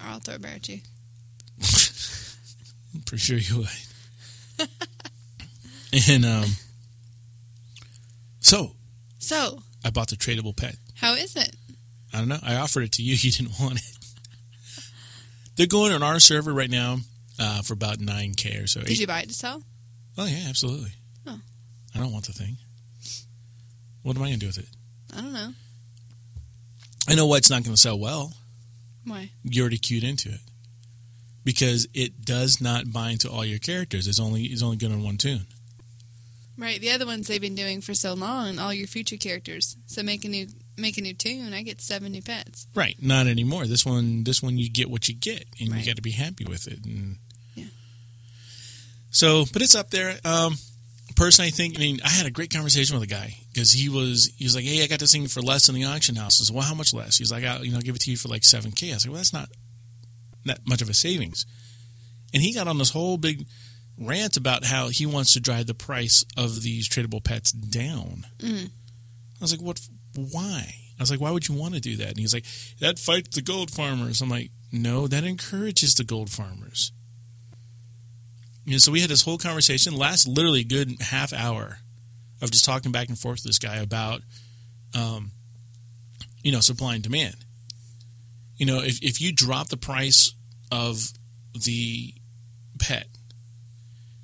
Or 0.00 0.06
I'll 0.08 0.20
throw 0.20 0.34
a 0.36 0.38
bear 0.38 0.52
at 0.56 0.68
you. 0.68 0.80
I'm 2.94 3.00
pretty 3.06 3.18
sure 3.22 3.36
you 3.38 3.58
would. 4.58 4.68
and 6.08 6.24
um 6.24 6.44
so 8.40 8.72
So, 9.18 9.62
I 9.84 9.90
bought 9.90 10.08
the 10.08 10.16
tradable 10.16 10.56
pet. 10.56 10.76
how 10.96 11.14
is 11.14 11.34
it? 11.36 11.54
I 12.12 12.18
don't 12.18 12.28
know. 12.28 12.38
I 12.42 12.56
offered 12.56 12.84
it 12.84 12.92
to 12.92 13.02
you. 13.02 13.14
You 13.20 13.30
didn't 13.30 13.58
want 13.60 13.76
it. 13.78 13.97
They're 15.58 15.66
going 15.66 15.92
on 15.92 16.04
our 16.04 16.20
server 16.20 16.52
right 16.52 16.70
now 16.70 16.98
uh, 17.36 17.62
for 17.62 17.74
about 17.74 17.98
9K 17.98 18.62
or 18.62 18.66
so. 18.68 18.80
Did 18.80 19.00
you 19.00 19.08
buy 19.08 19.22
it 19.22 19.28
to 19.28 19.34
sell? 19.34 19.64
Oh, 20.16 20.24
yeah, 20.24 20.44
absolutely. 20.48 20.92
Oh. 21.26 21.40
I 21.94 21.98
don't 21.98 22.12
want 22.12 22.26
the 22.26 22.32
thing. 22.32 22.58
What 24.02 24.16
am 24.16 24.22
I 24.22 24.26
going 24.26 24.38
to 24.38 24.40
do 24.40 24.46
with 24.46 24.58
it? 24.58 24.68
I 25.16 25.20
don't 25.20 25.32
know. 25.32 25.52
I 27.08 27.14
know 27.16 27.26
why 27.26 27.38
it's 27.38 27.50
not 27.50 27.64
going 27.64 27.74
to 27.74 27.80
sell 27.80 27.98
well. 27.98 28.34
Why? 29.04 29.30
You 29.42 29.62
already 29.62 29.78
queued 29.78 30.04
into 30.04 30.28
it. 30.28 30.40
Because 31.42 31.88
it 31.92 32.24
does 32.24 32.60
not 32.60 32.92
bind 32.92 33.20
to 33.20 33.30
all 33.30 33.44
your 33.44 33.58
characters. 33.58 34.06
It's 34.06 34.20
only 34.20 34.44
it's 34.44 34.62
only 34.62 34.76
good 34.76 34.92
on 34.92 35.02
one 35.02 35.16
tune. 35.16 35.46
Right, 36.56 36.80
the 36.80 36.90
other 36.90 37.06
ones 37.06 37.26
they've 37.26 37.40
been 37.40 37.54
doing 37.54 37.80
for 37.80 37.94
so 37.94 38.14
long, 38.14 38.58
all 38.58 38.74
your 38.74 38.86
future 38.86 39.16
characters. 39.16 39.76
So 39.86 40.02
make 40.02 40.24
a 40.24 40.28
new 40.28 40.48
make 40.78 40.96
a 40.98 41.02
new 41.02 41.14
tune, 41.14 41.52
I 41.52 41.62
get 41.62 41.80
seven 41.80 42.12
new 42.12 42.22
pets. 42.22 42.66
Right. 42.74 42.96
Not 43.02 43.26
anymore. 43.26 43.66
This 43.66 43.84
one 43.84 44.24
this 44.24 44.42
one 44.42 44.56
you 44.58 44.70
get 44.70 44.90
what 44.90 45.08
you 45.08 45.14
get 45.14 45.44
and 45.60 45.70
Right. 45.70 45.80
you 45.80 45.86
got 45.86 45.96
to 45.96 46.02
be 46.02 46.12
happy 46.12 46.44
with 46.44 46.66
it. 46.66 46.84
And 46.84 47.18
Yeah. 47.54 47.64
So, 49.10 49.44
but 49.52 49.62
it's 49.62 49.74
up 49.74 49.90
there. 49.90 50.18
Um 50.24 50.56
personally 51.16 51.48
I 51.48 51.50
think 51.50 51.76
I 51.76 51.80
mean 51.80 52.00
I 52.04 52.10
had 52.10 52.26
a 52.26 52.30
great 52.30 52.50
conversation 52.52 52.94
with 52.98 53.02
a 53.02 53.12
guy 53.12 53.36
because 53.52 53.72
he 53.72 53.88
was 53.88 54.30
he 54.36 54.44
was 54.44 54.54
like, 54.54 54.64
"Hey, 54.64 54.82
I 54.82 54.86
got 54.86 55.00
this 55.00 55.12
thing 55.12 55.26
for 55.26 55.40
less 55.42 55.66
than 55.66 55.74
the 55.74 55.84
auction 55.84 56.16
house." 56.16 56.40
I 56.40 56.44
said, 56.44 56.54
"Well, 56.54 56.64
how 56.64 56.74
much 56.74 56.94
less?" 56.94 57.16
He's 57.18 57.32
like, 57.32 57.44
"I'll 57.44 57.64
you 57.64 57.72
know 57.72 57.80
give 57.80 57.96
it 57.96 58.02
to 58.02 58.10
you 58.10 58.16
for 58.16 58.28
like 58.28 58.42
7k." 58.42 58.94
I 58.94 58.98
said, 58.98 59.10
"Well, 59.10 59.16
that's 59.18 59.32
not 59.32 59.48
that 60.44 60.66
much 60.66 60.82
of 60.82 60.88
a 60.88 60.94
savings." 60.94 61.44
And 62.32 62.42
he 62.42 62.52
got 62.54 62.68
on 62.68 62.78
this 62.78 62.90
whole 62.90 63.16
big 63.16 63.46
rant 63.96 64.36
about 64.36 64.64
how 64.64 64.88
he 64.88 65.06
wants 65.06 65.32
to 65.32 65.40
drive 65.40 65.66
the 65.66 65.74
price 65.74 66.24
of 66.36 66.62
these 66.62 66.88
tradable 66.88 67.24
pets 67.24 67.50
down. 67.50 68.26
Mm. 68.38 68.66
I 68.66 68.70
was 69.40 69.50
like, 69.50 69.60
"What 69.62 69.80
why?" 70.14 70.74
I 70.98 71.02
was 71.02 71.10
like, 71.10 71.20
"Why 71.20 71.30
would 71.30 71.48
you 71.48 71.54
want 71.54 71.74
to 71.74 71.80
do 71.80 71.96
that?" 71.96 72.08
And 72.08 72.18
he's 72.18 72.34
like, 72.34 72.46
"That 72.80 72.98
fights 72.98 73.34
the 73.34 73.42
gold 73.42 73.70
farmers." 73.70 74.20
I'm 74.20 74.28
like, 74.28 74.50
"No, 74.72 75.06
that 75.06 75.24
encourages 75.24 75.94
the 75.94 76.04
gold 76.04 76.30
farmers." 76.30 76.92
You 78.64 78.72
know, 78.72 78.78
so 78.78 78.92
we 78.92 79.00
had 79.00 79.08
this 79.08 79.22
whole 79.22 79.38
conversation, 79.38 79.94
last 79.96 80.28
literally 80.28 80.62
good 80.62 81.00
half 81.00 81.32
hour 81.32 81.78
of 82.42 82.50
just 82.50 82.64
talking 82.64 82.92
back 82.92 83.08
and 83.08 83.18
forth 83.18 83.38
with 83.38 83.44
this 83.44 83.58
guy 83.58 83.76
about, 83.76 84.20
um, 84.94 85.30
you 86.42 86.52
know, 86.52 86.60
supply 86.60 86.94
and 86.94 87.02
demand. 87.02 87.36
You 88.58 88.66
know, 88.66 88.80
if, 88.80 89.02
if 89.02 89.20
you 89.20 89.32
drop 89.32 89.68
the 89.68 89.78
price 89.78 90.34
of 90.70 91.12
the 91.54 92.12
pet, 92.78 93.06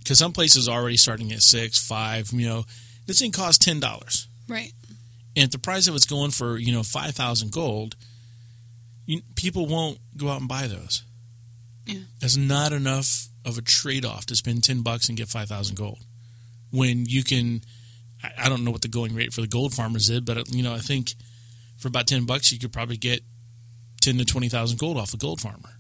because 0.01 0.19
some 0.19 0.33
places 0.33 0.69
are 0.69 0.79
already 0.79 0.99
starting 0.99 1.33
at 1.33 1.41
six, 1.41 1.83
five, 1.83 2.31
you 2.33 2.47
know, 2.47 2.65
this 3.07 3.21
thing 3.21 3.33
costs 3.33 3.65
ten 3.65 3.81
dollars. 3.81 4.29
Right. 4.47 4.73
And 5.37 5.45
if 5.45 5.51
the 5.51 5.59
price 5.59 5.89
of 5.89 5.95
it's 5.95 6.07
going 6.07 6.31
for, 6.31 6.59
you 6.59 6.73
know, 6.73 6.83
five 6.83 7.15
thousand 7.15 7.53
gold, 7.53 7.97
you, 9.07 9.21
people 9.35 9.67
won't 9.67 9.99
go 10.17 10.29
out 10.29 10.41
and 10.41 10.49
buy 10.49 10.67
those. 10.67 11.05
Yeah. 11.87 12.01
That's 12.21 12.37
not 12.37 12.73
enough 12.73 13.29
of 13.45 13.59
a 13.59 13.63
trade 13.63 14.05
off 14.05 14.27
to 14.27 14.37
spend 14.37 14.65
10 14.65 14.83
bucks 14.83 15.09
and 15.09 15.19
get 15.19 15.29
5,000 15.29 15.77
gold. 15.77 16.05
When 16.71 17.07
you 17.07 17.23
can, 17.23 17.61
I, 18.23 18.47
I 18.47 18.49
don't 18.49 18.65
know 18.65 18.71
what 18.71 18.83
the 18.83 18.89
going 18.89 19.15
rate 19.15 19.33
for 19.33 19.43
the 19.43 19.47
gold 19.47 19.75
farmers 19.75 20.09
is, 20.11 20.21
but 20.21 20.49
you 20.55 20.63
know, 20.63 20.75
I 20.75 20.79
think 20.79 21.15
for 21.77 21.89
about 21.89 22.07
10 22.07 22.25
bucks, 22.25 22.51
you 22.53 22.59
could 22.59 22.73
probably 22.73 22.97
get 22.97 23.21
10 24.01 24.17
to 24.19 24.25
20,000 24.25 24.79
gold 24.79 24.97
off 24.97 25.15
a 25.15 25.17
gold 25.17 25.41
farmer. 25.41 25.79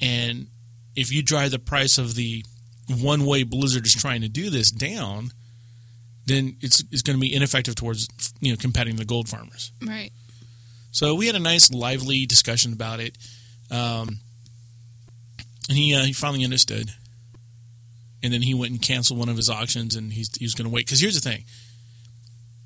And 0.00 0.48
if 0.94 1.10
you 1.12 1.22
drive 1.22 1.50
the 1.50 1.58
price 1.58 1.98
of 1.98 2.14
the 2.14 2.44
one 2.88 3.26
way 3.26 3.42
Blizzard 3.42 3.86
is 3.86 3.94
trying 3.94 4.20
to 4.22 4.28
do 4.28 4.50
this 4.50 4.70
down, 4.70 5.32
then 6.28 6.56
it's, 6.60 6.82
it's 6.90 7.02
going 7.02 7.16
to 7.16 7.20
be 7.20 7.34
ineffective 7.34 7.74
towards 7.74 8.08
you 8.40 8.52
know 8.52 8.56
competing 8.56 8.96
the 8.96 9.04
gold 9.04 9.28
farmers. 9.28 9.72
Right. 9.84 10.10
So 10.90 11.14
we 11.14 11.26
had 11.26 11.36
a 11.36 11.40
nice, 11.40 11.70
lively 11.70 12.26
discussion 12.26 12.72
about 12.72 13.00
it, 13.00 13.16
um, 13.70 14.20
and 15.68 15.78
he 15.78 15.94
uh, 15.94 16.02
he 16.02 16.12
finally 16.12 16.44
understood. 16.44 16.90
And 18.20 18.32
then 18.32 18.42
he 18.42 18.52
went 18.52 18.72
and 18.72 18.82
canceled 18.82 19.16
one 19.18 19.28
of 19.28 19.36
his 19.36 19.48
auctions, 19.48 19.94
and 19.94 20.12
he's 20.12 20.34
he 20.36 20.44
was 20.44 20.54
going 20.54 20.68
to 20.68 20.74
wait. 20.74 20.86
Because 20.86 21.00
here's 21.00 21.14
the 21.14 21.28
thing: 21.28 21.44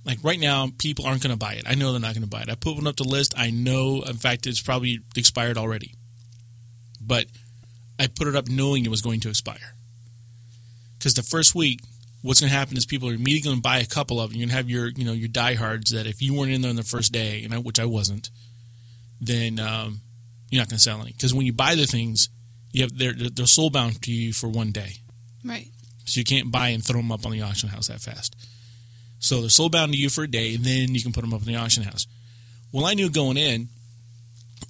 like 0.05 0.19
right 0.23 0.41
now, 0.41 0.69
people 0.79 1.07
aren't 1.07 1.23
going 1.23 1.33
to 1.33 1.39
buy 1.39 1.55
it. 1.55 1.65
I 1.67 1.75
know 1.75 1.93
they're 1.93 2.01
not 2.01 2.15
going 2.15 2.23
to 2.23 2.29
buy 2.29 2.43
it. 2.43 2.51
I 2.51 2.55
put 2.55 2.77
one 2.77 2.87
up 2.87 2.97
the 2.97 3.05
list. 3.05 3.35
I 3.37 3.51
know, 3.51 4.03
in 4.03 4.17
fact, 4.17 4.47
it's 4.47 4.61
probably 4.61 5.01
expired 5.17 5.59
already. 5.59 5.95
But 7.01 7.27
I 7.99 8.07
put 8.07 8.29
it 8.29 8.37
up 8.37 8.49
knowing 8.49 8.85
it 8.85 8.91
was 8.91 9.03
going 9.03 9.21
to 9.21 9.29
expire. 9.29 9.77
Because 10.99 11.15
the 11.15 11.23
first 11.23 11.55
week, 11.55 11.81
what's 12.23 12.41
going 12.41 12.51
to 12.51 12.57
happen 12.57 12.77
is 12.77 12.87
people 12.87 13.09
are 13.09 13.15
immediately 13.15 13.49
going 13.51 13.57
to 13.57 13.63
buy 13.63 13.79
a 13.79 13.87
couple 13.87 14.21
of 14.21 14.31
them. 14.31 14.39
You're 14.39 14.47
going 14.47 14.51
to 14.51 14.57
have 14.57 14.71
your, 14.71 14.89
you 14.89 15.05
know, 15.05 15.13
your 15.13 15.29
diehards 15.29 15.91
that 15.91 16.07
if 16.07 16.23
you 16.23 16.35
weren't 16.35 16.53
in 16.53 16.63
there 16.63 16.71
on 16.71 16.77
the 16.77 16.83
first 16.83 17.13
day, 17.13 17.43
and 17.45 17.53
I, 17.53 17.59
which 17.59 17.79
I 17.81 17.85
wasn't, 17.85 18.31
then 19.21 19.59
um, 19.59 20.01
you're 20.51 20.61
not 20.61 20.69
going 20.69 20.79
to 20.79 20.83
sell 20.83 21.01
any. 21.03 21.13
Because 21.13 21.35
when 21.35 21.47
you 21.47 21.53
buy 21.53 21.75
the 21.75 21.87
things, 21.87 22.29
you 22.73 22.83
have 22.83 22.97
they're 22.97 23.13
they're 23.13 23.47
soul 23.47 23.71
bound 23.71 24.01
to 24.03 24.11
you 24.13 24.33
for 24.33 24.49
one 24.49 24.71
day, 24.73 24.95
Right. 25.45 25.69
so 26.07 26.19
you 26.21 26.25
can't 26.25 26.51
buy 26.51 26.69
and 26.69 26.83
throw 26.83 26.97
them 27.01 27.13
up 27.13 27.27
on 27.27 27.33
the 27.33 27.43
auction 27.43 27.69
house 27.69 27.89
that 27.89 28.01
fast. 28.01 28.35
So 29.19 29.41
they're 29.41 29.51
soul 29.51 29.69
bound 29.69 29.93
to 29.93 29.99
you 29.99 30.09
for 30.09 30.25
a 30.25 30.29
day, 30.29 30.55
and 30.55 30.65
then 30.65 30.95
you 30.95 31.03
can 31.03 31.13
put 31.13 31.21
them 31.21 31.35
up 31.35 31.43
in 31.43 31.47
the 31.47 31.57
auction 31.57 31.83
house. 31.83 32.07
Well, 32.73 32.87
I 32.87 32.95
knew 32.95 33.11
going 33.11 33.37
in, 33.37 33.69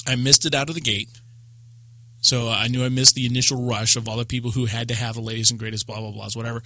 I 0.07 0.17
missed 0.17 0.45
it 0.45 0.55
out 0.55 0.69
of 0.69 0.75
the 0.75 0.81
gate. 0.81 1.09
So 2.21 2.49
I 2.49 2.69
knew 2.69 2.85
I 2.85 2.89
missed 2.89 3.15
the 3.15 3.27
initial 3.27 3.65
rush 3.65 3.97
of 3.97 4.09
all 4.09 4.17
the 4.17 4.25
people 4.25 4.51
who 4.53 4.67
had 4.67 4.89
to 4.89 4.95
have 4.95 5.15
the 5.15 5.21
latest 5.21 5.51
and 5.53 5.61
greatest, 5.61 5.87
blah 5.87 6.01
blah 6.01 6.11
blahs, 6.13 6.37
whatever. 6.37 6.63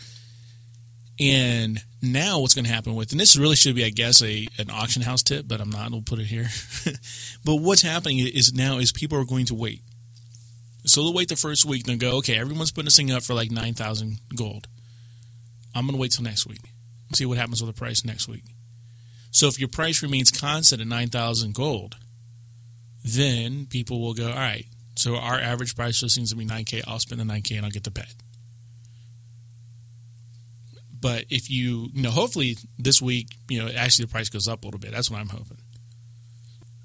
And 1.19 1.83
now 2.03 2.41
what's 2.41 2.55
going 2.55 2.67
to 2.67 2.73
happen 2.73 2.95
with, 2.95 3.13
and 3.13 3.21
this 3.21 3.37
really 3.37 3.57
should 3.57 3.75
be, 3.75 3.85
I 3.85 3.91
guess, 3.91 4.23
a 4.23 4.47
an 4.59 4.71
auction 4.71 5.03
house 5.03 5.23
tip, 5.23 5.49
but 5.49 5.61
I'm 5.61 5.71
not. 5.71 5.93
I'll 5.93 6.03
put 6.03 6.19
it 6.19 6.27
here. 6.27 6.49
but 7.45 7.57
what's 7.57 7.83
happening 7.83 8.19
is 8.19 8.53
now 8.53 8.79
is 8.79 8.93
people 8.93 9.19
are 9.19 9.25
going 9.25 9.47
to 9.47 9.55
wait. 9.55 9.83
So 10.85 11.03
they'll 11.03 11.15
wait 11.15 11.29
the 11.29 11.37
first 11.37 11.65
week 11.65 11.89
and 11.89 11.99
go, 11.99 12.19
okay, 12.19 12.39
everyone's 12.39 12.71
putting 12.71 12.87
this 12.87 12.97
thing 12.97 13.11
up 13.11 13.23
for 13.23 13.35
like 13.35 13.51
nine 13.51 13.75
thousand 13.75 14.21
gold. 14.37 14.69
I'm 15.75 15.87
going 15.87 15.97
to 15.97 16.01
wait 16.01 16.13
till 16.13 16.25
next 16.25 16.47
week. 16.47 16.61
See 17.15 17.27
what 17.27 17.39
happens 17.39 17.63
with 17.63 17.75
the 17.75 17.79
price 17.79 18.05
next 18.05 18.29
week. 18.29 18.45
So 19.31 19.49
if 19.49 19.59
your 19.59 19.69
price 19.69 20.03
remains 20.03 20.31
constant 20.31 20.81
at 20.81 20.87
nine 20.87 21.09
thousand 21.09 21.55
gold, 21.55 21.97
then 23.05 23.67
people 23.67 24.01
will 24.01 24.15
go, 24.15 24.29
all 24.29 24.35
right. 24.35 24.67
So 24.97 25.17
our 25.17 25.39
average 25.39 25.77
price 25.77 26.03
listing 26.03 26.25
is 26.25 26.33
going 26.33 26.47
to 26.47 26.53
be 26.53 26.57
nine 26.57 26.65
k. 26.65 26.83
I'll 26.87 26.99
spend 26.99 27.21
the 27.21 27.25
nine 27.25 27.43
k 27.43 27.57
and 27.57 27.65
I'll 27.65 27.73
get 27.73 27.85
the 27.85 27.91
pet. 27.91 28.15
But 30.99 31.27
if 31.31 31.51
you, 31.51 31.91
you 31.93 32.03
know, 32.03 32.11
hopefully 32.11 32.57
this 32.79 33.03
week, 33.03 33.37
you 33.49 33.63
know, 33.63 33.71
actually 33.71 34.07
the 34.07 34.11
price 34.11 34.29
goes 34.29 34.49
up 34.49 34.63
a 34.63 34.67
little 34.67 34.81
bit. 34.81 34.93
That's 34.93 35.11
what 35.11 35.21
I'm 35.21 35.29
hoping. 35.29 35.59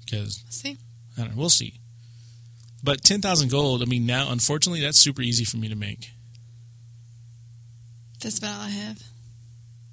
Because 0.04 0.44
See. 0.50 0.76
I 1.16 1.22
don't 1.22 1.30
know, 1.30 1.40
we'll 1.40 1.50
see. 1.50 1.80
But 2.82 3.02
ten 3.02 3.20
thousand 3.20 3.50
gold. 3.50 3.82
I 3.82 3.86
mean, 3.86 4.06
now 4.06 4.30
unfortunately, 4.30 4.80
that's 4.80 4.98
super 4.98 5.22
easy 5.22 5.44
for 5.44 5.56
me 5.56 5.68
to 5.68 5.76
make. 5.76 6.10
That's 8.20 8.38
about 8.38 8.56
all 8.56 8.66
I 8.66 8.70
have. 8.70 9.02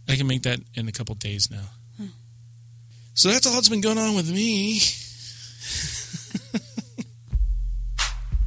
I 0.07 0.15
can 0.15 0.27
make 0.27 0.43
that 0.43 0.59
in 0.75 0.87
a 0.87 0.91
couple 0.91 1.15
days 1.15 1.49
now. 1.49 1.69
So 3.13 3.29
that's 3.29 3.45
all 3.45 3.53
that's 3.53 3.69
been 3.69 3.81
going 3.81 3.97
on 3.97 4.15
with 4.15 4.31
me. 4.31 4.79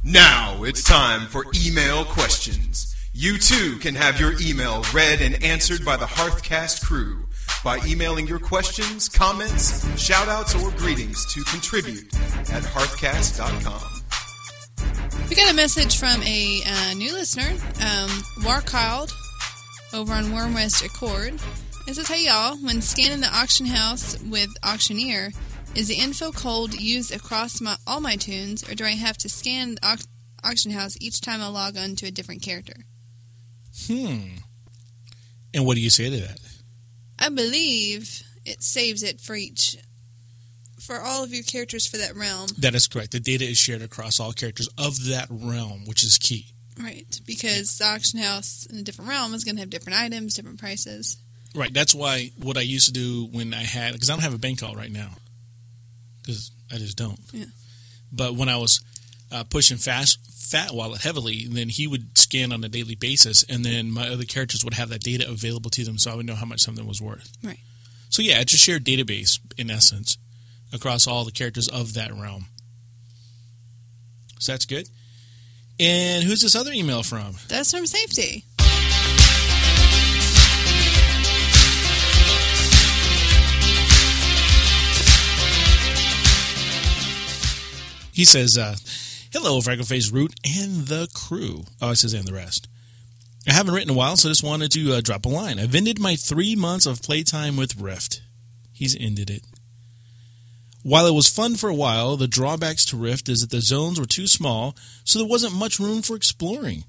Now 0.05 0.63
it's 0.65 0.83
time 0.83 1.27
for 1.27 1.45
email 1.65 2.03
questions. 2.03 2.72
You 3.15 3.37
too 3.37 3.77
can 3.77 3.93
have 3.93 4.19
your 4.19 4.33
email 4.41 4.83
read 4.91 5.21
and 5.21 5.43
answered 5.43 5.85
by 5.85 5.97
the 5.97 6.05
Hearthcast 6.05 6.83
crew 6.83 7.27
by 7.63 7.79
emailing 7.85 8.27
your 8.27 8.39
questions, 8.39 9.07
comments, 9.07 9.85
shoutouts, 9.85 10.59
or 10.59 10.75
greetings 10.79 11.31
to 11.31 11.43
contribute 11.43 12.11
at 12.51 12.63
hearthcast.com. 12.63 14.01
We 15.29 15.35
got 15.35 15.51
a 15.51 15.55
message 15.55 15.99
from 15.99 16.23
a 16.23 16.61
uh, 16.65 16.95
new 16.95 17.13
listener, 17.13 17.51
um, 17.81 18.09
Warchild, 18.39 19.13
over 19.93 20.11
on 20.11 20.31
Wyrmrest 20.31 20.83
Accord. 20.83 21.35
It 21.87 21.93
says, 21.93 22.07
Hey 22.07 22.25
y'all, 22.25 22.57
when 22.57 22.81
scanning 22.81 23.21
the 23.21 23.27
auction 23.27 23.67
house 23.67 24.19
with 24.23 24.49
Auctioneer, 24.65 25.31
is 25.75 25.87
the 25.87 25.95
info 25.95 26.31
code 26.31 26.73
used 26.73 27.13
across 27.15 27.61
my, 27.61 27.77
all 27.85 28.01
my 28.01 28.15
tunes, 28.15 28.67
or 28.67 28.73
do 28.73 28.85
I 28.85 28.95
have 28.95 29.19
to 29.19 29.29
scan 29.29 29.75
the 29.75 29.87
au- 29.87 30.49
auction 30.49 30.71
house 30.71 30.97
each 30.99 31.21
time 31.21 31.41
I 31.41 31.47
log 31.49 31.77
on 31.77 31.95
to 31.97 32.07
a 32.07 32.11
different 32.11 32.41
character? 32.41 32.73
Hmm. 33.87 34.37
And 35.53 35.65
what 35.65 35.75
do 35.75 35.81
you 35.81 35.89
say 35.89 36.09
to 36.09 36.17
that? 36.17 36.39
I 37.19 37.29
believe 37.29 38.23
it 38.45 38.63
saves 38.63 39.03
it 39.03 39.21
for 39.21 39.35
each, 39.35 39.77
for 40.79 40.99
all 40.99 41.23
of 41.23 41.33
your 41.33 41.43
characters 41.43 41.85
for 41.85 41.97
that 41.97 42.15
realm. 42.15 42.47
That 42.57 42.75
is 42.75 42.87
correct. 42.87 43.11
The 43.11 43.19
data 43.19 43.45
is 43.45 43.57
shared 43.57 43.81
across 43.81 44.19
all 44.19 44.33
characters 44.33 44.67
of 44.77 45.05
that 45.09 45.27
realm, 45.29 45.85
which 45.85 46.03
is 46.03 46.17
key. 46.17 46.47
Right, 46.79 47.19
because 47.27 47.77
the 47.77 47.85
auction 47.85 48.19
house 48.19 48.65
in 48.65 48.77
a 48.77 48.81
different 48.81 49.09
realm 49.09 49.35
is 49.35 49.43
going 49.43 49.55
to 49.55 49.61
have 49.61 49.69
different 49.69 49.99
items, 49.99 50.33
different 50.33 50.59
prices. 50.59 51.17
Right. 51.55 51.71
That's 51.71 51.93
why 51.93 52.31
what 52.41 52.57
I 52.57 52.61
used 52.61 52.87
to 52.87 52.93
do 52.93 53.27
when 53.31 53.53
I 53.53 53.61
had 53.61 53.93
because 53.93 54.09
I 54.09 54.13
don't 54.13 54.23
have 54.23 54.33
a 54.33 54.39
bank 54.39 54.59
call 54.59 54.75
right 54.75 54.91
now 54.91 55.09
because 56.21 56.51
I 56.71 56.77
just 56.77 56.97
don't. 56.97 57.19
Yeah. 57.31 57.45
But 58.11 58.35
when 58.35 58.49
I 58.49 58.57
was 58.57 58.83
uh, 59.31 59.43
pushing 59.43 59.77
fast 59.77 60.19
Fat 60.43 60.73
Wallet 60.73 61.01
heavily, 61.01 61.47
then 61.47 61.69
he 61.69 61.87
would 61.87 62.17
scan 62.17 62.51
on 62.51 62.63
a 62.63 62.69
daily 62.69 62.95
basis, 62.95 63.43
and 63.43 63.63
then 63.63 63.89
my 63.89 64.09
other 64.09 64.25
characters 64.25 64.63
would 64.63 64.73
have 64.73 64.89
that 64.89 65.01
data 65.01 65.27
available 65.27 65.69
to 65.71 65.83
them, 65.85 65.97
so 65.97 66.11
I 66.11 66.15
would 66.15 66.25
know 66.25 66.35
how 66.35 66.45
much 66.45 66.59
something 66.59 66.85
was 66.85 67.01
worth. 67.01 67.31
Right. 67.41 67.59
So 68.09 68.21
yeah, 68.21 68.41
it's 68.41 68.53
a 68.53 68.57
shared 68.57 68.83
database 68.83 69.39
in 69.57 69.71
essence 69.71 70.17
across 70.73 71.07
all 71.07 71.23
the 71.23 71.31
characters 71.31 71.69
of 71.69 71.93
that 71.93 72.13
realm. 72.13 72.47
So 74.39 74.51
that's 74.51 74.65
good. 74.65 74.89
And 75.79 76.23
who's 76.23 76.41
this 76.41 76.55
other 76.55 76.71
email 76.73 77.03
from? 77.03 77.35
That's 77.47 77.71
from 77.71 77.87
safety. 77.87 78.43
He 88.11 88.25
says, 88.25 88.57
uh, 88.57 88.75
Hello, 89.33 89.59
Freckleface 89.61 90.13
Root 90.13 90.35
and 90.45 90.85
the 90.85 91.09
crew. 91.11 91.63
Oh, 91.81 91.89
it 91.89 91.95
says, 91.95 92.13
and 92.13 92.27
the 92.27 92.35
rest. 92.35 92.67
I 93.49 93.53
haven't 93.53 93.73
written 93.73 93.89
in 93.89 93.95
a 93.95 93.97
while, 93.97 94.15
so 94.15 94.29
just 94.29 94.43
wanted 94.43 94.71
to 94.73 94.93
uh, 94.93 95.01
drop 95.01 95.25
a 95.25 95.29
line. 95.29 95.59
I've 95.59 95.73
ended 95.73 95.99
my 95.99 96.15
three 96.15 96.55
months 96.55 96.85
of 96.85 97.01
playtime 97.01 97.57
with 97.57 97.81
Rift. 97.81 98.21
He's 98.71 98.95
ended 98.95 99.31
it. 99.31 99.41
While 100.83 101.07
it 101.07 101.15
was 101.15 101.27
fun 101.27 101.55
for 101.55 101.67
a 101.67 101.73
while, 101.73 102.15
the 102.15 102.27
drawbacks 102.27 102.85
to 102.85 102.95
Rift 102.95 103.27
is 103.27 103.41
that 103.41 103.49
the 103.49 103.61
zones 103.61 103.99
were 103.99 104.05
too 104.05 104.27
small, 104.27 104.75
so 105.03 105.17
there 105.17 105.27
wasn't 105.27 105.55
much 105.55 105.79
room 105.79 106.03
for 106.03 106.15
exploring. 106.15 106.83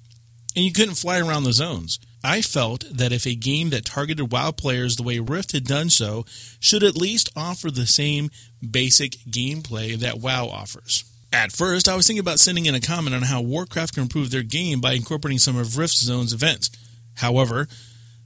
And 0.55 0.67
you 0.67 0.73
couldn't 0.75 0.97
fly 0.97 1.21
around 1.21 1.45
the 1.45 1.55
zones. 1.55 1.99
I 2.23 2.43
felt 2.43 2.85
that 2.93 3.11
if 3.11 3.27
a 3.27 3.35
game 3.35 3.71
that 3.71 3.87
targeted 3.87 4.31
WoW 4.31 4.51
players 4.51 4.97
the 4.97 5.03
way 5.03 5.19
Rift 5.19 5.53
had 5.53 5.65
done 5.65 5.89
so 5.89 6.27
should 6.61 6.83
at 6.83 6.95
least 6.95 7.31
offer 7.35 7.71
the 7.71 7.87
same 7.87 8.31
basic 8.61 9.13
gameplay 9.31 9.97
that 9.97 10.21
WoW 10.21 10.49
offers. 10.49 11.05
At 11.35 11.51
first, 11.51 11.89
I 11.89 11.97
was 11.97 12.07
thinking 12.07 12.21
about 12.21 12.39
sending 12.39 12.67
in 12.67 12.77
a 12.77 12.81
comment 12.81 13.13
on 13.13 13.23
how 13.23 13.43
Warcraft 13.43 13.95
can 13.95 14.05
improve 14.05 14.31
their 14.31 14.45
game 14.45 14.81
by 14.81 14.93
incorporating 14.93 15.41
some 15.41 15.57
of 15.57 15.77
Rift 15.77 15.97
Zone's 15.97 16.33
events. 16.33 16.71
However, 17.17 17.67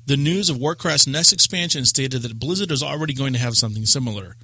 the 0.05 0.19
news 0.19 0.51
of 0.51 0.59
Warcraft's 0.59 1.07
next 1.07 1.33
expansion 1.33 1.87
stated 1.87 2.21
that 2.21 2.39
Blizzard 2.39 2.71
is 2.71 2.83
already 2.83 3.15
going 3.15 3.33
to 3.33 3.39
have 3.39 3.55
something 3.55 3.87
similar. 3.87 4.37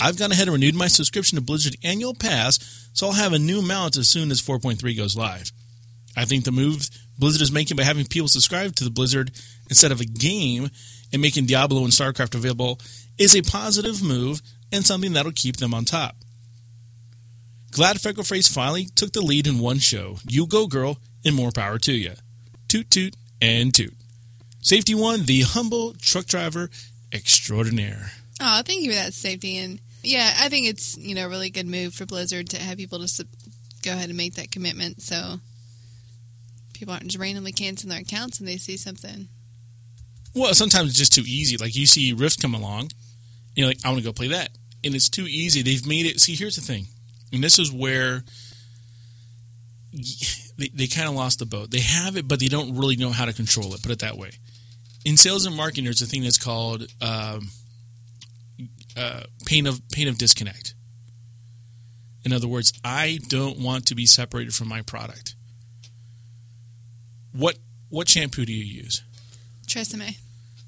I've 0.00 0.18
gone 0.18 0.32
ahead 0.32 0.48
and 0.48 0.54
renewed 0.54 0.74
my 0.74 0.86
subscription 0.86 1.36
to 1.36 1.44
Blizzard 1.44 1.76
Annual 1.84 2.14
Pass, 2.14 2.88
so 2.94 3.08
I'll 3.08 3.12
have 3.12 3.34
a 3.34 3.38
new 3.38 3.60
mount 3.60 3.98
as 3.98 4.08
soon 4.08 4.30
as 4.30 4.40
4.3 4.40 4.96
goes 4.96 5.14
live. 5.14 5.52
I 6.16 6.24
think 6.24 6.44
the 6.44 6.50
move 6.50 6.88
Blizzard 7.18 7.42
is 7.42 7.52
making 7.52 7.76
by 7.76 7.82
having 7.82 8.06
people 8.06 8.28
subscribe 8.28 8.74
to 8.76 8.84
the 8.84 8.90
Blizzard 8.90 9.32
instead 9.68 9.92
of 9.92 10.00
a 10.00 10.06
game 10.06 10.70
and 11.12 11.20
making 11.20 11.44
Diablo 11.44 11.84
and 11.84 11.92
StarCraft 11.92 12.34
available 12.34 12.80
is 13.18 13.36
a 13.36 13.42
positive 13.42 14.02
move 14.02 14.40
and 14.72 14.86
something 14.86 15.12
that'll 15.12 15.32
keep 15.32 15.58
them 15.58 15.74
on 15.74 15.84
top. 15.84 16.16
Glad 17.70 17.96
Freckleface 17.96 18.52
finally 18.52 18.86
took 18.86 19.12
the 19.12 19.20
lead 19.20 19.46
in 19.46 19.58
one 19.58 19.78
show. 19.78 20.16
You 20.26 20.46
go, 20.46 20.66
girl, 20.66 20.98
and 21.24 21.34
more 21.34 21.50
power 21.50 21.78
to 21.78 21.92
you. 21.92 22.12
Toot 22.68 22.90
toot 22.90 23.14
and 23.40 23.74
toot. 23.74 23.94
Safety 24.60 24.94
one, 24.94 25.24
the 25.24 25.42
humble 25.42 25.94
truck 25.94 26.26
driver 26.26 26.70
extraordinaire. 27.12 28.12
Oh, 28.40 28.62
thank 28.64 28.82
you 28.82 28.90
for 28.90 28.96
that 28.96 29.14
safety. 29.14 29.58
And 29.58 29.80
yeah, 30.02 30.34
I 30.40 30.48
think 30.48 30.66
it's 30.66 30.96
you 30.96 31.14
know 31.14 31.26
a 31.26 31.28
really 31.28 31.50
good 31.50 31.66
move 31.66 31.94
for 31.94 32.06
Blizzard 32.06 32.48
to 32.50 32.58
have 32.60 32.78
people 32.78 32.98
just 32.98 33.22
go 33.82 33.92
ahead 33.92 34.08
and 34.08 34.16
make 34.16 34.34
that 34.34 34.50
commitment, 34.50 35.02
so 35.02 35.40
people 36.74 36.92
aren't 36.92 37.06
just 37.06 37.18
randomly 37.18 37.52
canceling 37.52 37.90
their 37.90 38.00
accounts 38.00 38.38
and 38.38 38.48
they 38.48 38.56
see 38.56 38.76
something. 38.76 39.28
Well, 40.34 40.54
sometimes 40.54 40.90
it's 40.90 40.98
just 40.98 41.12
too 41.14 41.24
easy. 41.26 41.56
Like 41.56 41.74
you 41.74 41.86
see 41.86 42.12
Rift 42.12 42.40
come 42.40 42.54
along, 42.54 42.82
and 42.82 42.92
you're 43.56 43.68
like, 43.68 43.78
I 43.84 43.88
want 43.88 44.00
to 44.00 44.04
go 44.04 44.12
play 44.12 44.28
that, 44.28 44.50
and 44.84 44.94
it's 44.94 45.08
too 45.08 45.26
easy. 45.26 45.62
They've 45.62 45.86
made 45.86 46.06
it. 46.06 46.20
See, 46.20 46.34
here's 46.34 46.56
the 46.56 46.62
thing, 46.62 46.86
and 47.32 47.42
this 47.42 47.58
is 47.58 47.72
where 47.72 48.22
they, 50.58 50.68
they 50.74 50.86
kind 50.86 51.08
of 51.08 51.14
lost 51.14 51.38
the 51.38 51.46
boat. 51.46 51.70
They 51.70 51.80
have 51.80 52.16
it, 52.16 52.28
but 52.28 52.40
they 52.40 52.48
don't 52.48 52.76
really 52.76 52.96
know 52.96 53.10
how 53.10 53.24
to 53.24 53.32
control 53.32 53.74
it. 53.74 53.82
Put 53.82 53.92
it 53.92 53.98
that 54.00 54.16
way. 54.16 54.30
In 55.04 55.16
sales 55.16 55.46
and 55.46 55.56
marketing, 55.56 55.84
there's 55.84 56.02
a 56.02 56.06
thing 56.06 56.22
that's 56.22 56.38
called 56.38 56.86
um, 57.00 57.50
uh, 58.96 59.22
pain 59.46 59.66
of 59.66 59.80
pain 59.90 60.08
of 60.08 60.18
disconnect. 60.18 60.74
In 62.24 62.32
other 62.32 62.48
words, 62.48 62.72
I 62.84 63.20
don't 63.28 63.58
want 63.60 63.86
to 63.86 63.94
be 63.94 64.06
separated 64.06 64.54
from 64.54 64.68
my 64.68 64.82
product. 64.82 65.34
What 67.32 67.56
what 67.88 68.08
shampoo 68.08 68.44
do 68.44 68.52
you 68.52 68.64
use? 68.64 69.02
Tresemme. 69.66 70.18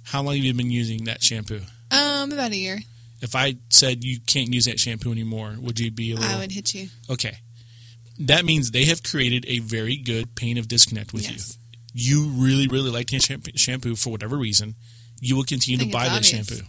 How 0.05 0.23
long 0.23 0.37
have 0.37 0.45
you 0.45 0.55
been 0.55 0.71
using 0.71 1.05
that 1.05 1.23
shampoo? 1.23 1.61
Um, 1.91 2.33
about 2.33 2.53
a 2.53 2.57
year. 2.57 2.79
If 3.21 3.35
I 3.37 3.57
said 3.69 4.03
you 4.05 4.19
can't 4.27 4.53
use 4.53 4.65
that 4.65 4.81
shampoo 4.81 5.13
anymore, 5.13 5.55
would 5.61 5.79
you 5.79 5.91
be 5.91 6.13
a 6.13 6.17
little 6.17 6.31
I 6.37 6.39
would 6.39 6.53
hit 6.53 6.75
you. 6.75 6.89
okay? 7.11 7.37
That 8.19 8.45
means 8.45 8.71
they 8.71 8.85
have 8.87 9.03
created 9.03 9.45
a 9.49 9.59
very 9.61 9.97
good 9.97 10.35
pain 10.35 10.59
of 10.59 10.69
disconnect 10.69 11.13
with 11.13 11.31
Yes. 11.31 11.57
you. 11.93 12.23
You 12.23 12.29
really, 12.43 12.69
really 12.69 12.91
like 12.91 13.09
that 13.11 13.23
shampoo, 13.23 13.51
shampoo 13.57 13.97
for 13.97 14.11
whatever 14.11 14.37
reason. 14.37 14.75
You 15.21 15.37
will 15.37 15.45
continue 15.45 15.79
to 15.85 15.91
buy 15.91 16.09
that 16.09 16.25
shampoo. 16.25 16.61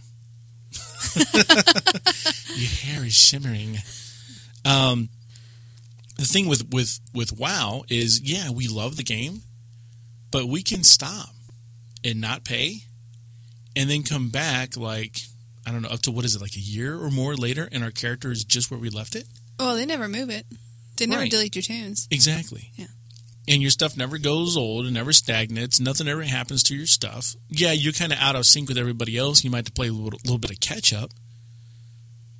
Your 2.56 2.68
hair 2.68 3.04
is 3.04 3.14
shimmering. 3.14 3.78
Um, 4.64 5.08
the 6.18 6.24
thing 6.24 6.48
with 6.48 6.68
with 6.70 7.00
with 7.14 7.32
WoW 7.38 7.84
is, 7.88 8.20
yeah, 8.20 8.50
we 8.50 8.68
love 8.68 8.96
the 8.96 9.02
game, 9.02 9.42
but 10.30 10.46
we 10.46 10.62
can 10.62 10.84
stop 10.84 11.30
and 12.04 12.20
not 12.20 12.44
pay, 12.44 12.78
and 13.76 13.88
then 13.90 14.02
come 14.02 14.28
back 14.28 14.76
like 14.76 15.18
I 15.66 15.70
don't 15.70 15.82
know 15.82 15.88
up 15.88 16.02
to 16.02 16.10
what 16.10 16.24
is 16.24 16.34
it 16.34 16.40
like 16.42 16.56
a 16.56 16.60
year 16.60 16.98
or 16.98 17.10
more 17.10 17.36
later, 17.36 17.68
and 17.70 17.84
our 17.84 17.90
character 17.90 18.30
is 18.32 18.44
just 18.44 18.70
where 18.70 18.80
we 18.80 18.90
left 18.90 19.14
it. 19.14 19.26
Well, 19.58 19.76
they 19.76 19.86
never 19.86 20.08
move 20.08 20.28
it. 20.30 20.46
They 20.96 21.06
never 21.06 21.22
Right. 21.22 21.30
delete 21.30 21.54
your 21.56 21.62
tunes. 21.62 22.08
Exactly. 22.10 22.72
Yeah. 22.74 22.86
And 23.48 23.60
your 23.62 23.70
stuff 23.70 23.96
never 23.96 24.18
goes 24.18 24.56
old 24.56 24.84
and 24.86 24.94
never 24.94 25.12
stagnates. 25.12 25.80
Nothing 25.80 26.06
ever 26.08 26.22
happens 26.22 26.62
to 26.64 26.76
your 26.76 26.86
stuff. 26.86 27.34
Yeah, 27.48 27.72
you're 27.72 27.92
kind 27.92 28.12
of 28.12 28.18
out 28.18 28.36
of 28.36 28.46
sync 28.46 28.68
with 28.68 28.78
everybody 28.78 29.16
else. 29.16 29.42
You 29.44 29.50
might 29.50 29.58
have 29.58 29.64
to 29.66 29.72
play 29.72 29.88
a 29.88 29.92
little, 29.92 30.20
little 30.24 30.38
bit 30.38 30.50
of 30.52 30.60
catch 30.60 30.92
up, 30.92 31.12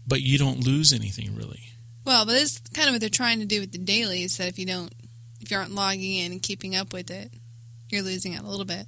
but 0.06 0.20
you 0.22 0.38
don't 0.38 0.60
lose 0.60 0.92
anything 0.92 1.34
really. 1.34 1.62
Well, 2.04 2.26
but 2.26 2.36
it's 2.36 2.58
kind 2.74 2.88
of 2.88 2.94
what 2.94 3.00
they're 3.00 3.08
trying 3.08 3.40
to 3.40 3.46
do 3.46 3.60
with 3.60 3.72
the 3.72 3.78
dailies. 3.78 4.36
That 4.36 4.48
if 4.48 4.58
you 4.58 4.66
don't, 4.66 4.92
if 5.40 5.50
you 5.50 5.56
aren't 5.56 5.74
logging 5.74 6.16
in 6.16 6.32
and 6.32 6.42
keeping 6.42 6.74
up 6.76 6.92
with 6.92 7.10
it, 7.10 7.32
you're 7.88 8.02
losing 8.02 8.34
out 8.34 8.44
a 8.44 8.48
little 8.48 8.64
bit. 8.64 8.86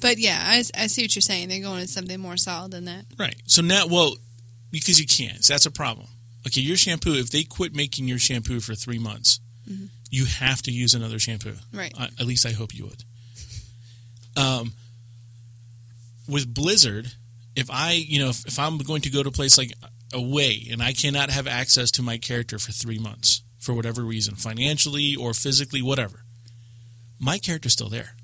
But 0.00 0.18
yeah, 0.18 0.38
I, 0.42 0.62
I 0.74 0.86
see 0.88 1.02
what 1.02 1.14
you're 1.14 1.22
saying. 1.22 1.48
They're 1.48 1.62
going 1.62 1.82
to 1.82 1.88
something 1.88 2.20
more 2.20 2.36
solid 2.36 2.72
than 2.72 2.84
that. 2.84 3.06
Right. 3.18 3.40
So 3.46 3.62
now, 3.62 3.86
well, 3.86 4.16
because 4.70 5.00
you 5.00 5.06
can't. 5.06 5.44
So 5.44 5.54
that's 5.54 5.66
a 5.66 5.70
problem. 5.70 6.08
Okay, 6.46 6.60
your 6.60 6.76
shampoo, 6.76 7.14
if 7.14 7.30
they 7.30 7.42
quit 7.42 7.74
making 7.74 8.06
your 8.06 8.18
shampoo 8.18 8.60
for 8.60 8.74
three 8.74 8.98
months, 8.98 9.40
you 10.10 10.26
have 10.26 10.62
to 10.62 10.70
use 10.70 10.94
another 10.94 11.18
shampoo. 11.18 11.54
Right. 11.72 11.92
I, 11.98 12.04
at 12.04 12.26
least 12.26 12.46
I 12.46 12.52
hope 12.52 12.74
you 12.74 12.84
would. 12.84 13.04
Um, 14.36 14.72
with 16.28 16.52
Blizzard, 16.52 17.12
if 17.54 17.70
I, 17.70 17.92
you 17.92 18.18
know, 18.18 18.28
if, 18.28 18.46
if 18.46 18.58
I'm 18.58 18.78
going 18.78 19.02
to 19.02 19.10
go 19.10 19.22
to 19.22 19.28
a 19.28 19.32
place 19.32 19.58
like 19.58 19.72
away 20.12 20.68
and 20.70 20.82
I 20.82 20.92
cannot 20.92 21.30
have 21.30 21.46
access 21.46 21.90
to 21.92 22.02
my 22.02 22.18
character 22.18 22.58
for 22.58 22.72
three 22.72 22.98
months 22.98 23.42
for 23.58 23.74
whatever 23.74 24.02
reason, 24.02 24.34
financially 24.36 25.16
or 25.16 25.34
physically, 25.34 25.82
whatever, 25.82 26.24
my 27.18 27.38
character's 27.38 27.72
still 27.72 27.88
there. 27.88 28.15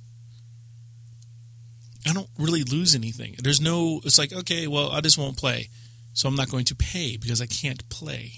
I 2.07 2.13
don't 2.13 2.29
really 2.39 2.65
lose 2.65 2.95
anything. 2.95 3.37
There's 3.43 3.61
no, 3.61 4.01
it's 4.05 4.19
like, 4.19 4.33
okay, 4.33 4.67
well, 4.67 4.91
I 4.91 5.01
just 5.01 5.19
won't 5.19 5.37
play. 5.37 5.69
So 6.15 6.29
I'm 6.29 6.35
not 6.35 6.51
going 6.51 6.65
to 6.67 6.75
pay 6.75 7.17
because 7.17 7.41
I 7.41 7.47
can't 7.47 7.89
play. 7.89 8.33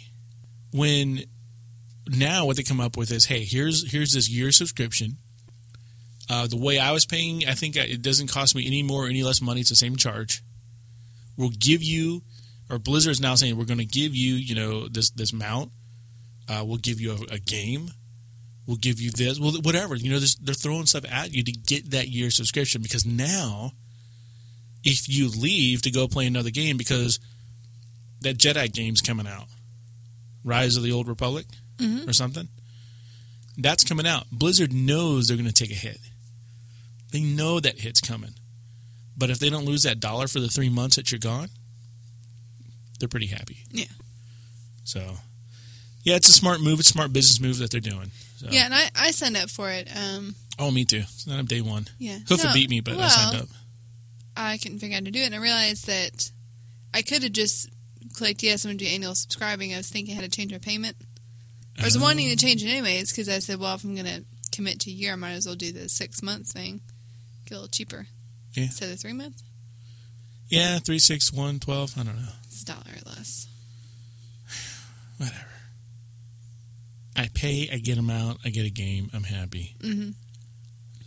When 0.72 1.24
now 2.08 2.46
what 2.46 2.56
they 2.56 2.62
come 2.62 2.80
up 2.80 2.96
with 2.96 3.10
is, 3.10 3.26
hey, 3.26 3.44
here's 3.44 3.90
here's 3.90 4.12
this 4.12 4.28
year 4.28 4.52
subscription. 4.52 5.16
Uh, 6.28 6.46
the 6.46 6.56
way 6.56 6.78
I 6.78 6.92
was 6.92 7.04
paying, 7.04 7.46
I 7.46 7.52
think 7.52 7.76
it 7.76 8.00
doesn't 8.00 8.28
cost 8.28 8.54
me 8.54 8.66
any 8.66 8.82
more 8.82 9.04
or 9.04 9.08
any 9.08 9.22
less 9.22 9.42
money. 9.42 9.60
It's 9.60 9.70
the 9.70 9.76
same 9.76 9.96
charge. 9.96 10.42
We'll 11.36 11.50
give 11.50 11.82
you, 11.82 12.22
or 12.70 12.78
Blizzard 12.78 13.12
is 13.12 13.20
now 13.20 13.34
saying 13.34 13.56
we're 13.56 13.64
going 13.64 13.78
to 13.78 13.84
give 13.84 14.14
you, 14.14 14.34
you 14.34 14.54
know, 14.54 14.88
this 14.88 15.10
this 15.10 15.32
mount. 15.32 15.72
Uh, 16.48 16.62
we'll 16.64 16.78
give 16.78 17.00
you 17.00 17.12
a, 17.12 17.34
a 17.34 17.38
game. 17.38 17.90
We'll 18.66 18.78
give 18.78 18.98
you 18.98 19.10
this, 19.10 19.38
well, 19.38 19.52
whatever. 19.62 19.94
You 19.94 20.10
know, 20.10 20.18
they're 20.18 20.54
throwing 20.54 20.86
stuff 20.86 21.04
at 21.10 21.34
you 21.34 21.44
to 21.44 21.52
get 21.52 21.90
that 21.90 22.08
year 22.08 22.30
subscription 22.30 22.80
because 22.80 23.04
now, 23.04 23.72
if 24.82 25.08
you 25.08 25.28
leave 25.28 25.82
to 25.82 25.90
go 25.90 26.08
play 26.08 26.26
another 26.26 26.50
game 26.50 26.76
because 26.76 27.20
that 28.22 28.38
Jedi 28.38 28.72
game's 28.72 29.02
coming 29.02 29.26
out, 29.26 29.46
Rise 30.44 30.76
of 30.76 30.82
the 30.82 30.92
Old 30.92 31.08
Republic 31.08 31.46
mm-hmm. 31.76 32.08
or 32.08 32.14
something, 32.14 32.48
that's 33.58 33.84
coming 33.84 34.06
out. 34.06 34.30
Blizzard 34.32 34.72
knows 34.72 35.28
they're 35.28 35.36
going 35.36 35.46
to 35.46 35.52
take 35.52 35.70
a 35.70 35.74
hit. 35.74 35.98
They 37.12 37.20
know 37.20 37.60
that 37.60 37.80
hit's 37.80 38.00
coming. 38.00 38.34
But 39.16 39.30
if 39.30 39.38
they 39.38 39.50
don't 39.50 39.64
lose 39.64 39.84
that 39.84 40.00
dollar 40.00 40.26
for 40.26 40.40
the 40.40 40.48
three 40.48 40.68
months 40.68 40.96
that 40.96 41.12
you're 41.12 41.20
gone, 41.20 41.48
they're 42.98 43.08
pretty 43.08 43.26
happy. 43.26 43.58
Yeah. 43.70 43.84
So, 44.84 45.18
yeah, 46.02 46.16
it's 46.16 46.28
a 46.28 46.32
smart 46.32 46.60
move. 46.60 46.80
It's 46.80 46.90
a 46.90 46.92
smart 46.92 47.12
business 47.12 47.40
move 47.40 47.58
that 47.58 47.70
they're 47.70 47.80
doing. 47.80 48.10
So. 48.44 48.50
Yeah, 48.50 48.64
and 48.66 48.74
I, 48.74 48.90
I 48.96 49.10
signed 49.10 49.36
up 49.36 49.50
for 49.50 49.70
it. 49.70 49.88
Um, 49.94 50.34
Oh, 50.58 50.70
me 50.70 50.84
too. 50.84 51.02
Signed 51.08 51.40
up 51.40 51.46
day 51.46 51.60
one. 51.60 51.88
yeah. 51.98 52.18
Hoofa 52.28 52.44
No, 52.44 52.52
beat 52.52 52.70
me, 52.70 52.80
but 52.80 52.96
I 52.98 53.08
signed 53.08 53.42
up. 53.42 53.48
I 54.36 54.58
couldn't 54.58 54.78
figure 54.80 54.96
out 54.96 55.00
how 55.02 55.04
to 55.06 55.10
do 55.10 55.20
it, 55.22 55.26
and 55.26 55.34
I 55.34 55.38
realized 55.38 55.86
that 55.86 56.30
I 56.92 57.02
could 57.02 57.22
have 57.22 57.32
just 57.32 57.68
clicked 58.12 58.42
yes, 58.42 58.64
I'm 58.64 58.68
going 58.70 58.78
to 58.78 58.84
do 58.84 58.90
annual 58.90 59.14
subscribing. 59.14 59.72
I 59.74 59.78
was 59.78 59.88
thinking 59.88 60.14
I 60.16 60.20
had 60.22 60.30
to 60.30 60.36
change 60.36 60.52
my 60.52 60.58
payment. 60.58 60.96
I 61.80 61.84
was 61.84 61.96
Oh. 61.96 62.00
wanting 62.00 62.28
to 62.30 62.36
change 62.36 62.62
it 62.64 62.68
anyways 62.68 63.10
because 63.10 63.28
I 63.28 63.40
said, 63.40 63.58
well, 63.58 63.74
if 63.74 63.82
I'm 63.84 63.94
going 63.94 64.06
to 64.06 64.24
commit 64.52 64.80
to 64.80 64.90
a 64.90 64.92
year, 64.94 65.12
I 65.12 65.16
might 65.16 65.32
as 65.32 65.46
well 65.46 65.56
do 65.56 65.72
the 65.72 65.88
six 65.88 66.22
months 66.22 66.52
thing. 66.52 66.80
Get 67.46 67.54
a 67.54 67.54
little 67.56 67.68
cheaper. 67.68 68.06
Yeah. 68.52 68.64
Instead 68.64 68.90
of 68.92 69.00
three 69.00 69.12
months, 69.12 69.42
Yeah, 70.48 70.78
three, 70.78 71.00
six, 71.00 71.32
one, 71.32 71.58
twelve. 71.58 71.98
I 71.98 72.04
don't 72.04 72.16
know. 72.16 72.28
it's 72.46 72.62
a 72.62 72.66
dollar 72.66 72.96
less. 73.06 73.48
Whatever. 75.18 75.46
I 77.16 77.28
pay. 77.32 77.68
I 77.72 77.78
get 77.78 77.96
them 77.96 78.10
out. 78.10 78.38
I 78.44 78.50
get 78.50 78.66
a 78.66 78.70
game. 78.70 79.10
I'm 79.14 79.24
happy. 79.24 79.76
Mm-hmm. 79.80 80.10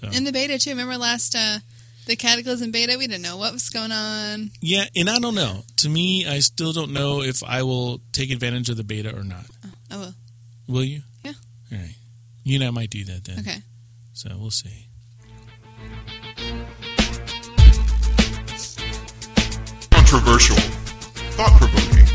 So. 0.01 0.17
In 0.17 0.23
the 0.23 0.31
beta, 0.31 0.57
too. 0.59 0.69
Remember 0.71 0.97
last, 0.97 1.35
uh, 1.35 1.59
the 2.05 2.15
Cataclysm 2.15 2.71
beta? 2.71 2.95
We 2.97 3.07
didn't 3.07 3.23
know 3.23 3.37
what 3.37 3.51
was 3.51 3.69
going 3.69 3.91
on. 3.91 4.51
Yeah, 4.61 4.85
and 4.95 5.09
I 5.09 5.19
don't 5.19 5.35
know. 5.35 5.63
To 5.77 5.89
me, 5.89 6.25
I 6.25 6.39
still 6.39 6.71
don't 6.71 6.93
know 6.93 7.21
if 7.21 7.43
I 7.43 7.63
will 7.63 7.99
take 8.13 8.31
advantage 8.31 8.69
of 8.69 8.77
the 8.77 8.83
beta 8.83 9.13
or 9.15 9.23
not. 9.23 9.45
Oh, 9.91 9.99
will. 9.99 10.13
Will 10.67 10.83
you? 10.83 11.01
Yeah. 11.23 11.33
All 11.71 11.77
right. 11.77 11.95
You 12.43 12.55
and 12.55 12.63
I 12.63 12.69
might 12.69 12.89
do 12.89 13.03
that 13.05 13.25
then. 13.25 13.39
Okay. 13.39 13.57
So 14.13 14.29
we'll 14.37 14.51
see. 14.51 14.87
Controversial, 19.91 20.55
thought 21.35 21.51
provoking, 21.59 22.05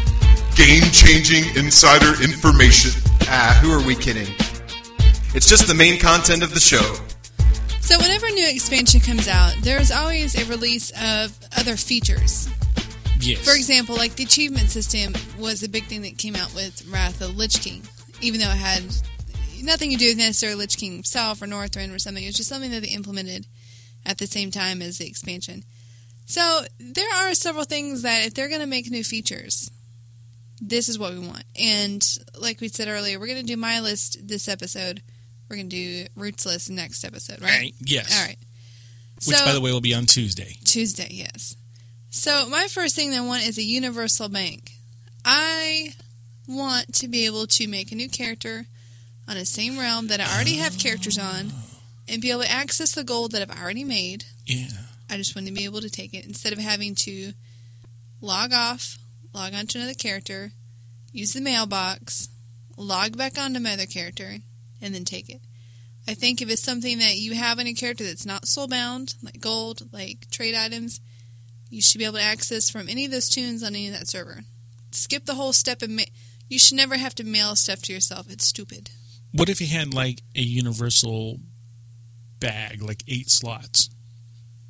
game 0.56 0.90
changing 0.90 1.54
insider 1.56 2.22
information. 2.22 2.92
Ah, 3.28 3.58
who 3.62 3.72
are 3.72 3.84
we 3.86 3.94
kidding? 3.94 4.28
It's 5.34 5.48
just 5.48 5.66
the 5.66 5.74
main 5.74 5.98
content 5.98 6.42
of 6.42 6.52
the 6.54 6.60
show. 6.60 6.94
So, 7.80 7.98
whenever 7.98 8.26
a 8.26 8.30
new 8.30 8.48
expansion 8.48 9.00
comes 9.00 9.28
out, 9.28 9.54
there's 9.62 9.90
always 9.90 10.34
a 10.34 10.48
release 10.48 10.90
of 11.00 11.38
other 11.56 11.76
features. 11.76 12.48
Yes. 13.20 13.44
For 13.44 13.54
example, 13.54 13.96
like 13.96 14.16
the 14.16 14.24
achievement 14.24 14.70
system 14.70 15.14
was 15.38 15.62
a 15.62 15.68
big 15.68 15.84
thing 15.84 16.02
that 16.02 16.18
came 16.18 16.36
out 16.36 16.54
with 16.54 16.86
Wrath 16.88 17.20
of 17.20 17.32
the 17.32 17.38
Lich 17.38 17.60
King, 17.60 17.82
even 18.20 18.40
though 18.40 18.50
it 18.50 18.56
had 18.56 18.82
nothing 19.62 19.90
to 19.90 19.96
do 19.96 20.08
with 20.08 20.18
necessarily 20.18 20.58
Lich 20.58 20.76
King 20.76 20.92
himself 20.92 21.40
or 21.40 21.46
Northrend 21.46 21.94
or 21.94 21.98
something. 21.98 22.22
It 22.22 22.28
was 22.28 22.36
just 22.36 22.48
something 22.48 22.70
that 22.70 22.82
they 22.82 22.88
implemented 22.88 23.46
at 24.04 24.18
the 24.18 24.26
same 24.26 24.50
time 24.50 24.82
as 24.82 24.98
the 24.98 25.06
expansion. 25.06 25.62
So 26.26 26.62
there 26.78 27.12
are 27.14 27.34
several 27.34 27.64
things 27.64 28.02
that 28.02 28.26
if 28.26 28.34
they're 28.34 28.48
going 28.48 28.60
to 28.60 28.66
make 28.66 28.90
new 28.90 29.04
features, 29.04 29.70
this 30.64 30.88
is 30.88 30.98
what 30.98 31.12
we 31.12 31.18
want. 31.18 31.42
And 31.58 32.06
like 32.40 32.60
we 32.60 32.68
said 32.68 32.86
earlier, 32.88 33.18
we're 33.18 33.26
going 33.26 33.40
to 33.40 33.52
do 33.52 33.56
my 33.56 33.80
list 33.80 34.26
this 34.26 34.48
episode. 34.48 35.02
We're 35.50 35.56
going 35.56 35.68
to 35.68 35.76
do 35.76 36.06
Roots 36.16 36.46
list 36.46 36.70
next 36.70 37.04
episode, 37.04 37.42
right? 37.42 37.50
Right. 37.58 37.74
Yes. 37.80 38.16
All 38.18 38.24
right. 38.26 38.38
Which, 39.26 39.36
So- 39.36 39.44
by 39.44 39.52
the 39.52 39.60
way, 39.60 39.72
will 39.72 39.80
be 39.80 39.92
on 39.94 40.06
Tuesday. 40.06 40.56
Tuesday, 40.64 41.08
yes. 41.10 41.56
So 42.10 42.46
my 42.48 42.68
first 42.68 42.94
thing 42.94 43.10
that 43.10 43.18
I 43.18 43.26
want 43.26 43.46
is 43.46 43.58
a 43.58 43.62
universal 43.62 44.28
bank. 44.28 44.70
I 45.24 45.94
want 46.46 46.94
to 46.96 47.08
be 47.08 47.26
able 47.26 47.46
to 47.46 47.66
make 47.66 47.90
a 47.90 47.94
new 47.94 48.08
character 48.08 48.66
on 49.28 49.36
the 49.36 49.44
same 49.46 49.78
realm 49.78 50.08
that 50.08 50.20
I 50.20 50.34
already 50.34 50.56
have 50.56 50.78
characters 50.78 51.18
on 51.18 51.52
and 52.08 52.20
be 52.20 52.30
able 52.30 52.42
to 52.42 52.50
access 52.50 52.92
the 52.92 53.04
gold 53.04 53.32
that 53.32 53.42
I've 53.42 53.60
already 53.62 53.84
made. 53.84 54.24
Yeah. 54.46 54.66
I 55.08 55.16
just 55.16 55.34
want 55.36 55.46
to 55.46 55.52
be 55.52 55.64
able 55.64 55.80
to 55.80 55.90
take 55.90 56.12
it 56.14 56.26
instead 56.26 56.52
of 56.52 56.58
having 56.58 56.94
to 56.96 57.32
log 58.20 58.52
off, 58.52 58.98
log 59.34 59.54
on 59.54 59.66
to 59.68 59.78
another 59.78 59.94
character, 59.94 60.52
use 61.12 61.32
the 61.32 61.40
mailbox, 61.40 62.28
log 62.76 63.16
back 63.16 63.38
onto 63.38 63.60
my 63.60 63.72
other 63.74 63.86
character, 63.86 64.36
and 64.80 64.94
then 64.94 65.04
take 65.04 65.28
it. 65.28 65.40
I 66.06 66.14
think 66.14 66.42
if 66.42 66.50
it's 66.50 66.62
something 66.62 66.98
that 66.98 67.16
you 67.16 67.34
have 67.34 67.58
on 67.58 67.66
a 67.66 67.74
character 67.74 68.04
that's 68.04 68.26
not 68.26 68.44
soulbound, 68.44 69.14
like 69.22 69.40
gold, 69.40 69.88
like 69.92 70.28
trade 70.30 70.54
items, 70.54 71.00
you 71.70 71.80
should 71.80 71.98
be 71.98 72.04
able 72.04 72.18
to 72.18 72.22
access 72.22 72.68
from 72.68 72.88
any 72.88 73.04
of 73.04 73.12
those 73.12 73.28
toons 73.28 73.62
on 73.62 73.74
any 73.74 73.86
of 73.86 73.94
that 73.94 74.08
server. 74.08 74.40
Skip 74.90 75.24
the 75.24 75.36
whole 75.36 75.52
step 75.52 75.80
and 75.80 75.96
ma- 75.96 76.02
you 76.48 76.58
should 76.58 76.76
never 76.76 76.96
have 76.96 77.14
to 77.14 77.24
mail 77.24 77.54
stuff 77.54 77.82
to 77.82 77.92
yourself. 77.92 78.30
It's 78.30 78.46
stupid. 78.46 78.90
What 79.32 79.48
if 79.48 79.60
you 79.60 79.68
had 79.68 79.94
like 79.94 80.22
a 80.36 80.42
universal 80.42 81.40
bag, 82.40 82.82
like 82.82 83.04
eight 83.08 83.30
slots 83.30 83.88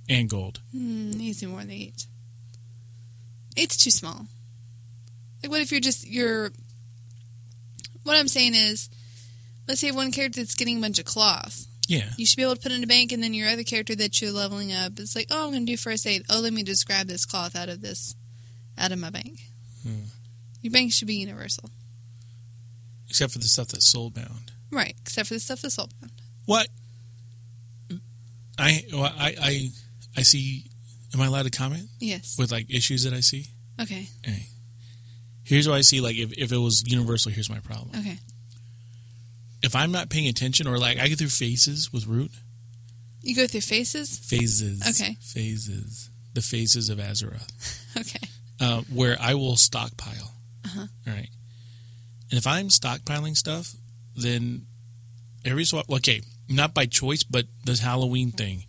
and 0.08 0.28
gold? 0.28 0.60
Hmm, 0.70 1.10
needs 1.12 1.40
to 1.40 1.46
be 1.46 1.52
more 1.52 1.62
than 1.62 1.70
eight. 1.70 2.06
It's 3.56 3.76
too 3.76 3.90
small. 3.90 4.26
Like, 5.42 5.50
what 5.50 5.60
if 5.60 5.70
you're 5.72 5.80
just 5.80 6.06
you're? 6.06 6.50
What 8.04 8.16
I'm 8.16 8.28
saying 8.28 8.54
is, 8.54 8.88
let's 9.68 9.80
say 9.80 9.90
one 9.90 10.10
character 10.12 10.40
that's 10.40 10.54
getting 10.56 10.78
a 10.78 10.80
bunch 10.80 10.98
of 10.98 11.04
cloth. 11.04 11.66
Yeah. 11.88 12.08
You 12.16 12.26
should 12.26 12.36
be 12.36 12.42
able 12.42 12.54
to 12.56 12.60
put 12.60 12.72
in 12.72 12.82
a 12.82 12.86
bank, 12.86 13.12
and 13.12 13.22
then 13.22 13.34
your 13.34 13.48
other 13.48 13.64
character 13.64 13.94
that 13.96 14.20
you're 14.22 14.30
leveling 14.32 14.72
up 14.72 14.98
is 14.98 15.14
like, 15.16 15.26
oh, 15.30 15.44
I'm 15.46 15.50
going 15.52 15.66
to 15.66 15.72
do 15.72 15.76
first 15.76 16.06
aid. 16.06 16.22
Oh, 16.30 16.40
let 16.40 16.52
me 16.52 16.62
just 16.62 16.86
grab 16.86 17.06
this 17.06 17.24
cloth 17.24 17.54
out 17.56 17.68
of 17.68 17.80
this, 17.80 18.14
out 18.78 18.92
of 18.92 18.98
my 18.98 19.10
bank. 19.10 19.40
Hmm. 19.82 20.04
Your 20.62 20.72
bank 20.72 20.92
should 20.92 21.08
be 21.08 21.16
universal, 21.16 21.70
Except 23.08 23.32
for 23.32 23.38
the 23.40 23.44
stuff 23.48 23.68
that's 23.68 23.86
soul 23.86 24.10
bound. 24.10 24.52
right? 24.70 24.94
Except 25.02 25.28
for 25.28 25.34
the 25.34 25.40
stuff 25.40 25.60
that's 25.62 25.76
soulbound. 25.76 26.10
What? 26.46 26.68
I, 28.58 28.84
well, 28.92 29.12
I, 29.18 29.34
I, 29.40 29.68
I 30.18 30.22
see. 30.22 30.64
Am 31.14 31.20
I 31.20 31.26
allowed 31.26 31.42
to 31.44 31.50
comment 31.50 31.88
Yes. 32.00 32.36
with 32.38 32.52
like 32.52 32.72
issues 32.72 33.04
that 33.04 33.12
I 33.12 33.20
see? 33.20 33.46
Okay. 33.80 34.08
Hey. 34.22 34.46
Here's 35.44 35.68
what 35.68 35.74
I 35.76 35.80
see. 35.80 36.00
Like, 36.00 36.16
if, 36.16 36.32
if 36.38 36.52
it 36.52 36.56
was 36.58 36.82
universal, 36.86 37.32
here's 37.32 37.50
my 37.50 37.58
problem. 37.60 37.90
Okay. 37.98 38.18
If 39.62 39.74
I'm 39.76 39.92
not 39.92 40.08
paying 40.10 40.26
attention, 40.28 40.66
or 40.66 40.78
like 40.78 40.98
I 40.98 41.08
get 41.08 41.18
through 41.18 41.28
phases 41.28 41.92
with 41.92 42.06
root, 42.06 42.32
You 43.22 43.34
go 43.36 43.46
through 43.46 43.60
phases. 43.60 44.18
phases. 44.18 45.00
Okay. 45.00 45.16
Phases. 45.20 46.10
The 46.34 46.42
phases 46.42 46.88
of 46.88 46.98
Azeroth. 46.98 47.48
Okay. 47.98 48.26
uh, 48.58 48.80
where 48.90 49.18
I 49.20 49.34
will 49.34 49.56
stockpile. 49.58 50.34
Uh-huh. 50.64 50.86
All 51.06 51.12
right. 51.12 51.28
And 52.30 52.38
if 52.38 52.46
I'm 52.46 52.68
stockpiling 52.68 53.36
stuff, 53.36 53.74
then 54.16 54.64
every 55.44 55.64
so 55.66 55.82
okay, 55.96 56.22
not 56.48 56.72
by 56.72 56.86
choice, 56.86 57.22
but 57.22 57.44
this 57.64 57.80
Halloween 57.80 58.30
thing, 58.32 58.64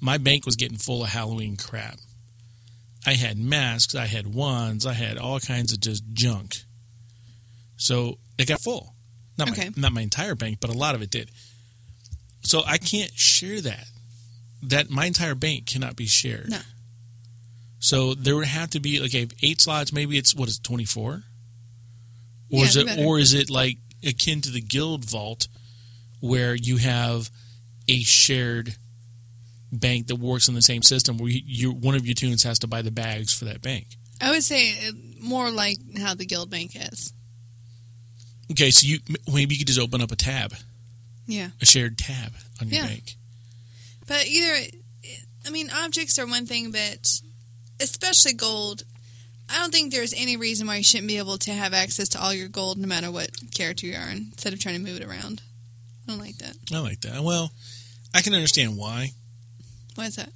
my 0.00 0.16
bank 0.16 0.46
was 0.46 0.56
getting 0.56 0.78
full 0.78 1.02
of 1.04 1.10
Halloween 1.10 1.56
crap. 1.58 1.98
I 3.06 3.14
had 3.14 3.38
masks, 3.38 3.94
I 3.94 4.06
had 4.06 4.26
wands, 4.34 4.84
I 4.84 4.92
had 4.94 5.16
all 5.16 5.38
kinds 5.40 5.72
of 5.72 5.80
just 5.80 6.02
junk. 6.12 6.56
So 7.76 8.18
it 8.38 8.48
got 8.48 8.60
full. 8.60 8.94
Not 9.38 9.50
Okay. 9.50 9.66
my, 9.76 9.82
not 9.82 9.92
my 9.92 10.00
entire 10.00 10.34
bank, 10.34 10.58
but 10.60 10.70
a 10.70 10.76
lot 10.76 10.94
of 10.94 11.02
it 11.02 11.10
did. 11.10 11.30
So 12.42 12.62
I 12.66 12.78
can't 12.78 13.12
share 13.14 13.60
that. 13.60 13.86
That 14.62 14.90
my 14.90 15.04
entire 15.06 15.34
bank 15.34 15.66
cannot 15.66 15.94
be 15.96 16.06
shared. 16.06 16.50
No. 16.50 16.60
So 17.78 18.14
there 18.14 18.34
would 18.34 18.46
have 18.46 18.70
to 18.70 18.80
be 18.80 19.00
okay, 19.02 19.28
eight 19.42 19.60
slots. 19.60 19.92
Maybe 19.92 20.16
it's 20.18 20.34
what 20.34 20.48
is 20.48 20.58
twenty 20.58 20.86
four, 20.86 21.12
or 22.50 22.60
Yeah, 22.60 22.64
is 22.64 22.76
it 22.76 22.86
better. 22.86 23.02
or 23.04 23.18
is 23.18 23.34
it 23.34 23.50
like 23.50 23.78
akin 24.04 24.40
to 24.40 24.50
the 24.50 24.62
guild 24.62 25.04
vault, 25.04 25.46
where 26.20 26.54
you 26.54 26.78
have 26.78 27.30
a 27.86 28.00
shared 28.02 28.76
bank 29.72 30.06
that 30.08 30.16
works 30.16 30.48
in 30.48 30.54
the 30.54 30.62
same 30.62 30.82
system, 30.82 31.18
where 31.18 31.28
you, 31.30 31.42
you 31.44 31.72
one 31.72 31.94
of 31.94 32.06
your 32.06 32.14
toons 32.14 32.42
has 32.44 32.58
to 32.60 32.66
buy 32.66 32.82
the 32.82 32.90
bags 32.90 33.34
for 33.36 33.44
that 33.46 33.62
bank. 33.62 33.86
I 34.20 34.30
would 34.30 34.44
say 34.44 34.72
uh, 34.88 34.92
more 35.20 35.50
like 35.50 35.78
how 35.98 36.14
the 36.14 36.24
guild 36.26 36.50
bank 36.50 36.72
is. 36.74 37.12
Okay, 38.50 38.70
so 38.70 38.86
you 38.86 38.98
maybe 39.32 39.54
you 39.54 39.58
could 39.58 39.66
just 39.66 39.80
open 39.80 40.00
up 40.00 40.12
a 40.12 40.16
tab, 40.16 40.54
Yeah. 41.26 41.50
a 41.60 41.66
shared 41.66 41.98
tab 41.98 42.32
on 42.60 42.68
your 42.68 42.82
Yeah. 42.82 42.86
bank. 42.88 43.16
But 44.06 44.26
either, 44.26 44.66
I 45.46 45.50
mean, 45.50 45.68
objects 45.70 46.18
are 46.18 46.26
one 46.26 46.46
thing, 46.46 46.70
but 46.70 47.20
especially 47.80 48.34
gold, 48.34 48.84
I 49.48 49.58
don't 49.58 49.72
think 49.72 49.92
there's 49.92 50.12
any 50.14 50.36
reason 50.36 50.66
why 50.68 50.76
you 50.76 50.84
shouldn't 50.84 51.08
be 51.08 51.18
able 51.18 51.38
to 51.38 51.52
have 51.52 51.74
access 51.74 52.08
to 52.10 52.22
all 52.22 52.32
your 52.32 52.48
gold 52.48 52.78
no 52.78 52.86
matter 52.86 53.10
what 53.10 53.30
character 53.52 53.86
you 53.86 53.96
are 53.96 54.08
in, 54.10 54.28
instead 54.32 54.52
of 54.52 54.60
trying 54.60 54.76
to 54.76 54.80
move 54.90 55.00
it 55.00 55.06
around. 55.06 55.42
I 56.06 56.12
don't 56.12 56.20
like 56.20 56.38
that. 56.38 56.56
I 56.72 56.78
like 56.78 57.00
that. 57.00 57.20
Well, 57.22 57.50
I 58.14 58.22
can 58.22 58.32
understand 58.34 58.76
why 58.76 59.10
Why 59.96 60.06
is 60.06 60.16
that? 60.16 60.30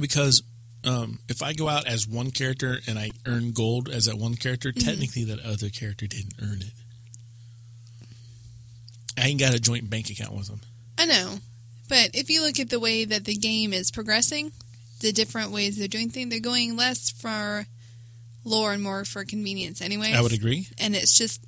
because 0.00 0.42
um, 0.84 1.18
if 1.28 1.42
I 1.42 1.52
go 1.52 1.68
out 1.68 1.86
as 1.86 2.06
one 2.06 2.30
character 2.30 2.78
and 2.86 2.98
I 2.98 3.10
earn 3.26 3.52
gold 3.52 3.88
as 3.88 4.06
that 4.06 4.16
one 4.16 4.34
character, 4.34 4.72
technically 4.72 5.24
that 5.24 5.40
other 5.40 5.68
character 5.68 6.06
didn't 6.06 6.34
earn 6.42 6.60
it. 6.60 6.72
I 9.16 9.28
ain't 9.28 9.40
got 9.40 9.54
a 9.54 9.60
joint 9.60 9.88
bank 9.88 10.10
account 10.10 10.34
with 10.34 10.48
them. 10.48 10.60
I 10.98 11.06
know, 11.06 11.38
but 11.88 12.10
if 12.14 12.28
you 12.30 12.42
look 12.42 12.58
at 12.58 12.70
the 12.70 12.80
way 12.80 13.04
that 13.04 13.24
the 13.24 13.34
game 13.36 13.72
is 13.72 13.90
progressing, 13.90 14.52
the 15.00 15.12
different 15.12 15.52
ways 15.52 15.76
they're 15.78 15.88
doing 15.88 16.10
things, 16.10 16.30
they're 16.30 16.40
going 16.40 16.76
less 16.76 17.10
for 17.10 17.66
lore 18.44 18.72
and 18.72 18.82
more 18.82 19.04
for 19.04 19.24
convenience 19.24 19.80
anyway. 19.80 20.12
I 20.14 20.20
would 20.20 20.32
agree. 20.32 20.68
And 20.78 20.94
it's 20.94 21.16
just 21.16 21.40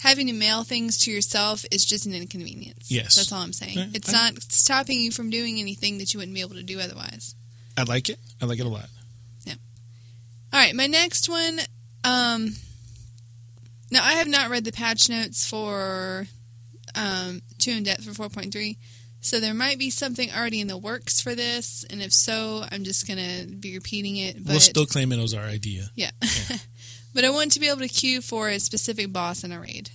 having 0.00 0.26
to 0.26 0.32
mail 0.32 0.64
things 0.64 0.98
to 0.98 1.10
yourself 1.10 1.64
is 1.70 1.84
just 1.84 2.06
an 2.06 2.14
inconvenience. 2.14 2.90
Yes. 2.90 3.16
That's 3.16 3.32
all 3.32 3.40
I'm 3.42 3.52
saying. 3.52 3.78
I- 3.78 3.90
it's 3.94 4.08
I- 4.08 4.12
not 4.30 4.42
stopping 4.42 5.00
you 5.00 5.10
from 5.12 5.30
doing 5.30 5.58
anything 5.60 5.98
that 5.98 6.12
you 6.12 6.18
wouldn't 6.18 6.34
be 6.34 6.40
able 6.40 6.54
to 6.56 6.62
do 6.62 6.80
otherwise. 6.80 7.34
I 7.76 7.84
like 7.84 8.08
it. 8.08 8.18
I 8.42 8.46
like 8.46 8.58
it 8.58 8.66
a 8.66 8.68
lot. 8.68 8.88
Yeah. 9.46 9.54
All 10.52 10.60
right, 10.60 10.74
my 10.74 10.86
next 10.86 11.28
one. 11.28 11.60
Um, 12.04 12.54
now 13.90 14.02
I 14.04 14.14
have 14.14 14.28
not 14.28 14.50
read 14.50 14.64
the 14.64 14.72
patch 14.72 15.08
notes 15.08 15.46
for 15.46 16.26
um, 16.94 17.42
two 17.58 17.70
in 17.72 17.82
depth 17.84 18.04
for 18.04 18.28
4.3, 18.28 18.76
so 19.20 19.38
there 19.40 19.54
might 19.54 19.78
be 19.78 19.90
something 19.90 20.30
already 20.32 20.60
in 20.60 20.66
the 20.66 20.76
works 20.78 21.20
for 21.20 21.34
this, 21.34 21.84
and 21.90 22.02
if 22.02 22.12
so, 22.12 22.64
I'm 22.72 22.84
just 22.84 23.06
gonna 23.06 23.44
be 23.46 23.74
repeating 23.74 24.16
it. 24.16 24.42
But 24.44 24.50
we'll 24.52 24.60
still 24.60 24.86
claim 24.86 25.12
it 25.12 25.18
as 25.18 25.34
our 25.34 25.44
idea. 25.44 25.90
yeah, 25.94 26.10
but 27.14 27.24
I 27.24 27.30
want 27.30 27.52
to 27.52 27.60
be 27.60 27.68
able 27.68 27.80
to 27.80 27.88
queue 27.88 28.20
for 28.20 28.48
a 28.48 28.58
specific 28.60 29.12
boss 29.12 29.42
in 29.44 29.52
a 29.52 29.60
raid. 29.60 29.90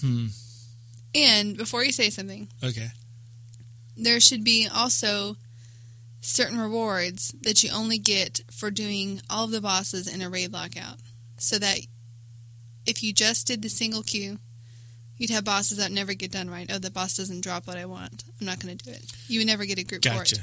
Hmm. 0.00 0.26
And 1.14 1.56
before 1.56 1.84
you 1.84 1.92
say 1.92 2.10
something, 2.10 2.48
Okay. 2.62 2.90
there 3.96 4.20
should 4.20 4.42
be 4.44 4.66
also 4.72 5.36
certain 6.20 6.58
rewards 6.58 7.32
that 7.42 7.62
you 7.62 7.70
only 7.70 7.98
get 7.98 8.40
for 8.50 8.70
doing 8.70 9.20
all 9.30 9.44
of 9.44 9.50
the 9.50 9.60
bosses 9.60 10.08
in 10.12 10.22
a 10.22 10.30
raid 10.30 10.52
lockout. 10.52 10.98
So 11.38 11.58
that 11.58 11.80
if 12.86 13.02
you 13.02 13.12
just 13.12 13.46
did 13.46 13.62
the 13.62 13.68
single 13.68 14.02
queue, 14.02 14.38
you'd 15.16 15.30
have 15.30 15.44
bosses 15.44 15.78
that 15.78 15.92
never 15.92 16.14
get 16.14 16.32
done 16.32 16.50
right. 16.50 16.68
Oh, 16.72 16.78
the 16.78 16.90
boss 16.90 17.16
doesn't 17.16 17.42
drop 17.42 17.66
what 17.66 17.76
I 17.76 17.84
want. 17.84 18.24
I'm 18.40 18.46
not 18.46 18.58
going 18.58 18.76
to 18.76 18.84
do 18.84 18.90
it. 18.90 19.04
You 19.28 19.40
would 19.40 19.46
never 19.46 19.64
get 19.66 19.78
a 19.78 19.84
group 19.84 20.02
for 20.02 20.10
Gotcha. 20.10 20.36
it. 20.36 20.42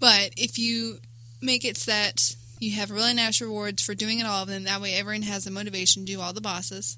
But 0.00 0.32
if 0.36 0.58
you 0.58 0.98
make 1.40 1.64
it 1.64 1.76
so 1.76 1.90
that 1.90 2.36
you 2.62 2.76
have 2.76 2.90
really 2.92 3.12
nice 3.12 3.40
rewards 3.40 3.82
for 3.82 3.94
doing 3.94 4.20
it 4.20 4.26
all, 4.26 4.46
then 4.46 4.64
that 4.64 4.80
way 4.80 4.94
everyone 4.94 5.22
has 5.22 5.44
the 5.44 5.50
motivation 5.50 6.06
to 6.06 6.12
do 6.12 6.20
all 6.20 6.32
the 6.32 6.40
bosses. 6.40 6.96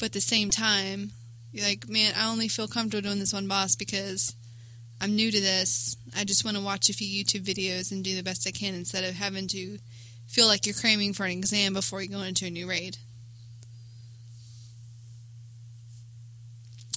But 0.00 0.06
at 0.06 0.12
the 0.12 0.20
same 0.20 0.50
time, 0.50 1.12
you're 1.52 1.64
like, 1.64 1.88
man, 1.88 2.12
I 2.18 2.28
only 2.28 2.48
feel 2.48 2.66
comfortable 2.66 3.02
doing 3.02 3.20
this 3.20 3.32
one 3.32 3.46
boss 3.46 3.76
because 3.76 4.34
I'm 5.00 5.14
new 5.14 5.30
to 5.30 5.40
this. 5.40 5.96
I 6.16 6.24
just 6.24 6.44
want 6.44 6.56
to 6.56 6.62
watch 6.62 6.88
a 6.88 6.92
few 6.92 7.24
YouTube 7.24 7.44
videos 7.44 7.92
and 7.92 8.02
do 8.02 8.16
the 8.16 8.24
best 8.24 8.48
I 8.48 8.50
can 8.50 8.74
instead 8.74 9.04
of 9.04 9.14
having 9.14 9.46
to 9.48 9.78
feel 10.26 10.48
like 10.48 10.66
you're 10.66 10.74
cramming 10.74 11.12
for 11.12 11.24
an 11.24 11.30
exam 11.30 11.72
before 11.72 12.02
you 12.02 12.08
go 12.08 12.22
into 12.22 12.46
a 12.46 12.50
new 12.50 12.68
raid. 12.68 12.96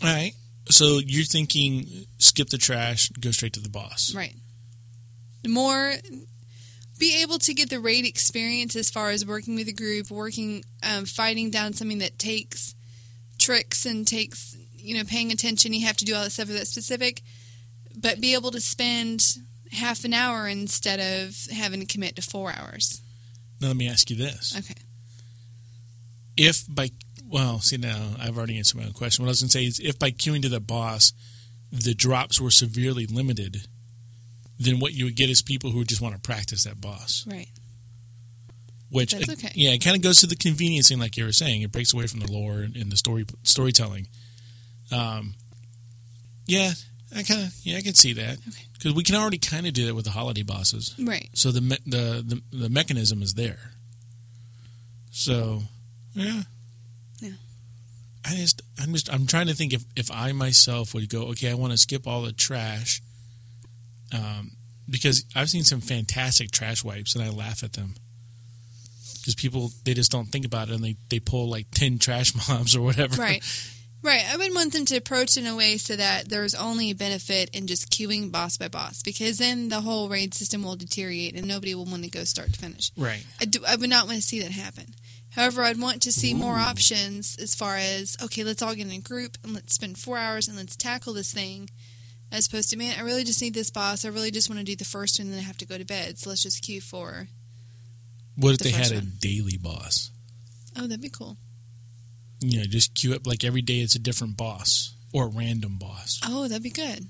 All 0.03 0.09
right. 0.09 0.34
So 0.69 0.99
you're 1.05 1.25
thinking 1.25 2.07
skip 2.17 2.49
the 2.49 2.57
trash, 2.57 3.09
go 3.09 3.30
straight 3.30 3.53
to 3.53 3.59
the 3.59 3.69
boss. 3.69 4.15
Right. 4.15 4.36
The 5.43 5.49
more 5.49 5.93
be 6.97 7.21
able 7.21 7.39
to 7.39 7.53
get 7.53 7.69
the 7.69 7.79
raid 7.79 8.05
experience 8.05 8.75
as 8.75 8.89
far 8.89 9.09
as 9.09 9.25
working 9.25 9.55
with 9.55 9.67
a 9.67 9.73
group, 9.73 10.09
working, 10.09 10.63
um, 10.83 11.05
fighting 11.05 11.49
down 11.49 11.73
something 11.73 11.99
that 11.99 12.19
takes 12.19 12.75
tricks 13.37 13.85
and 13.85 14.07
takes, 14.07 14.57
you 14.75 14.95
know, 14.95 15.03
paying 15.03 15.31
attention. 15.31 15.73
You 15.73 15.85
have 15.85 15.97
to 15.97 16.05
do 16.05 16.15
all 16.15 16.23
that 16.23 16.31
stuff 16.31 16.47
that's 16.47 16.69
specific, 16.69 17.21
but 17.95 18.21
be 18.21 18.33
able 18.33 18.51
to 18.51 18.61
spend 18.61 19.37
half 19.71 20.03
an 20.05 20.13
hour 20.13 20.47
instead 20.47 20.99
of 20.99 21.35
having 21.51 21.79
to 21.79 21.85
commit 21.85 22.15
to 22.15 22.21
four 22.21 22.53
hours. 22.53 23.01
Now 23.59 23.67
let 23.67 23.77
me 23.77 23.89
ask 23.89 24.09
you 24.09 24.15
this: 24.15 24.55
Okay. 24.57 24.75
If 26.35 26.63
by 26.67 26.91
well, 27.25 27.59
see 27.59 27.77
now 27.77 28.15
I've 28.19 28.37
already 28.37 28.57
answered 28.57 28.77
my 28.77 28.85
own 28.85 28.93
question. 28.93 29.23
What 29.23 29.29
I 29.29 29.31
was 29.31 29.41
going 29.41 29.49
to 29.49 29.57
say 29.57 29.65
is, 29.65 29.79
if 29.79 29.99
by 29.99 30.11
queuing 30.11 30.41
to 30.43 30.49
the 30.49 30.59
boss, 30.59 31.13
the 31.71 31.93
drops 31.93 32.39
were 32.39 32.51
severely 32.51 33.05
limited, 33.05 33.67
then 34.59 34.79
what 34.79 34.93
you 34.93 35.05
would 35.05 35.15
get 35.15 35.29
is 35.29 35.41
people 35.41 35.71
who 35.71 35.83
just 35.83 36.01
want 36.01 36.15
to 36.15 36.21
practice 36.21 36.63
that 36.63 36.81
boss. 36.81 37.25
Right. 37.27 37.49
Which 38.89 39.13
okay. 39.13 39.51
yeah, 39.53 39.71
it 39.71 39.83
kind 39.83 39.95
of 39.95 40.01
goes 40.01 40.21
to 40.21 40.27
the 40.27 40.35
convenience 40.35 40.89
thing, 40.89 40.99
like 40.99 41.17
you 41.17 41.25
were 41.25 41.33
saying. 41.33 41.61
It 41.61 41.71
breaks 41.71 41.93
away 41.93 42.07
from 42.07 42.21
the 42.21 42.31
lore 42.31 42.59
and, 42.59 42.91
the 42.91 42.95
story 42.95 43.25
storytelling. 43.43 44.07
Um, 44.91 45.35
yeah, 46.45 46.71
I 47.13 47.23
kind 47.23 47.43
of 47.43 47.53
yeah, 47.63 47.77
I 47.77 47.81
can 47.81 47.95
see 47.95 48.13
that 48.13 48.37
because 48.73 48.93
we 48.93 49.03
can 49.03 49.15
already 49.15 49.39
kind 49.39 49.67
of 49.67 49.73
do 49.73 49.85
that 49.87 49.93
with 49.95 50.05
the 50.05 50.11
holiday 50.11 50.43
bosses. 50.43 50.95
Right. 50.97 51.29
So 51.33 51.51
the 51.51 51.61
me- 51.61 51.77
the 51.85 52.23
the 52.25 52.57
the 52.57 52.69
mechanism 52.69 53.21
is 53.21 53.33
there. 53.33 53.73
So, 55.11 55.63
yeah. 56.13 56.43
Yeah. 57.19 57.31
I 58.23 58.35
just 58.35 58.61
I'm 58.79 58.93
just 58.93 59.11
I'm 59.11 59.25
trying 59.25 59.47
to 59.47 59.55
think 59.55 59.73
if 59.73 59.83
if 59.95 60.11
I 60.11 60.31
myself 60.31 60.93
would 60.93 61.09
go 61.09 61.23
okay 61.29 61.49
I 61.49 61.55
want 61.55 61.71
to 61.71 61.77
skip 61.77 62.07
all 62.07 62.21
the 62.21 62.31
trash, 62.31 63.01
um, 64.13 64.51
because 64.89 65.25
I've 65.35 65.49
seen 65.49 65.63
some 65.63 65.81
fantastic 65.81 66.51
trash 66.51 66.83
wipes 66.83 67.15
and 67.15 67.23
I 67.23 67.29
laugh 67.29 67.63
at 67.63 67.73
them. 67.73 67.95
Because 69.19 69.35
people 69.35 69.71
they 69.83 69.93
just 69.93 70.11
don't 70.11 70.27
think 70.27 70.45
about 70.45 70.69
it 70.69 70.75
and 70.75 70.83
they 70.83 70.95
they 71.09 71.19
pull 71.19 71.49
like 71.49 71.67
ten 71.71 71.99
trash 71.99 72.33
mobs 72.49 72.75
or 72.75 72.81
whatever. 72.81 73.21
Right. 73.21 73.43
Right. 74.03 74.23
I 74.31 74.37
would 74.37 74.53
want 74.53 74.73
them 74.73 74.85
to 74.85 74.95
approach 74.95 75.37
in 75.37 75.47
a 75.47 75.55
way 75.55 75.77
so 75.77 75.95
that 75.95 76.29
there's 76.29 76.53
only 76.55 76.93
benefit 76.93 77.49
in 77.49 77.67
just 77.67 77.91
queuing 77.91 78.31
boss 78.31 78.55
by 78.55 78.67
boss 78.67 79.01
because 79.01 79.39
then 79.39 79.69
the 79.69 79.81
whole 79.81 80.07
raid 80.07 80.33
system 80.33 80.63
will 80.63 80.75
deteriorate 80.75 81.35
and 81.35 81.47
nobody 81.47 81.73
will 81.73 81.85
want 81.85 82.03
to 82.03 82.09
go 82.09 82.23
start 82.23 82.53
to 82.53 82.59
finish. 82.59 82.91
Right. 82.95 83.25
I, 83.41 83.45
do, 83.45 83.59
I 83.67 83.75
would 83.75 83.89
not 83.89 84.05
want 84.05 84.17
to 84.17 84.21
see 84.21 84.39
that 84.41 84.51
happen. 84.51 84.93
However, 85.31 85.63
I'd 85.63 85.79
want 85.79 86.01
to 86.03 86.11
see 86.11 86.33
more 86.33 86.55
options 86.55 87.37
as 87.39 87.53
far 87.53 87.75
as, 87.75 88.15
okay, 88.23 88.43
let's 88.43 88.61
all 88.61 88.75
get 88.75 88.87
in 88.87 88.93
a 88.93 88.99
group 88.99 89.37
and 89.43 89.53
let's 89.53 89.73
spend 89.73 89.97
four 89.97 90.17
hours 90.17 90.47
and 90.47 90.57
let's 90.57 90.75
tackle 90.75 91.13
this 91.13 91.33
thing. 91.33 91.69
As 92.32 92.47
opposed 92.47 92.69
to, 92.71 92.78
man, 92.78 92.95
I 92.97 93.03
really 93.03 93.23
just 93.23 93.41
need 93.41 93.53
this 93.53 93.69
boss. 93.69 94.03
I 94.03 94.09
really 94.09 94.32
just 94.32 94.49
want 94.49 94.59
to 94.59 94.65
do 94.65 94.75
the 94.75 94.86
first 94.86 95.19
one 95.19 95.28
and 95.28 95.34
then 95.34 95.43
I 95.43 95.47
have 95.47 95.57
to 95.57 95.65
go 95.65 95.78
to 95.78 95.86
bed. 95.86 96.19
So 96.19 96.30
let's 96.30 96.43
just 96.43 96.61
queue 96.61 96.82
for. 96.82 97.28
What 98.36 98.53
if 98.53 98.57
The 98.59 98.65
they 98.65 98.71
had 98.71 98.88
first 98.88 98.93
a 98.93 99.01
daily 99.01 99.57
boss? 99.57 100.11
Oh, 100.75 100.82
that'd 100.82 101.01
be 101.01 101.09
cool. 101.09 101.38
You 102.41 102.59
know, 102.59 102.65
just 102.65 102.93
queue 102.93 103.15
up 103.15 103.25
like 103.25 103.43
every 103.43 103.61
day 103.61 103.80
it's 103.80 103.95
a 103.95 103.99
different 103.99 104.38
boss 104.38 104.95
or 105.13 105.25
a 105.25 105.30
random 105.30 105.78
boss. 105.80 106.19
Oh, 106.25 106.47
that'd 106.47 106.61
be 106.61 106.69
good. 106.69 107.07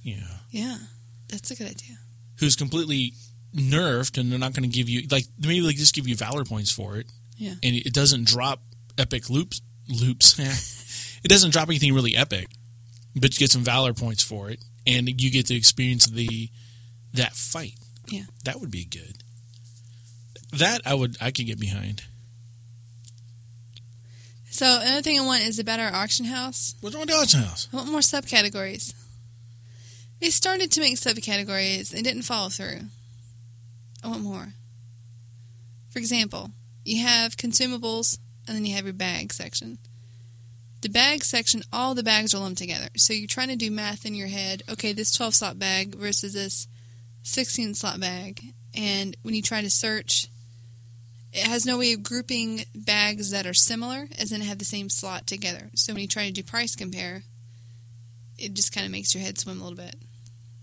Yeah. 0.00 0.38
Yeah. 0.50 0.78
That's 1.28 1.50
a 1.50 1.56
good 1.56 1.68
idea. 1.68 1.96
Who's 2.40 2.56
completely 2.56 3.12
nerfed 3.54 4.18
and 4.18 4.30
they're 4.30 4.38
not 4.38 4.52
going 4.52 4.68
to 4.68 4.74
give 4.74 4.88
you 4.88 5.06
like 5.10 5.24
maybe 5.38 5.60
they 5.60 5.72
just 5.72 5.94
give 5.94 6.08
you 6.08 6.16
valor 6.16 6.44
points 6.44 6.70
for 6.70 6.96
it. 6.96 7.06
Yeah. 7.36 7.54
And 7.62 7.76
it 7.76 7.92
doesn't 7.92 8.26
drop 8.26 8.62
epic 8.98 9.28
loops 9.30 9.60
loops. 9.88 10.38
it 11.24 11.28
doesn't 11.28 11.50
drop 11.50 11.68
anything 11.68 11.94
really 11.94 12.16
epic, 12.16 12.48
but 13.16 13.34
you 13.34 13.44
get 13.44 13.50
some 13.50 13.62
valor 13.62 13.92
points 13.92 14.22
for 14.22 14.50
it 14.50 14.62
and 14.86 15.08
you 15.20 15.30
get 15.30 15.46
to 15.46 15.54
experience 15.54 16.06
the 16.06 16.50
that 17.14 17.34
fight. 17.34 17.74
Yeah. 18.08 18.24
That 18.44 18.60
would 18.60 18.70
be 18.70 18.84
good. 18.84 19.16
That 20.52 20.82
I 20.84 20.94
would 20.94 21.16
I 21.20 21.30
could 21.30 21.46
get 21.46 21.58
behind. 21.58 22.04
So 24.50 24.80
another 24.80 25.02
thing 25.02 25.18
I 25.18 25.24
want 25.24 25.42
is 25.42 25.58
a 25.58 25.64
better 25.64 25.94
auction 25.94 26.26
house. 26.26 26.76
What's 26.80 26.94
wrong 26.94 27.02
with 27.02 27.10
the 27.10 27.16
auction 27.16 27.40
house? 27.40 27.68
I 27.72 27.76
want 27.76 27.90
more 27.90 28.00
subcategories. 28.00 28.94
They 30.20 30.30
started 30.30 30.72
to 30.72 30.80
make 30.80 30.96
subcategories. 30.96 31.90
They 31.90 32.00
didn't 32.00 32.22
follow 32.22 32.48
through. 32.48 32.80
I 34.02 34.08
want 34.08 34.22
more. 34.22 34.54
For 35.90 35.98
example, 35.98 36.52
you 36.84 37.02
have 37.04 37.36
consumables 37.36 38.18
and 38.46 38.56
then 38.56 38.64
you 38.64 38.74
have 38.76 38.84
your 38.84 38.94
bag 38.94 39.32
section. 39.32 39.78
The 40.82 40.88
bag 40.88 41.24
section, 41.24 41.62
all 41.72 41.94
the 41.94 42.02
bags 42.02 42.34
are 42.34 42.38
lumped 42.38 42.58
together. 42.58 42.88
So 42.96 43.12
you're 43.12 43.26
trying 43.26 43.48
to 43.48 43.56
do 43.56 43.70
math 43.70 44.04
in 44.04 44.14
your 44.14 44.28
head. 44.28 44.62
Okay, 44.70 44.92
this 44.92 45.12
12 45.12 45.34
slot 45.34 45.58
bag 45.58 45.94
versus 45.96 46.34
this 46.34 46.68
16 47.22 47.74
slot 47.74 47.98
bag. 47.98 48.40
And 48.74 49.16
when 49.22 49.34
you 49.34 49.42
try 49.42 49.62
to 49.62 49.70
search, 49.70 50.28
it 51.32 51.46
has 51.46 51.66
no 51.66 51.78
way 51.78 51.92
of 51.92 52.02
grouping 52.02 52.64
bags 52.74 53.30
that 53.30 53.46
are 53.46 53.54
similar 53.54 54.08
as 54.18 54.32
in 54.32 54.40
have 54.42 54.58
the 54.58 54.64
same 54.64 54.88
slot 54.88 55.26
together. 55.26 55.70
So 55.74 55.92
when 55.92 56.02
you 56.02 56.08
try 56.08 56.26
to 56.26 56.32
do 56.32 56.42
price 56.42 56.76
compare, 56.76 57.22
it 58.38 58.54
just 58.54 58.74
kind 58.74 58.86
of 58.86 58.92
makes 58.92 59.14
your 59.14 59.24
head 59.24 59.38
swim 59.38 59.60
a 59.60 59.64
little 59.64 59.76
bit. 59.76 59.96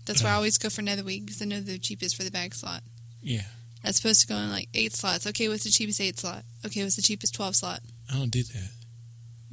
That's 0.06 0.22
why 0.22 0.30
I 0.30 0.34
always 0.34 0.58
go 0.58 0.68
for 0.68 0.80
another 0.80 1.02
week 1.02 1.26
because 1.26 1.40
I 1.40 1.46
know 1.46 1.60
they're 1.60 1.78
cheapest 1.78 2.16
for 2.16 2.24
the 2.24 2.30
bag 2.30 2.54
slot. 2.54 2.82
Yeah. 3.22 3.44
As 3.82 3.98
opposed 3.98 4.20
to 4.22 4.26
going 4.26 4.50
like 4.50 4.68
eight 4.74 4.94
slots. 4.94 5.26
Okay, 5.26 5.48
what's 5.48 5.64
the 5.64 5.70
cheapest 5.70 6.00
eight 6.00 6.18
slot? 6.18 6.44
Okay, 6.64 6.82
what's 6.82 6.96
the 6.96 7.02
cheapest 7.02 7.34
twelve 7.34 7.56
slot? 7.56 7.80
I 8.12 8.18
don't 8.18 8.30
do 8.30 8.42
that. 8.42 8.70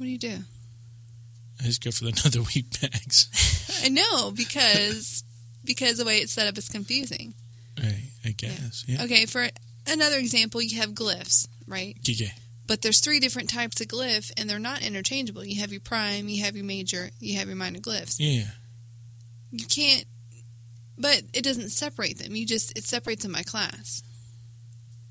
What 0.02 0.06
do 0.06 0.10
you 0.10 0.18
do? 0.18 0.38
I 1.60 1.62
just 1.62 1.84
go 1.84 1.92
for 1.92 2.02
the 2.02 2.10
another 2.24 2.42
week 2.56 2.80
bags. 2.80 3.28
I 3.84 3.88
know 3.88 4.32
because 4.32 5.22
because 5.64 5.98
the 5.98 6.04
way 6.04 6.18
it's 6.18 6.32
set 6.32 6.48
up 6.48 6.58
is 6.58 6.68
confusing. 6.68 7.34
right, 7.78 8.10
I 8.24 8.30
guess. 8.30 8.84
Yeah. 8.88 9.04
Okay, 9.04 9.26
for 9.26 9.46
another 9.86 10.16
example, 10.16 10.60
you 10.60 10.80
have 10.80 10.90
glyphs, 10.90 11.46
right? 11.68 11.96
Okay. 12.00 12.32
But 12.66 12.82
there's 12.82 12.98
three 12.98 13.20
different 13.20 13.48
types 13.48 13.80
of 13.80 13.86
glyph, 13.86 14.32
and 14.36 14.50
they're 14.50 14.58
not 14.58 14.82
interchangeable. 14.82 15.44
You 15.44 15.60
have 15.60 15.70
your 15.70 15.80
prime, 15.80 16.28
you 16.28 16.42
have 16.42 16.56
your 16.56 16.64
major, 16.64 17.10
you 17.20 17.38
have 17.38 17.46
your 17.46 17.54
minor 17.54 17.78
glyphs. 17.78 18.16
Yeah. 18.18 18.50
You 19.52 19.66
can't, 19.66 20.06
but 20.98 21.22
it 21.32 21.44
doesn't 21.44 21.70
separate 21.70 22.18
them. 22.18 22.34
You 22.34 22.44
just 22.44 22.76
it 22.76 22.82
separates 22.82 23.22
them 23.22 23.34
by 23.34 23.44
class, 23.44 24.02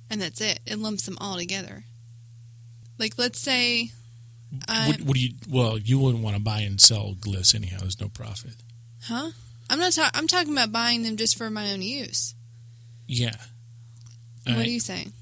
and 0.10 0.22
that's 0.22 0.42
it. 0.42 0.60
It 0.66 0.80
lumps 0.80 1.06
them 1.06 1.18
all 1.22 1.38
together. 1.38 1.86
Like 3.00 3.14
let's 3.18 3.40
say, 3.40 3.92
I, 4.68 4.88
what, 4.90 5.02
what 5.02 5.14
do 5.16 5.22
you? 5.22 5.34
Well, 5.50 5.78
you 5.78 5.98
wouldn't 6.00 6.24
want 6.24 6.36
to 6.36 6.42
buy 6.42 6.60
and 6.62 6.80
sell 6.82 7.14
glyphs 7.18 7.56
anyhow. 7.56 7.78
There's 7.82 8.00
no 8.02 8.10
profit. 8.10 8.56
huh? 9.04 9.32
I'm 9.70 9.80
not. 9.80 9.94
Ta- 9.94 10.12
I'm 10.14 10.28
talking 10.28 10.52
about 10.52 10.72
buying 10.72 11.04
them 11.04 11.16
just 11.18 11.38
for 11.38 11.50
my 11.50 11.72
own 11.72 11.82
use. 11.82 12.36
Yeah. 13.08 13.36
what 14.46 14.58
I- 14.58 14.62
are 14.62 14.64
you 14.66 14.80
saying? 14.82 15.14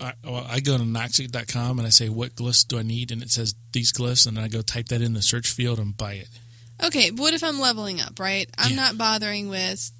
I, 0.00 0.12
well, 0.24 0.46
I 0.48 0.60
go 0.60 0.78
to 0.78 0.84
Noxxic.com 0.84 1.78
and 1.78 1.86
I 1.86 1.90
say, 1.90 2.08
what 2.08 2.36
glyphs 2.36 2.66
do 2.66 2.78
I 2.78 2.82
need? 2.82 3.10
And 3.10 3.20
it 3.20 3.30
says 3.30 3.56
these 3.72 3.92
glyphs. 3.92 4.28
And 4.28 4.36
then 4.36 4.44
I 4.44 4.48
go 4.48 4.62
type 4.62 4.86
that 4.88 5.02
in 5.02 5.12
the 5.14 5.22
search 5.22 5.48
field 5.50 5.80
and 5.80 5.96
buy 5.96 6.12
it. 6.14 6.28
Okay, 6.84 7.10
but 7.10 7.20
what 7.20 7.34
if 7.34 7.42
I'm 7.42 7.58
leveling 7.58 8.00
up, 8.00 8.20
right? 8.20 8.48
I'm 8.56 8.70
Yeah. 8.70 8.76
not 8.76 8.96
bothering 8.98 9.48
with 9.48 9.90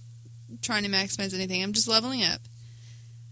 trying 0.62 0.84
to 0.84 0.88
maximize 0.88 1.34
anything. 1.34 1.64
I'm 1.64 1.72
just 1.72 1.88
leveling 1.88 2.22
up. 2.22 2.40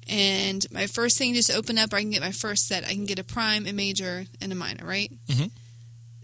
And 0.09 0.65
my 0.71 0.87
first 0.87 1.19
thing 1.19 1.35
just 1.35 1.51
open 1.51 1.79
up, 1.79 1.93
or 1.93 1.97
I 1.97 2.01
can 2.03 2.11
get 2.11 2.21
my 2.23 2.31
first 2.33 2.67
set. 2.69 2.85
I 2.85 2.91
can 2.93 3.07
get 3.07 3.19
a 3.19 3.25
prime, 3.25 3.67
a 3.67 3.73
major, 3.73 4.27
and 4.41 4.53
a 4.53 4.55
minor, 4.55 4.87
right? 4.87 5.11
Mhm. 5.29 5.51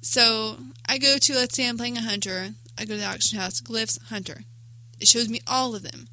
So 0.03 0.59
I 0.87 0.99
go 0.99 1.18
to, 1.18 1.35
let's 1.35 1.55
say 1.57 1.68
I'm 1.68 1.76
playing 1.76 1.97
a 1.99 2.03
hunter. 2.03 2.55
I 2.78 2.85
go 2.85 2.95
to 2.95 3.01
the 3.01 3.07
auction 3.07 3.39
house, 3.39 3.61
glyphs, 3.61 4.01
hunter. 4.05 4.45
It 5.01 5.09
shows 5.09 5.28
me 5.28 5.41
all 5.47 5.74
of 5.74 5.83
them. 5.83 6.09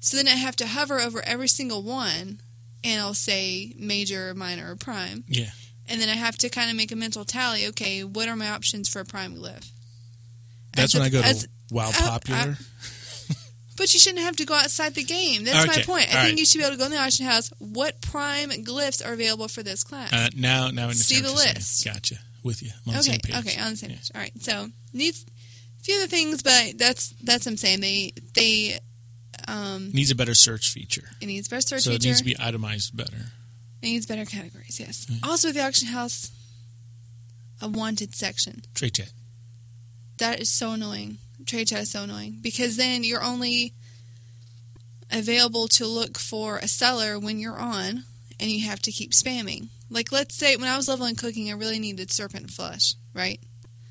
So 0.00 0.16
then 0.16 0.26
I 0.28 0.32
have 0.32 0.56
to 0.56 0.66
hover 0.66 1.00
over 1.00 1.22
every 1.22 1.48
single 1.48 1.82
one, 1.82 2.40
and 2.82 3.00
I'll 3.00 3.14
say 3.14 3.72
major, 3.78 4.34
minor, 4.34 4.72
or 4.72 4.76
prime. 4.76 5.24
Yeah. 5.28 5.50
And 5.88 6.00
then 6.00 6.08
I 6.08 6.14
have 6.14 6.36
to 6.38 6.48
kind 6.48 6.70
of 6.70 6.76
make 6.76 6.90
a 6.92 6.96
mental 6.96 7.24
tally. 7.24 7.66
Okay, 7.68 8.02
what 8.02 8.28
are 8.28 8.36
my 8.36 8.48
options 8.48 8.88
for 8.88 9.00
a 9.00 9.04
prime 9.04 9.36
glyph? 9.36 9.70
That's 10.74 10.94
As 10.94 10.94
when 10.94 11.02
a- 11.02 11.06
I 11.06 11.08
go 11.10 11.22
to 11.22 11.28
as- 11.28 11.48
WoW 11.70 11.90
Popular. 11.92 12.58
But 13.82 13.92
you 13.94 13.98
shouldn't 13.98 14.22
have 14.22 14.36
to 14.36 14.44
go 14.44 14.54
outside 14.54 14.94
the 14.94 15.02
game. 15.02 15.42
That's 15.42 15.66
my 15.66 15.82
point. 15.82 16.06
I 16.14 16.18
all 16.18 16.22
think 16.26 16.34
right. 16.34 16.38
you 16.38 16.46
should 16.46 16.58
be 16.58 16.64
able 16.64 16.74
to 16.76 16.78
go 16.78 16.84
in 16.84 16.92
the 16.92 16.98
auction 16.98 17.26
house. 17.26 17.52
What 17.58 18.00
prime 18.00 18.50
glyphs 18.50 19.04
are 19.04 19.12
available 19.12 19.48
for 19.48 19.64
this 19.64 19.82
class? 19.82 20.12
uh, 20.12 20.28
now, 20.36 20.70
now 20.70 20.88
I 20.88 20.92
See 20.92 21.20
the 21.20 21.32
list. 21.32 21.84
Gotcha. 21.84 22.14
With 22.44 22.62
you. 22.62 22.70
I'm 22.86 22.90
on 22.90 22.94
the 22.94 23.00
okay, 23.00 23.10
same 23.10 23.20
page. 23.24 23.34
okay, 23.34 23.60
on 23.60 23.70
the 23.72 23.76
same 23.76 23.90
Yeah. 23.90 23.96
page. 23.96 24.10
All 24.14 24.20
right. 24.20 24.32
So 24.40 24.68
needs 24.92 25.26
a 25.80 25.82
few 25.82 25.96
other 25.96 26.06
things, 26.06 26.44
but 26.44 26.78
that's 26.78 27.12
that's 27.24 27.44
what 27.44 27.50
I'm 27.52 27.56
saying. 27.56 27.80
They 27.80 28.12
they 28.34 28.78
um 29.48 29.90
Needs 29.92 30.12
a 30.12 30.14
better 30.14 30.34
search 30.34 30.70
feature. 30.70 31.08
it 31.20 31.26
needs 31.26 31.48
better 31.48 31.60
search 31.62 31.82
so 31.82 31.90
it 31.90 31.94
feature. 31.94 32.06
needs 32.08 32.18
to 32.20 32.24
be 32.24 32.36
itemized 32.38 32.96
better. 32.96 33.16
it 33.82 33.86
needs 33.86 34.06
better 34.06 34.24
categories. 34.24 34.78
Yes. 34.78 35.06
Also, 35.24 35.48
with 35.48 35.56
the 35.56 35.62
auction 35.66 35.88
house, 35.88 36.30
a 37.60 37.66
wanted 37.66 38.14
section. 38.14 38.62
Trade 38.74 38.94
chat. 38.94 39.12
That 40.18 40.38
is 40.40 40.48
so 40.52 40.70
annoying. 40.72 41.18
Trade 41.46 41.68
chat 41.68 41.82
is 41.82 41.90
so 41.90 42.02
annoying 42.02 42.38
because 42.42 42.76
then 42.76 43.04
you're 43.04 43.22
only 43.22 43.72
available 45.10 45.68
to 45.68 45.86
look 45.86 46.18
for 46.18 46.58
a 46.58 46.68
seller 46.68 47.18
when 47.18 47.38
you're 47.38 47.58
on, 47.58 48.04
and 48.40 48.50
you 48.50 48.66
have 48.66 48.80
to 48.82 48.90
keep 48.90 49.12
spamming. 49.12 49.68
Like, 49.90 50.10
let's 50.10 50.34
say 50.34 50.56
when 50.56 50.68
I 50.68 50.76
was 50.76 50.88
leveling 50.88 51.16
cooking, 51.16 51.50
I 51.50 51.54
really 51.54 51.78
needed 51.78 52.10
serpent 52.10 52.50
flesh, 52.50 52.94
right? 53.14 53.38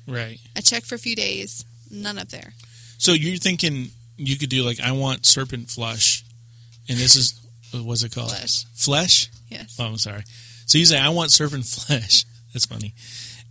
Right. 0.06 0.40
I 0.56 0.60
checked 0.60 0.86
for 0.86 0.96
a 0.96 0.98
few 0.98 1.14
days, 1.14 1.64
none 1.90 2.18
up 2.18 2.28
there. 2.28 2.54
So 2.98 3.12
you're 3.12 3.36
thinking 3.36 3.88
you 4.16 4.36
could 4.36 4.48
do 4.48 4.62
like, 4.62 4.80
I 4.80 4.92
want 4.92 5.26
serpent 5.26 5.70
flush. 5.70 6.24
And 6.88 6.98
this 6.98 7.14
is, 7.16 7.40
uh, 7.74 7.82
what's 7.82 8.02
it 8.02 8.12
called? 8.12 8.30
Flesh. 8.30 8.64
Flesh? 8.74 9.30
Yes. 9.48 9.76
Oh, 9.78 9.86
I'm 9.86 9.98
sorry. 9.98 10.24
So 10.66 10.78
you 10.78 10.84
say, 10.84 10.98
I 10.98 11.10
want 11.10 11.30
serpent 11.30 11.64
flesh. 11.66 12.24
That's 12.52 12.66
funny. 12.66 12.94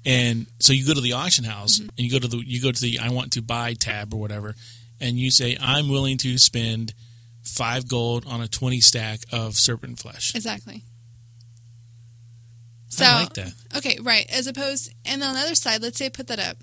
And 0.06 0.48
so 0.60 0.74
you 0.74 0.86
go 0.86 0.94
to 0.94 1.02
the 1.02 1.14
auction 1.14 1.44
house 1.46 1.80
Mm-hmm. 1.80 1.90
and 1.90 2.00
you 2.00 2.12
go 2.12 2.20
to 2.20 2.28
the 2.28 2.38
you 2.38 2.62
go 2.62 2.72
to 2.72 2.82
the 2.82 3.00
I 3.00 3.10
want 3.10 3.34
to 3.34 3.42
buy 3.42 3.74
tab 3.74 4.14
or 4.14 4.20
whatever, 4.20 4.56
and 5.00 5.18
you 5.20 5.30
say 5.32 5.58
I'm 5.62 5.90
willing 5.90 6.18
to 6.20 6.38
spend 6.38 6.94
five 7.44 7.88
gold 7.88 8.26
on 8.28 8.42
a 8.42 8.48
twenty 8.48 8.82
stack 8.82 9.22
of 9.32 9.56
serpent 9.56 10.00
flesh. 10.00 10.34
Exactly. 10.36 10.84
So, 12.90 13.06
I 13.06 13.22
like 13.22 13.34
that. 13.34 13.54
Okay, 13.78 14.00
right. 14.02 14.26
As 14.30 14.48
opposed, 14.48 14.94
and 15.06 15.24
on 15.24 15.34
the 15.36 15.40
other 15.40 15.56
side, 15.56 15.82
let's 15.82 15.98
say 15.98 16.08
I 16.08 16.10
put 16.10 16.28
that 16.28 16.40
up. 16.40 16.58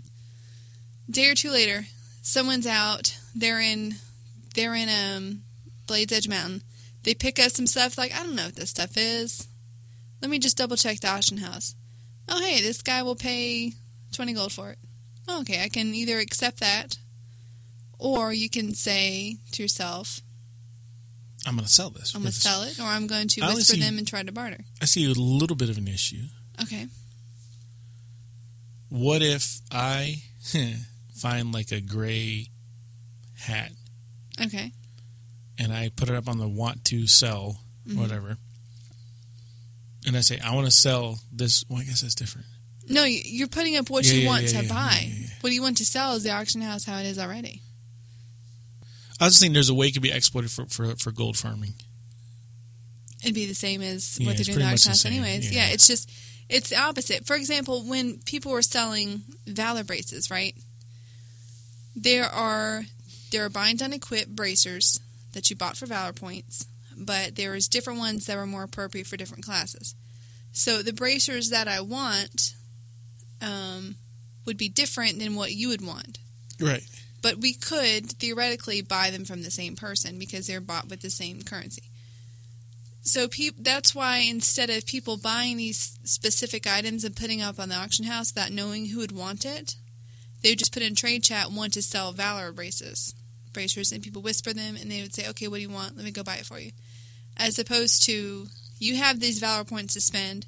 Day 1.11 1.31
or 1.31 1.35
two 1.35 1.51
later, 1.51 1.87
someone's 2.21 2.67
out. 2.67 3.17
They're 3.35 3.61
in, 3.61 3.95
they're 4.55 4.75
in 4.75 4.89
um, 4.91 5.43
Blades 5.87 6.13
Edge 6.13 6.29
Mountain. 6.29 6.63
They 7.05 7.15
pick 7.15 7.39
up 7.39 7.51
some 7.53 7.67
stuff. 7.67 7.97
Like 7.97 8.13
I 8.15 8.23
don't 8.25 8.35
know 8.35 8.45
what 8.45 8.57
this 8.57 8.69
stuff 8.69 8.97
is. 8.97 9.49
Let 10.21 10.31
me 10.31 10.39
just 10.39 10.59
double 10.59 10.77
check 10.77 11.01
the 11.01 11.09
auction 11.09 11.39
house. 11.39 11.75
Oh 12.29 12.41
hey, 12.43 12.61
this 12.61 12.83
guy 12.83 13.03
will 13.03 13.17
pay 13.17 13.73
20 14.13 14.33
gold 14.35 14.53
for 14.53 14.71
it. 14.71 14.79
Oh, 15.29 15.41
okay, 15.41 15.63
I 15.63 15.69
can 15.69 15.95
either 15.95 16.19
accept 16.19 16.61
that 16.61 16.99
or 17.99 18.33
you 18.33 18.49
can 18.49 18.75
say 18.75 19.37
to 19.53 19.63
yourself, 19.63 20.21
I'm 21.47 21.55
going 21.55 21.67
to 21.67 21.73
sell 21.73 21.91
this. 21.91 22.15
I'm 22.15 22.23
going 22.23 22.33
to 22.33 22.39
sell 22.39 22.63
it 22.63 22.79
or 22.79 22.85
I'm 22.85 23.07
going 23.07 23.29
to 23.29 23.43
I 23.43 23.55
whisper 23.55 23.75
see- 23.75 23.81
them 23.81 23.99
and 23.99 24.07
try 24.07 24.23
to 24.23 24.33
barter. 24.33 24.59
I 24.83 24.87
see 24.87 25.05
a 25.05 25.15
little 25.15 25.57
bit 25.57 25.69
of 25.71 25.79
an 25.79 25.89
issue. 25.89 26.25
Okay. 26.63 26.87
What 28.89 29.23
if 29.23 29.61
I 29.71 30.23
find 31.15 31.53
like 31.53 31.73
a 31.73 31.81
gray 31.81 32.49
hat 33.39 33.71
Okay. 34.41 34.73
and 35.59 35.73
I 35.73 35.91
put 35.95 36.09
it 36.09 36.15
up 36.15 36.29
on 36.29 36.39
the 36.39 36.49
want 36.49 36.85
to 36.87 37.07
sell, 37.07 37.61
Mm-hmm. 37.87 38.01
whatever, 38.03 38.37
and 40.09 40.17
I 40.17 40.21
say 40.21 40.39
I 40.41 40.55
want 40.55 40.67
to 40.67 40.73
sell 40.73 41.21
this? 41.33 41.65
Well, 41.69 41.81
I 41.81 41.85
guess 41.85 42.01
that's 42.01 42.15
different. 42.15 42.47
No, 42.89 43.05
you- 43.05 43.21
you're 43.25 43.49
putting 43.49 43.77
up 43.77 43.91
what 43.91 44.05
Yeah, 44.07 44.13
you 44.15 44.21
yeah, 44.23 44.27
want 44.29 44.53
yeah, 44.53 44.63
to 44.63 44.69
buy. 44.69 45.13
What 45.43 45.53
you 45.53 45.63
want 45.63 45.77
to 45.79 45.85
sell 45.85 46.15
is 46.15 46.23
the 46.25 46.31
auction 46.33 46.61
house 46.63 46.85
how 46.85 46.99
it 46.99 47.07
is 47.07 47.19
already. 47.19 47.63
I 49.21 49.25
was 49.25 49.35
just 49.35 49.41
thinking 49.41 49.55
there's 49.55 49.69
a 49.69 49.75
way 49.75 49.89
it 49.89 49.93
could 49.93 50.03
be 50.03 50.11
exploited 50.13 50.51
for, 50.51 50.65
for, 50.67 50.95
for 50.97 51.11
gold 51.13 51.37
farming. 51.37 51.75
It'd 53.23 53.35
be 53.35 53.47
the 53.47 53.55
same 53.55 53.83
as 53.83 54.17
what 54.23 54.37
they're 54.37 54.45
doing 54.45 54.61
in 54.61 54.67
the 54.67 54.73
auction 54.73 54.91
house 54.91 55.01
same, 55.01 55.13
anyways. 55.13 55.51
yeah. 55.55 55.69
It's 55.69 55.87
just 55.89 56.11
it's 56.49 56.71
the 56.71 56.79
opposite. 56.79 57.27
For 57.27 57.35
example, 57.37 57.83
when 57.85 58.19
people 58.21 58.53
were 58.53 58.63
selling 58.63 59.23
Valor 59.47 59.85
braces, 59.85 60.31
right? 60.31 60.55
There 61.97 62.25
are 62.27 62.85
there 63.33 63.45
are 63.45 63.51
bind 63.51 63.83
unequipped 63.83 64.35
bracers 64.35 65.01
that 65.33 65.51
you 65.51 65.57
bought 65.57 65.77
for 65.77 65.87
Valor 65.87 66.13
points, 66.13 66.67
but 66.99 67.37
there 67.37 67.53
was 67.53 67.69
different 67.69 67.99
ones 67.99 68.27
that 68.27 68.37
were 68.37 68.47
more 68.47 68.63
appropriate 68.63 69.07
for 69.07 69.17
different 69.17 69.45
classes. 69.45 69.95
So 70.53 70.83
the 70.83 70.93
bracers 70.93 71.51
that 71.51 71.69
I 71.69 71.81
want 71.81 72.55
um, 73.41 73.97
would 74.45 74.57
be 74.57 74.69
different 74.69 75.19
than 75.19 75.35
what 75.35 75.53
you 75.53 75.69
would 75.69 75.87
want. 75.87 76.19
Right. 76.61 76.83
But 77.21 77.39
we 77.39 77.53
could 77.53 78.11
theoretically 78.13 78.81
buy 78.81 79.11
them 79.11 79.25
from 79.25 79.43
the 79.43 79.51
same 79.51 79.77
person 79.77 80.19
because 80.19 80.47
they're 80.47 80.61
bought 80.61 80.89
with 80.89 81.01
the 81.01 81.11
same 81.11 81.43
currency. 81.43 81.91
So 83.03 83.29
peop- 83.29 83.63
that's 83.63 83.95
why 83.95 84.19
instead 84.19 84.71
of 84.71 84.87
people 84.87 85.17
buying 85.17 85.57
these 85.57 85.99
specific 86.05 86.67
items 86.67 87.05
and 87.05 87.17
putting 87.17 87.41
up 87.41 87.59
on 87.59 87.69
the 87.69 87.75
auction 87.75 88.05
house 88.05 88.33
without 88.35 88.53
knowing 88.53 88.87
who 88.87 88.99
would 88.99 89.13
want 89.13 89.45
it, 89.45 89.77
they 90.43 90.51
would 90.51 90.59
just 90.59 90.73
put 90.73 90.83
in 90.83 90.95
trade 90.95 91.25
chat 91.25 91.51
want 91.51 91.73
to 91.75 91.83
sell 91.83 92.13
Valor 92.13 92.53
braces, 92.53 93.15
bracers, 93.53 93.93
and 93.93 94.03
people 94.03 94.23
whisper 94.23 94.53
them 94.53 94.77
and 94.77 94.91
they 94.91 95.03
would 95.03 95.15
say, 95.15 95.27
"Okay, 95.29 95.49
what 95.49 95.57
do 95.57 95.63
you 95.63 95.71
want? 95.71 95.97
Let 95.97 96.05
me 96.05 96.11
go 96.11 96.23
buy 96.23 96.37
it 96.37 96.47
for 96.47 96.61
you." 96.61 96.73
As 97.39 97.59
opposed 97.59 98.03
to 98.05 98.47
you 98.79 98.97
have 98.97 99.21
these 99.21 99.39
Valor 99.39 99.65
points 99.65 99.95
to 99.95 100.01
spend, 100.01 100.47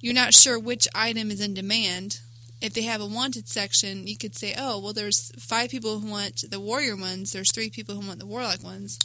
you're 0.00 0.14
not 0.14 0.34
sure 0.34 0.58
which 0.58 0.86
item 0.94 1.30
is 1.30 1.40
in 1.40 1.54
demand, 1.54 2.20
if 2.60 2.72
they 2.72 2.82
have 2.82 3.00
a 3.00 3.06
wanted 3.06 3.46
section, 3.48 4.06
you 4.06 4.16
could 4.16 4.34
say, 4.34 4.54
oh, 4.56 4.78
well, 4.80 4.92
there's 4.94 5.30
five 5.38 5.70
people 5.70 5.98
who 6.00 6.10
want 6.10 6.44
the 6.50 6.60
warrior 6.60 6.96
ones. 6.96 7.32
There's 7.32 7.52
three 7.52 7.68
people 7.68 7.94
who 7.94 8.06
want 8.06 8.20
the 8.20 8.26
warlock 8.26 8.62
ones. 8.62 8.98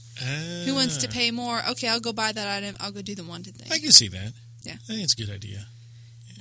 Who 0.66 0.74
wants 0.76 0.98
to 0.98 1.08
Ah, 1.10 1.12
pay 1.12 1.32
more? 1.32 1.62
Okay, 1.72 1.88
I'll 1.90 2.00
go 2.00 2.14
buy 2.14 2.32
that 2.32 2.48
item. 2.48 2.76
I'll 2.80 2.92
go 2.92 3.02
do 3.02 3.16
the 3.16 3.24
wanted 3.24 3.56
thing. 3.58 3.72
I 3.72 3.80
can 3.80 3.92
see 3.92 4.08
that. 4.10 4.34
Yeah. 4.64 4.74
I 4.74 4.78
think 4.88 5.04
it's 5.04 5.14
a 5.14 5.18
good 5.18 5.30
idea. 5.30 5.66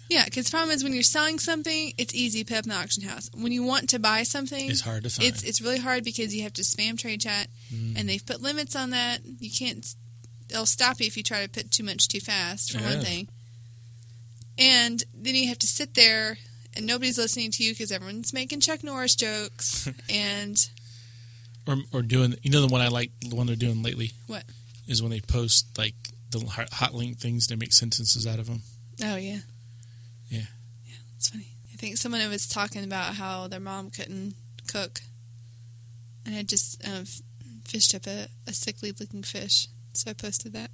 yeah, 0.09 0.24
because 0.26 0.47
the 0.47 0.51
problem 0.51 0.70
is 0.74 0.83
when 0.85 0.93
you're 0.95 1.03
selling 1.03 1.39
something, 1.39 1.93
it's 1.99 2.14
easy 2.14 2.43
to 2.43 2.45
put 2.49 2.59
up 2.59 2.64
in 2.64 2.70
the 2.70 2.76
auction 2.76 3.03
house. 3.03 3.31
When 3.35 3.53
you 3.53 3.62
want 3.64 3.89
to 3.91 3.99
buy 3.99 4.22
something, 4.22 4.70
It's 4.70 4.81
hard 4.83 5.03
to 5.05 5.11
find. 5.11 5.29
it's 5.29 5.43
it's 5.43 5.61
really 5.61 5.79
hard 5.79 6.05
because 6.05 6.35
you 6.35 6.43
have 6.45 6.53
to 6.55 6.62
spam 6.62 6.97
trade 6.99 7.20
chat, 7.20 7.49
Mm. 7.72 7.99
and 7.99 8.09
they've 8.09 8.24
put 8.24 8.41
limits 8.41 8.74
on 8.76 8.91
that. 8.91 9.20
You 9.41 9.51
can't. 9.51 9.85
They'll 10.49 10.66
stop 10.66 11.01
you 11.01 11.07
if 11.07 11.16
you 11.16 11.22
try 11.22 11.42
to 11.42 11.49
put 11.51 11.70
too 11.70 11.84
much 11.84 12.09
too 12.09 12.20
fast. 12.20 12.72
For 12.72 12.78
Yeah. 12.78 12.94
one 12.96 13.05
thing, 13.05 13.28
and 14.57 15.03
then 15.14 15.34
you 15.34 15.49
have 15.49 15.59
to 15.59 15.66
sit 15.66 15.94
there, 15.94 16.38
and 16.74 16.86
nobody's 16.86 17.18
listening 17.18 17.51
to 17.53 17.64
you 17.64 17.72
because 17.72 17.92
everyone's 17.92 18.32
making 18.32 18.61
Chuck 18.61 18.82
Norris 18.82 19.14
jokes, 19.14 19.88
and 20.11 20.68
or 21.66 21.76
or 21.92 22.03
doing 22.03 22.34
you 22.42 22.51
know 22.51 22.61
the 22.61 22.68
one 22.72 22.80
I 22.80 22.88
like 22.88 23.11
the 23.20 23.36
one 23.36 23.46
they're 23.46 23.57
doing 23.57 23.82
lately. 23.82 24.12
What? 24.26 24.44
is 24.86 25.03
when 25.03 25.11
they 25.11 25.20
post 25.20 25.76
like 25.76 25.94
the 26.30 26.40
hot 26.72 26.94
link 26.94 27.18
things 27.18 27.46
to 27.49 27.57
make 27.59 27.74
sentences 27.74 28.26
out 28.26 28.38
of 28.38 28.46
them. 28.46 28.62
oh 29.05 29.16
yeah, 29.16 29.40
Yeah. 30.30 30.46
yeah, 30.86 30.94
it's 31.16 31.28
funny. 31.28 31.49
I 31.72 31.76
think 31.76 31.99
someone 31.99 32.26
was 32.30 32.46
talking 32.49 32.84
about 32.84 33.14
how 33.16 33.49
their 33.49 33.61
mom 33.61 33.90
couldn't 33.90 34.34
cook, 34.66 35.03
and 36.24 36.34
had 36.34 36.49
just 36.49 36.82
um, 36.88 37.05
fished 37.66 37.94
up 37.94 38.07
a, 38.07 38.28
a 38.46 38.55
sickly 38.55 38.92
looking 38.99 39.22
fish. 39.22 39.68
So 39.99 40.12
I 40.12 40.14
posted 40.14 40.53
that. 40.53 40.70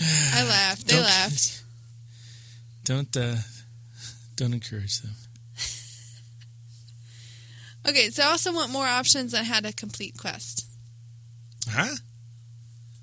I 0.00 0.42
laughed. 0.42 0.88
They 0.88 0.96
Don't- 0.96 1.04
laughed. 1.04 1.62
Don't 2.84 3.16
uh, 3.16 3.36
don't 4.34 4.52
encourage 4.52 5.00
them. 5.00 5.12
Okay, 7.88 8.10
so 8.10 8.24
I 8.24 8.26
also 8.26 8.52
want 8.52 8.72
more 8.72 8.84
options 8.86 9.32
on 9.32 9.44
how 9.44 9.60
to 9.60 9.72
complete 9.72 10.16
quest. 10.18 10.66
Huh? 11.68 11.94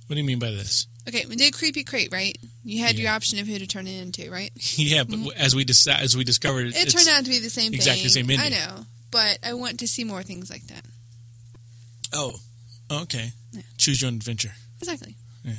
What 0.08 0.16
do 0.16 0.20
you 0.20 0.26
mean 0.28 0.40
by 0.40 0.52
this? 0.52 0.88
Okay, 1.08 1.26
we 1.30 1.38
did 1.38 1.54
creepy 1.54 1.86
crate, 1.86 2.10
right? 2.12 2.38
You 2.66 2.84
had 2.84 3.00
your 3.00 3.12
option 3.12 3.40
of 3.40 3.48
who 3.48 3.58
to 3.60 3.66
turn 3.68 3.88
it 3.88 4.02
into, 4.02 4.30
right? 4.30 4.52
yeah, 4.78 5.06
but 5.06 5.20
as 5.38 5.56
we 5.56 5.64
dis- 5.64 5.88
as 5.88 6.18
we 6.18 6.26
discovered, 6.26 6.68
It 6.76 6.90
turned 6.90 7.08
out 7.08 7.24
to 7.24 7.30
be 7.30 7.40
the 7.40 7.50
same 7.50 7.72
thing. 7.72 7.76
exactly 7.76 8.04
the 8.04 8.10
same 8.10 8.30
ending. 8.30 8.46
I 8.46 8.50
know, 8.50 8.86
but 9.10 9.40
I 9.42 9.54
want 9.54 9.80
to 9.80 9.88
see 9.88 10.04
more 10.04 10.22
things 10.22 10.50
like 10.50 10.68
that. 10.68 10.86
Oh, 12.16 12.34
okay. 12.92 13.32
Yeah. 13.52 13.62
Choose 13.78 14.02
your 14.02 14.08
own 14.08 14.16
adventure. 14.16 14.52
Exactly. 14.80 15.16
Yeah. 15.44 15.54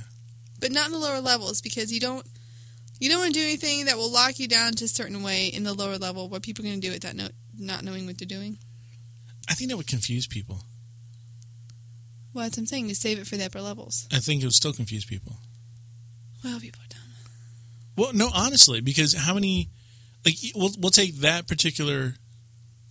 But 0.61 0.73
not 0.73 0.87
in 0.87 0.93
the 0.93 0.99
lower 0.99 1.21
levels 1.21 1.61
because 1.61 1.93
you 1.93 2.01
don't 2.01 2.27
you 2.99 3.11
don't 3.11 3.21
want 3.21 3.35
to 3.35 3.41
do 3.41 3.45
anything 3.45 3.85
that 3.87 3.97
will 3.97 4.11
lock 4.11 4.39
you 4.39 4.49
down 4.49 4.73
to 4.73 4.85
a 4.85 4.89
certain 4.89 5.23
way 5.23 5.47
in 5.49 5.65
the 5.65 5.75
lower 5.75 5.99
level 5.99 6.29
where 6.29 6.41
people 6.41 6.65
are 6.65 6.69
going 6.69 6.81
to 6.81 6.87
do 6.87 6.93
it 6.93 7.05
without 7.05 7.15
no, 7.15 7.29
not 7.59 7.85
knowing 7.85 8.07
what 8.07 8.19
they're 8.19 8.27
doing. 8.27 8.59
I 9.49 9.55
think 9.55 9.71
that 9.71 9.77
would 9.77 9.87
confuse 9.87 10.27
people. 10.27 10.63
Well, 12.33 12.45
that's 12.45 12.57
what 12.57 12.63
I'm 12.63 12.67
saying. 12.67 12.89
You 12.89 12.95
save 12.95 13.19
it 13.19 13.27
for 13.27 13.37
the 13.37 13.47
upper 13.47 13.61
levels. 13.61 14.09
I 14.13 14.19
think 14.19 14.43
it 14.43 14.47
would 14.47 14.55
still 14.55 14.73
confuse 14.73 15.05
people. 15.05 15.39
Well, 16.45 16.61
people 16.61 16.81
are 16.83 16.89
dumb. 16.89 17.01
Well, 17.97 18.13
no, 18.13 18.29
honestly, 18.35 18.81
because 18.81 19.15
how 19.15 19.35
many? 19.35 19.71
Like, 20.25 20.35
we'll 20.55 20.73
we'll 20.79 20.91
take 20.91 21.17
that 21.21 21.47
particular 21.47 22.15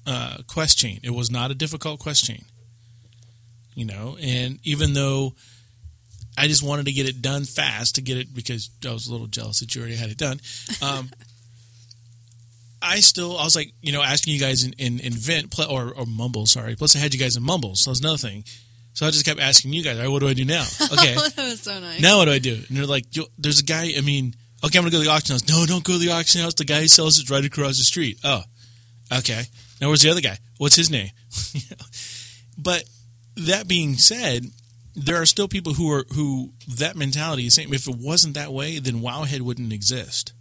uh, 0.07 0.37
quest 0.47 0.77
chain. 0.77 0.99
It 1.03 1.11
was 1.11 1.29
not 1.29 1.51
a 1.51 1.55
difficult 1.55 1.99
quest 1.99 2.25
chain, 2.25 2.45
you 3.75 3.85
know. 3.85 4.17
And 4.21 4.59
even 4.63 4.93
though 4.93 5.35
I 6.37 6.47
just 6.47 6.63
wanted 6.63 6.85
to 6.85 6.91
get 6.91 7.07
it 7.07 7.21
done 7.21 7.45
fast 7.45 7.95
to 7.95 8.01
get 8.01 8.17
it 8.17 8.33
because 8.33 8.69
I 8.85 8.91
was 8.91 9.07
a 9.07 9.11
little 9.11 9.27
jealous 9.27 9.59
that 9.59 9.75
you 9.75 9.81
already 9.81 9.95
had 9.95 10.09
it 10.09 10.17
done. 10.17 10.39
Um, 10.81 11.09
I 12.81 12.99
still, 12.99 13.37
I 13.37 13.43
was 13.43 13.55
like, 13.55 13.71
you 13.81 13.91
know, 13.91 14.01
asking 14.03 14.33
you 14.33 14.39
guys 14.39 14.63
in, 14.63 14.73
in, 14.73 14.99
in 14.99 15.13
Vent 15.13 15.53
or, 15.59 15.93
or 15.95 16.05
Mumble, 16.05 16.45
sorry. 16.45 16.75
Plus, 16.75 16.95
I 16.95 16.99
had 16.99 17.13
you 17.13 17.19
guys 17.19 17.35
in 17.35 17.41
Mumble, 17.41 17.75
so 17.75 17.89
that's 17.89 17.99
another 18.01 18.17
thing. 18.17 18.43
So 18.93 19.07
I 19.07 19.11
just 19.11 19.25
kept 19.25 19.39
asking 19.39 19.73
you 19.73 19.83
guys, 19.83 19.97
all 19.97 20.03
right, 20.03 20.11
what 20.11 20.19
do 20.19 20.27
I 20.27 20.33
do 20.33 20.45
now? 20.45 20.65
Okay. 20.93 21.15
that 21.15 21.33
was 21.37 21.61
so 21.61 21.79
nice. 21.79 21.99
Now 21.99 22.17
what 22.19 22.25
do 22.25 22.31
I 22.31 22.39
do? 22.39 22.53
And 22.67 22.77
they're 22.77 22.85
like, 22.85 23.05
there's 23.37 23.59
a 23.59 23.63
guy. 23.63 23.93
I 23.97 24.01
mean, 24.01 24.35
okay, 24.63 24.77
I'm 24.77 24.83
gonna 24.83 24.91
go 24.91 24.99
to 24.99 25.03
the 25.05 25.09
auction 25.11 25.33
house. 25.33 25.47
No, 25.49 25.65
don't 25.65 25.83
go 25.83 25.93
to 25.93 25.99
the 25.99 26.11
auction 26.11 26.41
house. 26.41 26.53
The 26.53 26.63
guy 26.63 26.81
who 26.81 26.87
sells 26.87 27.17
it 27.17 27.29
right 27.29 27.43
across 27.43 27.77
the 27.77 27.83
street. 27.83 28.19
Oh, 28.23 28.43
okay. 29.11 29.43
Now 29.81 29.87
where's 29.87 30.01
the 30.01 30.11
other 30.11 30.21
guy? 30.21 30.37
What's 30.57 30.75
his 30.75 30.89
name? 30.89 31.09
But 32.57 32.85
that 33.35 33.67
being 33.67 33.95
said, 33.95 34.45
there 34.95 35.21
are 35.21 35.25
still 35.25 35.47
people 35.47 35.73
who 35.73 35.91
are 35.91 36.05
who 36.13 36.53
that 36.67 36.95
mentality 36.95 37.47
is 37.47 37.53
saying 37.53 37.73
if 37.73 37.87
it 37.87 37.97
wasn't 37.97 38.33
that 38.35 38.53
way, 38.53 38.79
then 38.79 39.01
Wowhead 39.01 39.41
wouldn't 39.41 39.73
exist. 39.73 40.33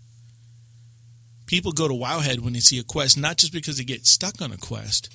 People 1.47 1.72
go 1.72 1.88
to 1.88 1.95
Wowhead 1.95 2.40
when 2.40 2.53
they 2.53 2.61
see 2.61 2.78
a 2.78 2.84
quest, 2.84 3.18
not 3.18 3.36
just 3.36 3.53
because 3.53 3.76
they 3.76 3.84
get 3.84 4.07
stuck 4.07 4.40
on 4.40 4.53
a 4.53 4.57
quest. 4.57 5.12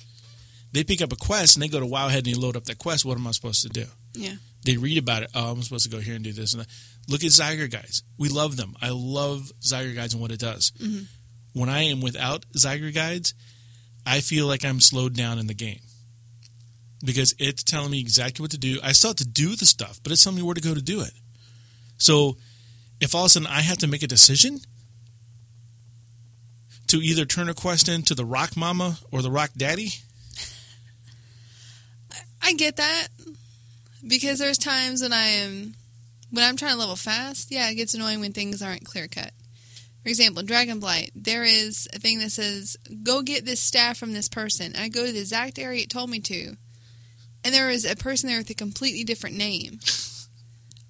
They 0.72 0.84
pick 0.84 1.02
up 1.02 1.12
a 1.12 1.16
quest 1.16 1.56
and 1.56 1.62
they 1.62 1.68
go 1.68 1.80
to 1.80 1.86
Wowhead 1.86 2.18
and 2.18 2.26
they 2.26 2.34
load 2.34 2.56
up 2.56 2.64
that 2.64 2.78
quest. 2.78 3.04
What 3.04 3.16
am 3.18 3.26
I 3.26 3.32
supposed 3.32 3.62
to 3.62 3.68
do? 3.68 3.86
Yeah. 4.12 4.34
they 4.64 4.76
read 4.76 4.98
about 4.98 5.22
it. 5.22 5.30
Oh, 5.34 5.52
I'm 5.52 5.62
supposed 5.62 5.84
to 5.84 5.90
go 5.90 6.00
here 6.00 6.14
and 6.14 6.22
do 6.22 6.32
this 6.32 6.52
and 6.52 6.62
that. 6.62 6.68
Look 7.08 7.24
at 7.24 7.30
Zygor 7.30 7.70
guides. 7.70 8.04
We 8.18 8.28
love 8.28 8.56
them. 8.56 8.76
I 8.80 8.90
love 8.90 9.50
Zygor 9.62 9.94
guides 9.94 10.12
and 10.12 10.22
what 10.22 10.30
it 10.30 10.38
does. 10.38 10.72
Mm-hmm. 10.78 11.04
When 11.58 11.68
I 11.68 11.84
am 11.84 12.00
without 12.00 12.44
Zygor 12.52 12.94
guides, 12.94 13.34
I 14.06 14.20
feel 14.20 14.46
like 14.46 14.64
I'm 14.64 14.80
slowed 14.80 15.14
down 15.14 15.38
in 15.38 15.46
the 15.46 15.54
game 15.54 15.80
because 17.04 17.34
it's 17.38 17.62
telling 17.62 17.90
me 17.90 18.00
exactly 18.00 18.42
what 18.42 18.50
to 18.50 18.58
do. 18.58 18.78
I 18.82 18.92
still 18.92 19.10
have 19.10 19.16
to 19.16 19.26
do 19.26 19.56
the 19.56 19.66
stuff, 19.66 20.00
but 20.02 20.12
it's 20.12 20.22
telling 20.22 20.36
me 20.36 20.42
where 20.42 20.54
to 20.54 20.60
go 20.60 20.74
to 20.74 20.82
do 20.82 21.00
it. 21.00 21.12
So 21.98 22.36
if 23.00 23.14
all 23.14 23.22
of 23.22 23.26
a 23.26 23.30
sudden 23.30 23.48
I 23.48 23.60
have 23.62 23.78
to 23.78 23.86
make 23.86 24.02
a 24.02 24.06
decision 24.06 24.58
to 26.88 26.98
either 26.98 27.24
turn 27.24 27.48
a 27.48 27.54
quest 27.54 27.88
in 27.88 28.02
to 28.02 28.14
the 28.14 28.24
Rock 28.24 28.56
Mama 28.56 28.98
or 29.10 29.22
the 29.22 29.30
Rock 29.30 29.50
Daddy, 29.56 29.92
I 32.42 32.54
get 32.54 32.76
that 32.76 33.08
because 34.06 34.38
there's 34.38 34.58
times 34.58 35.02
when 35.02 35.12
I 35.12 35.26
am 35.26 35.74
when 36.30 36.44
I'm 36.44 36.56
trying 36.56 36.72
to 36.72 36.78
level 36.78 36.96
fast. 36.96 37.50
Yeah, 37.50 37.70
it 37.70 37.74
gets 37.74 37.94
annoying 37.94 38.20
when 38.20 38.32
things 38.32 38.62
aren't 38.62 38.84
clear 38.84 39.08
cut. 39.08 39.32
For 40.02 40.08
example, 40.08 40.42
Dragonblight, 40.42 41.10
there 41.14 41.44
is 41.44 41.86
a 41.92 41.98
thing 41.98 42.18
that 42.20 42.32
says, 42.32 42.76
"Go 43.02 43.22
get 43.22 43.44
this 43.44 43.60
staff 43.60 43.98
from 43.98 44.12
this 44.12 44.28
person." 44.28 44.74
I 44.74 44.88
go 44.88 45.06
to 45.06 45.12
the 45.12 45.20
exact 45.20 45.58
area 45.58 45.82
it 45.82 45.90
told 45.90 46.08
me 46.08 46.20
to, 46.20 46.56
and 47.44 47.54
there 47.54 47.68
was 47.68 47.84
a 47.84 47.96
person 47.96 48.28
there 48.28 48.38
with 48.38 48.50
a 48.50 48.54
completely 48.54 49.04
different 49.04 49.36
name. 49.36 49.80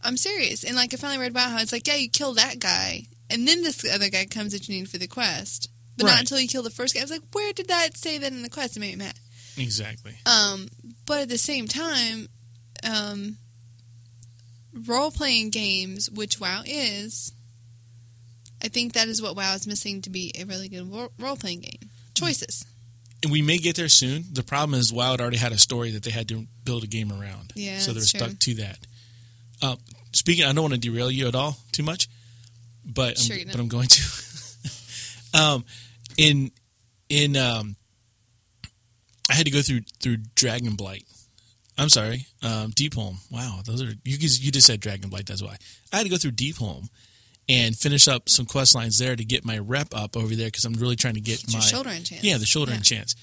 I'm 0.02 0.16
serious, 0.16 0.64
and 0.64 0.76
like 0.76 0.94
I 0.94 0.96
finally 0.96 1.18
read 1.20 1.30
about 1.32 1.50
how 1.50 1.58
it's 1.60 1.72
like, 1.72 1.86
yeah, 1.86 1.96
you 1.96 2.08
kill 2.08 2.34
that 2.34 2.58
guy, 2.58 3.06
and 3.28 3.46
then 3.46 3.62
this 3.62 3.84
other 3.92 4.08
guy 4.08 4.24
comes 4.26 4.52
that 4.52 4.68
you 4.68 4.74
need 4.76 4.88
for 4.88 4.98
the 4.98 5.06
quest. 5.06 5.68
But 5.96 6.04
Right. 6.06 6.12
not 6.12 6.20
until 6.20 6.40
you 6.40 6.48
kill 6.48 6.62
the 6.62 6.70
first 6.70 6.94
guy. 6.94 7.00
I 7.00 7.04
was 7.04 7.10
like, 7.10 7.20
where 7.32 7.52
did 7.52 7.68
that 7.68 7.96
say 7.96 8.16
that 8.16 8.32
in 8.32 8.42
the 8.42 8.48
quest? 8.48 8.76
It 8.76 8.80
made 8.80 8.96
me 8.96 9.04
mad. 9.04 9.18
Exactly. 9.58 10.14
Um, 10.24 10.68
but 11.04 11.20
at 11.22 11.28
the 11.28 11.36
same 11.36 11.68
time, 11.68 12.28
um, 12.82 13.36
role 14.72 15.10
playing 15.10 15.50
games, 15.50 16.08
which 16.10 16.40
WoW 16.40 16.62
is, 16.64 17.32
I 18.62 18.68
think 18.68 18.94
that 18.94 19.08
is 19.08 19.20
what 19.20 19.36
WoW 19.36 19.54
is 19.54 19.66
missing 19.66 20.00
to 20.02 20.10
be 20.10 20.32
a 20.38 20.44
really 20.44 20.68
good 20.70 20.90
role 21.18 21.36
playing 21.36 21.60
game. 21.60 21.90
Choices. 22.14 22.64
And 23.22 23.30
we 23.30 23.42
may 23.42 23.58
get 23.58 23.76
there 23.76 23.88
soon. 23.88 24.24
The 24.32 24.42
problem 24.42 24.78
is 24.78 24.92
Wild 24.92 25.20
already 25.20 25.36
had 25.36 25.52
a 25.52 25.58
story 25.58 25.90
that 25.90 26.02
they 26.02 26.10
had 26.10 26.28
to 26.28 26.46
build 26.64 26.84
a 26.84 26.86
game 26.86 27.12
around. 27.12 27.52
Yeah, 27.54 27.78
so 27.78 27.92
they're 27.92 28.02
stuck 28.02 28.28
true. 28.28 28.54
to 28.54 28.54
that. 28.62 28.78
Uh, 29.62 29.76
speaking, 30.12 30.44
I 30.44 30.52
don't 30.52 30.62
want 30.62 30.74
to 30.74 30.80
derail 30.80 31.10
you 31.10 31.28
at 31.28 31.34
all 31.34 31.58
too 31.72 31.82
much, 31.82 32.08
but 32.84 33.18
Sure 33.18 33.36
I'm, 33.36 33.46
but 33.46 33.60
I'm 33.60 33.68
going 33.68 33.88
to. 33.88 34.02
um, 35.38 35.64
in 36.16 36.50
in 37.10 37.36
um, 37.36 37.76
I 39.30 39.34
had 39.34 39.46
to 39.46 39.52
go 39.52 39.60
through 39.60 39.80
through 40.00 40.18
Dragonblight. 40.34 41.04
I'm 41.76 41.88
sorry, 41.88 42.26
um, 42.42 42.72
Deepholm. 42.72 43.16
Wow, 43.30 43.60
those 43.64 43.82
are 43.82 43.86
you. 43.86 44.16
You 44.16 44.50
just 44.50 44.66
said 44.66 44.80
Dragonblight. 44.80 45.26
That's 45.26 45.42
why 45.42 45.56
I 45.92 45.96
had 45.96 46.04
to 46.04 46.10
go 46.10 46.16
through 46.16 46.32
Deepholm 46.32 46.88
and 47.50 47.76
finish 47.76 48.06
up 48.08 48.28
some 48.28 48.46
quest 48.46 48.74
lines 48.74 48.96
there 48.98 49.14
to 49.16 49.24
get 49.24 49.44
my 49.44 49.58
rep 49.58 49.88
up 49.94 50.16
over 50.16 50.34
there 50.34 50.46
because 50.46 50.64
I'm 50.64 50.74
really 50.74 50.96
trying 50.96 51.14
to 51.14 51.20
get 51.20 51.40
Get 51.44 51.52
my 51.54 51.60
shoulder 51.60 51.90
in 51.90 52.04
chance. 52.04 52.22
yeah, 52.24 52.38
the 52.38 52.46
shoulder 52.46 52.70
Yeah. 52.70 52.76
and 52.76 52.84
chance. 52.84 53.16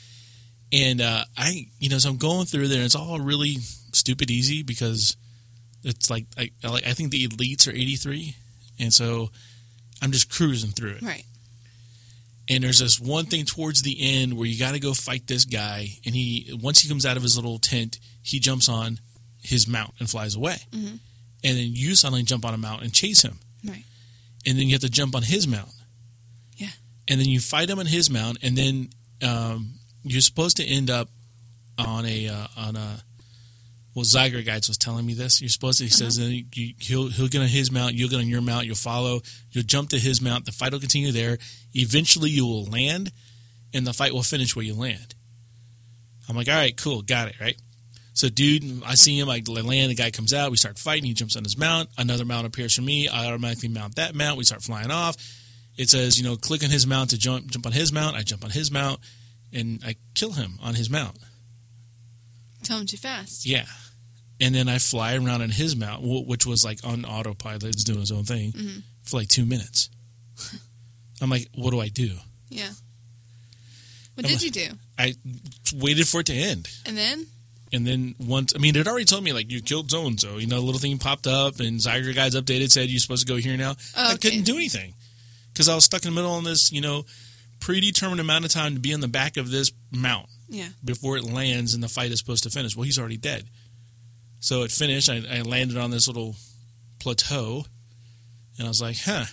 And 0.74 1.00
uh, 1.02 1.24
I, 1.38 1.68
you 1.80 1.88
know, 1.90 1.98
so 1.98 2.10
I'm 2.10 2.18
going 2.18 2.46
through 2.46 2.68
there, 2.68 2.78
and 2.80 2.86
it's 2.86 2.96
all 2.96 3.20
really 3.22 3.56
stupid 3.94 4.30
easy 4.30 4.64
because 4.64 5.16
it's 5.84 6.10
like 6.10 6.26
I, 6.38 6.52
I 6.64 6.68
like 6.70 6.86
I 6.86 6.92
think 6.92 7.12
the 7.12 7.26
elites 7.28 7.68
are 7.68 7.72
83, 7.72 8.36
and 8.80 8.94
so 8.94 9.30
I'm 10.02 10.12
just 10.12 10.30
cruising 10.30 10.72
through 10.72 10.96
it. 10.96 11.02
Right. 11.02 11.24
And 12.50 12.64
there's 12.64 12.80
this 12.80 13.00
one 13.00 13.26
thing 13.26 13.46
towards 13.46 13.82
the 13.82 13.98
end 14.00 14.38
where 14.38 14.46
you 14.48 14.58
got 14.58 14.74
to 14.74 14.80
go 14.80 14.94
fight 14.94 15.28
this 15.28 15.46
guy, 15.46 15.88
and 16.06 16.14
he 16.16 16.52
once 16.62 16.82
he 16.82 16.90
comes 16.90 17.06
out 17.06 17.16
of 17.18 17.24
his 17.24 17.36
little 17.38 17.60
tent, 17.60 18.00
he 18.22 18.40
jumps 18.40 18.68
on 18.70 19.00
his 19.42 19.68
mount 19.68 19.94
and 20.00 20.10
flies 20.10 20.36
away, 20.36 20.58
Mhm. 20.74 21.00
and 21.44 21.58
then 21.58 21.70
you 21.76 21.96
suddenly 21.96 22.24
jump 22.24 22.44
on 22.46 22.54
a 22.54 22.58
mount 22.58 22.84
and 22.84 22.94
chase 22.94 23.22
him, 23.22 23.40
Right. 23.64 23.86
And 24.48 24.58
then 24.58 24.66
you 24.66 24.72
have 24.72 24.82
to 24.82 24.90
jump 24.90 25.16
on 25.16 25.22
his 25.22 25.48
mount. 25.48 25.70
Yeah. 26.56 26.70
And 27.08 27.20
then 27.20 27.28
you 27.28 27.40
fight 27.40 27.70
him 27.70 27.78
on 27.80 27.86
his 27.86 28.10
mount, 28.10 28.40
and 28.42 28.58
then 28.58 28.90
um, 29.22 29.74
you're 30.04 30.22
supposed 30.22 30.58
to 30.58 30.66
end 30.66 30.90
up 30.90 31.10
on 31.78 32.06
a 32.06 32.30
uh, 32.30 32.48
on 32.58 32.76
a. 32.76 33.04
Well, 33.94 34.06
Zygor 34.06 34.46
Guides 34.46 34.68
was 34.70 34.78
telling 34.78 35.06
me 35.06 35.14
this. 35.16 35.42
You're 35.42 35.50
supposed 35.50 35.80
to. 35.80 35.84
He 35.84 35.90
says 35.90 36.18
Uh-huh. 36.18 36.28
then 36.28 36.46
you, 36.54 36.74
he'll 36.80 37.10
he'll 37.10 37.28
get 37.28 37.42
on 37.42 37.48
his 37.48 37.72
mount. 37.72 37.96
You'll 37.96 38.10
get 38.10 38.20
on 38.20 38.28
your 38.28 38.42
mount. 38.42 38.66
You'll 38.66 38.76
follow. 38.76 39.22
You'll 39.52 39.64
jump 39.66 39.90
to 39.90 40.00
his 40.00 40.22
mount. 40.22 40.46
The 40.46 40.52
fight 40.54 40.72
will 40.72 40.80
continue 40.80 41.12
there. 41.12 41.38
Eventually, 41.74 42.30
you 42.30 42.46
will 42.46 42.66
land, 42.66 43.12
and 43.74 43.86
the 43.86 43.94
fight 43.94 44.14
will 44.14 44.24
finish 44.24 44.56
where 44.56 44.64
you 44.66 44.76
land. 44.76 45.14
I'm 46.30 46.36
like, 46.36 46.48
all 46.48 46.56
right, 46.56 46.76
cool, 46.78 47.02
got 47.02 47.28
it, 47.30 47.40
right? 47.40 47.58
So, 48.18 48.30
dude, 48.30 48.82
I 48.84 48.96
see 48.96 49.20
him. 49.20 49.30
I 49.30 49.44
land. 49.46 49.92
The 49.92 49.96
guy 49.96 50.10
comes 50.10 50.34
out. 50.34 50.50
We 50.50 50.58
start 50.58 50.80
fighting. 50.80 51.04
He 51.06 51.14
jumps 51.14 51.36
on 51.36 51.44
his 51.44 51.56
mount. 51.56 51.90
Another 52.00 52.26
mount 52.26 52.48
appears 52.48 52.74
for 52.74 52.82
me. 52.82 53.08
I 53.08 53.28
automatically 53.28 53.70
mount 53.70 53.98
that 53.98 54.16
mount. 54.16 54.40
We 54.40 54.44
start 54.44 54.64
flying 54.64 54.90
off. 54.90 55.18
It 55.78 55.88
says, 55.92 56.18
you 56.18 56.24
know, 56.28 56.36
click 56.36 56.64
on 56.64 56.72
his 56.72 56.88
mount 56.88 57.12
to 57.12 57.18
jump 57.20 57.46
jump 57.52 57.68
on 57.68 57.74
his 57.74 57.94
mount. 57.94 58.16
I 58.16 58.24
jump 58.24 58.44
on 58.44 58.50
his 58.50 58.72
mount, 58.72 59.00
and 59.54 59.84
I 59.86 59.98
kill 60.16 60.32
him 60.32 60.58
on 60.64 60.74
his 60.74 60.90
mount. 60.90 61.20
Tell 62.64 62.80
him 62.80 62.88
too 62.88 62.98
fast. 62.98 63.46
Yeah. 63.46 63.68
And 64.42 64.56
then 64.56 64.68
I 64.68 64.80
fly 64.80 65.14
around 65.16 65.44
on 65.44 65.52
his 65.52 65.76
mount, 65.76 66.02
which 66.04 66.48
was 66.48 66.66
like 66.66 66.80
on 66.84 67.06
autopilot, 67.06 67.66
it's 67.66 67.84
doing 67.84 68.02
its 68.02 68.10
own 68.12 68.24
thing, 68.24 68.52
Mhm. 68.52 68.82
for 69.04 69.18
like 69.18 69.28
two 69.28 69.46
minutes. 69.46 69.92
I'm 71.22 71.30
like, 71.30 71.48
what 71.54 71.70
do 71.70 71.80
I 71.80 71.90
do? 71.90 72.18
Yeah. 72.50 72.72
What 74.16 74.26
I'm 74.26 74.32
did 74.32 74.42
a- 74.42 74.46
you 74.46 74.52
do? 74.52 74.68
I 74.98 75.14
waited 75.76 76.08
for 76.08 76.22
it 76.22 76.26
to 76.28 76.34
end. 76.34 76.68
And 76.88 76.98
then? 76.98 77.28
And 77.74 77.86
then 77.86 78.16
once, 78.20 78.54
I 78.56 78.60
mean, 78.60 78.76
it 78.78 78.88
already 78.88 79.06
told 79.06 79.24
me, 79.24 79.34
like, 79.34 79.52
you 79.52 79.62
killed 79.62 79.92
so 79.92 80.06
and 80.08 80.20
so. 80.20 80.38
You 80.38 80.48
know, 80.48 80.58
a 80.58 80.62
little 80.62 80.80
thing 80.80 80.98
popped 80.98 81.28
up, 81.28 81.60
and 81.60 81.80
Zygor 81.80 82.16
Guides 82.16 82.36
updated, 82.36 82.72
said 82.72 82.90
you're 82.90 83.00
supposed 83.00 83.28
to 83.28 83.32
go 83.34 83.38
here 83.38 83.58
now. 83.58 83.76
Oh, 83.98 84.12
I 84.12 84.16
couldn't 84.18 84.44
do 84.44 84.56
anything 84.56 84.94
because 85.54 85.68
I 85.68 85.76
was 85.76 85.84
stuck 85.84 86.04
in 86.06 86.12
the 86.12 86.16
middle 86.16 86.32
on 86.34 86.44
this, 86.46 86.72
you 86.72 86.80
know, 86.82 87.06
predetermined 87.60 88.22
amount 88.22 88.46
of 88.46 88.52
time 88.52 88.74
to 88.76 88.80
be 88.80 88.94
on 88.94 89.00
the 89.02 89.08
back 89.08 89.36
of 89.38 89.50
this 89.52 89.72
mount 89.92 90.28
Yeah. 90.48 90.68
before 90.86 91.18
it 91.18 91.24
lands 91.24 91.74
and 91.74 91.82
the 91.84 91.88
fight 91.90 92.12
is 92.12 92.20
supposed 92.20 92.44
to 92.44 92.50
finish. 92.52 92.76
Well, 92.76 92.84
he's 92.84 93.00
already 93.00 93.18
dead. 93.18 93.46
So 94.40 94.62
it 94.62 94.72
finished. 94.72 95.10
I, 95.10 95.24
I 95.30 95.42
landed 95.42 95.78
on 95.78 95.90
this 95.92 96.08
little 96.08 96.36
plateau, 97.00 97.66
and 98.58 98.66
I 98.68 98.70
was 98.70 98.82
like, 98.82 98.98
huh, 99.04 99.26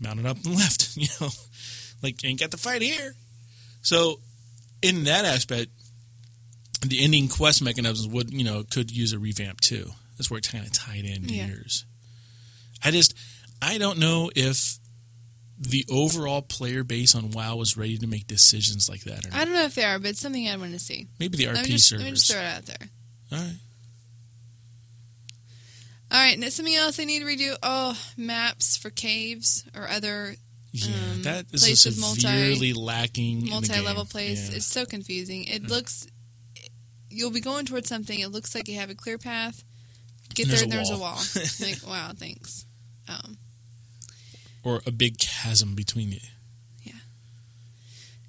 mounted 0.00 0.26
up 0.26 0.36
and 0.44 0.54
left. 0.58 0.96
You 0.96 1.08
know, 1.20 1.28
like, 2.02 2.22
ain't 2.24 2.40
got 2.40 2.50
the 2.50 2.56
fight 2.58 2.82
here. 2.82 3.14
So, 3.82 4.20
in 4.82 5.04
that 5.04 5.24
aspect, 5.24 5.70
the 6.88 7.02
ending 7.04 7.28
quest 7.28 7.62
mechanisms 7.62 8.08
would, 8.08 8.32
you 8.32 8.44
know, 8.44 8.64
could 8.70 8.90
use 8.90 9.12
a 9.12 9.18
revamp 9.18 9.60
too. 9.60 9.90
That's 10.16 10.30
where 10.30 10.38
it's 10.38 10.48
kind 10.50 10.64
of 10.66 10.72
tied 10.72 11.04
in 11.04 11.26
to 11.26 11.34
Yeah. 11.34 11.48
yours. 11.48 11.84
I 12.84 12.90
just, 12.90 13.14
I 13.60 13.78
don't 13.78 13.98
know 13.98 14.30
if 14.34 14.78
the 15.58 15.84
overall 15.90 16.40
player 16.40 16.82
base 16.84 17.14
on 17.14 17.30
WoW 17.32 17.56
was 17.56 17.76
ready 17.76 17.98
to 17.98 18.06
make 18.06 18.26
decisions 18.26 18.88
like 18.88 19.02
that 19.04 19.26
or 19.26 19.30
not. 19.30 19.38
I 19.40 19.44
don't 19.44 19.52
know 19.54 19.64
if 19.64 19.74
they 19.74 19.84
are, 19.84 19.98
but 19.98 20.10
it's 20.12 20.20
something 20.20 20.48
I 20.48 20.56
want 20.56 20.72
to 20.72 20.78
see. 20.78 21.06
Maybe 21.18 21.36
the 21.36 21.48
Let 21.48 21.66
RP 21.66 21.68
just, 21.72 21.88
servers. 21.88 22.02
let 22.04 22.10
me 22.10 22.14
just 22.16 22.30
throw 22.32 22.40
it 22.40 22.44
out 22.46 22.64
there. 22.66 22.88
All 23.32 23.38
right. 23.38 23.56
All 26.12 26.18
right, 26.18 26.36
and 26.36 26.52
something 26.52 26.74
else 26.74 26.98
I 26.98 27.04
need 27.04 27.20
to 27.20 27.24
redo. 27.24 27.56
Oh, 27.62 27.96
maps 28.16 28.76
for 28.76 28.90
caves 28.90 29.64
or 29.76 29.88
other 29.88 30.34
Yeah, 30.72 30.86
Um, 31.12 31.22
that 31.22 31.46
is 31.52 31.84
with 31.84 31.98
multi- 31.98 32.20
severely 32.20 32.72
lacking 32.72 33.48
multi-level 33.48 34.04
place. 34.06 34.48
Yeah. 34.50 34.56
It's 34.56 34.66
so 34.66 34.86
confusing. 34.86 35.44
It 35.44 35.64
looks. 35.64 36.06
You'll 37.10 37.30
be 37.32 37.40
going 37.40 37.66
towards 37.66 37.88
something. 37.88 38.18
It 38.18 38.28
looks 38.30 38.54
like 38.54 38.68
you 38.68 38.76
have 38.76 38.90
a 38.90 38.94
clear 38.94 39.18
path. 39.18 39.64
Get 40.34 40.46
And 40.46 40.52
there, 40.52 40.62
and 40.62 40.72
there's 40.72 40.90
a 40.90 40.96
wall. 40.98 41.18
like, 41.60 41.78
wow, 41.86 42.12
thanks. 42.16 42.64
Um, 43.08 43.36
or 44.62 44.80
a 44.86 44.92
big 44.92 45.18
chasm 45.18 45.74
between 45.74 46.12
you. 46.12 46.20
Yeah. 46.82 46.92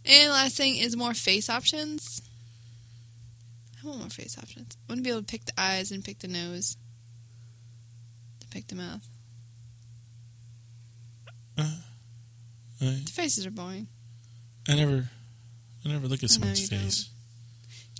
And 0.06 0.32
last 0.32 0.58
thing 0.58 0.78
is 0.78 0.98
more 0.98 1.14
face 1.14 1.50
options. 1.50 2.22
I 3.84 3.88
want 3.88 4.00
more 4.00 4.10
face 4.10 4.38
options. 4.38 4.78
I 4.78 4.92
want 4.92 5.00
to 5.00 5.04
be 5.04 5.10
able 5.10 5.22
to 5.22 5.26
pick 5.26 5.46
the 5.46 5.54
eyes 5.60 5.92
and 5.92 6.04
pick 6.04 6.20
the 6.20 6.28
nose. 6.28 6.78
To 8.40 8.48
pick 8.48 8.68
the 8.68 8.76
mouth. 8.76 9.08
I, 11.58 11.76
The 12.80 13.12
faces 13.12 13.46
are 13.46 13.52
boring. 13.52 13.88
I 14.68 14.76
never, 14.76 15.10
I 15.86 15.90
never 15.90 16.08
look 16.08 16.24
at 16.24 16.30
someone's 16.30 16.68
face. 16.68 17.04
don't. 17.04 17.21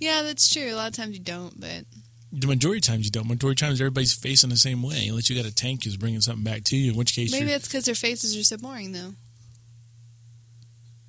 Yeah, 0.02 0.22
that's 0.22 0.52
true. 0.52 0.72
A 0.72 0.74
lot 0.74 0.88
of 0.88 0.96
times 0.96 1.16
you 1.16 1.22
don't, 1.22 1.58
but 1.60 1.84
The 2.32 2.48
majority 2.48 2.78
of 2.78 2.84
times 2.84 3.04
you 3.04 3.12
don't. 3.12 3.28
Majority 3.28 3.64
of 3.64 3.68
times 3.68 3.80
everybody's 3.80 4.12
facing 4.12 4.50
the 4.50 4.56
same 4.56 4.82
way, 4.82 5.06
unless 5.06 5.30
you 5.30 5.36
got 5.36 5.48
a 5.48 5.54
tank 5.54 5.84
who's 5.84 5.96
bringing 5.96 6.20
something 6.20 6.42
back 6.42 6.64
to 6.64 6.76
you. 6.76 6.90
In 6.90 6.96
which 6.96 7.14
case, 7.14 7.30
maybe 7.30 7.46
that's 7.46 7.68
because 7.68 7.84
their 7.84 7.94
faces 7.94 8.36
are 8.36 8.42
so 8.42 8.56
boring, 8.56 8.90
though. 8.90 9.14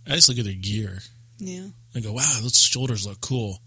I 0.06 0.12
just 0.12 0.30
look 0.30 0.38
at 0.38 0.46
their 0.46 0.54
gear. 0.54 1.00
Yeah. 1.40 1.70
I 1.96 2.02
go, 2.02 2.14
"Wow, 2.14 2.38
those 2.42 2.58
shoulders 2.58 3.08
look 3.08 3.20
cool. 3.20 3.62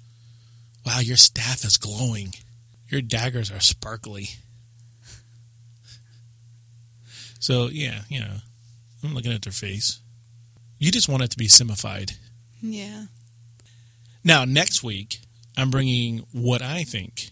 Wow, 0.84 1.00
your 1.00 1.16
staff 1.16 1.64
is 1.64 1.76
glowing. 1.76 2.32
Your 2.88 3.00
daggers 3.00 3.50
are 3.50 3.58
sparkly." 3.60 4.28
So 7.40 7.68
yeah, 7.68 8.02
you 8.08 8.20
know, 8.20 8.36
I'm 9.02 9.12
looking 9.12 9.32
at 9.32 9.42
their 9.42 9.52
face. 9.52 9.98
You 10.78 10.92
just 10.92 11.08
want 11.08 11.24
it 11.24 11.30
to 11.32 11.36
be 11.36 11.48
simified. 11.48 12.12
Yeah. 12.62 13.06
Now, 14.26 14.44
next 14.44 14.82
week, 14.82 15.20
I'm 15.56 15.70
bringing 15.70 16.26
what 16.32 16.60
I 16.60 16.82
think, 16.82 17.30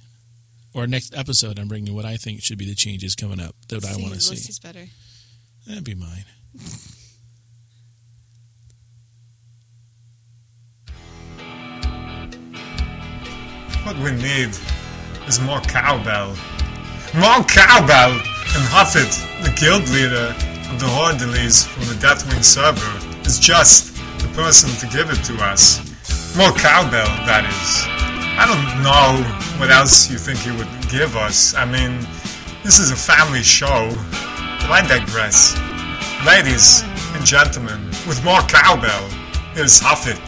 or 0.72 0.86
next 0.86 1.12
episode, 1.12 1.58
I'm 1.58 1.66
bringing 1.66 1.92
what 1.92 2.04
I 2.04 2.16
think 2.16 2.40
should 2.40 2.56
be 2.56 2.66
the 2.66 2.76
changes 2.76 3.16
coming 3.16 3.40
up 3.40 3.56
that 3.68 3.84
I 3.84 3.96
want 3.96 4.02
to 4.02 4.08
the 4.10 4.14
list 4.14 4.44
see. 4.44 4.48
is 4.48 4.60
better. 4.60 4.86
That'd 5.66 5.82
be 5.82 5.96
mine. 5.96 6.24
What 13.82 13.96
we 13.96 14.12
need 14.12 14.50
is 15.26 15.40
more 15.40 15.60
cowbell. 15.62 16.28
More 17.12 17.42
cowbell! 17.48 18.12
And 18.12 18.64
Huffit, 18.70 19.10
the 19.42 19.52
guild 19.58 19.88
leader 19.88 20.32
of 20.72 20.78
the 20.78 20.86
Hordeles 20.86 21.66
from 21.66 21.88
the 21.88 21.94
Deathwing 21.94 22.44
server, 22.44 23.26
is 23.26 23.40
just 23.40 23.96
the 24.22 24.28
person 24.28 24.70
to 24.78 24.96
give 24.96 25.10
it 25.10 25.20
to 25.24 25.34
us. 25.42 25.90
More 26.36 26.50
cowbell, 26.50 27.06
that 27.30 27.46
is. 27.46 27.86
I 28.34 28.42
don't 28.50 28.82
know 28.82 29.22
what 29.60 29.70
else 29.70 30.10
you 30.10 30.18
think 30.18 30.40
he 30.40 30.50
would 30.50 30.68
give 30.90 31.14
us. 31.14 31.54
I 31.54 31.64
mean, 31.64 32.04
this 32.64 32.80
is 32.80 32.90
a 32.90 32.96
family 32.96 33.42
show. 33.42 33.92
But 34.58 34.70
I 34.70 34.84
digress. 34.84 35.54
Ladies 36.26 36.82
and 37.14 37.24
gentlemen, 37.24 37.86
with 38.08 38.24
more 38.24 38.40
cowbell, 38.48 39.08
here's 39.54 39.78
Huffit. 39.78 40.18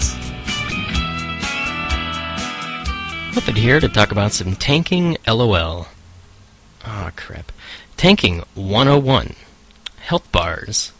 Muppet 3.34 3.56
here 3.56 3.80
to 3.80 3.88
talk 3.88 4.12
about 4.12 4.30
some 4.30 4.54
tanking 4.54 5.16
LOL. 5.26 5.88
Ah, 6.84 7.10
crap. 7.16 7.50
Tanking 7.96 8.44
101. 8.54 9.34
Health 9.98 10.30
bars. 10.30 10.92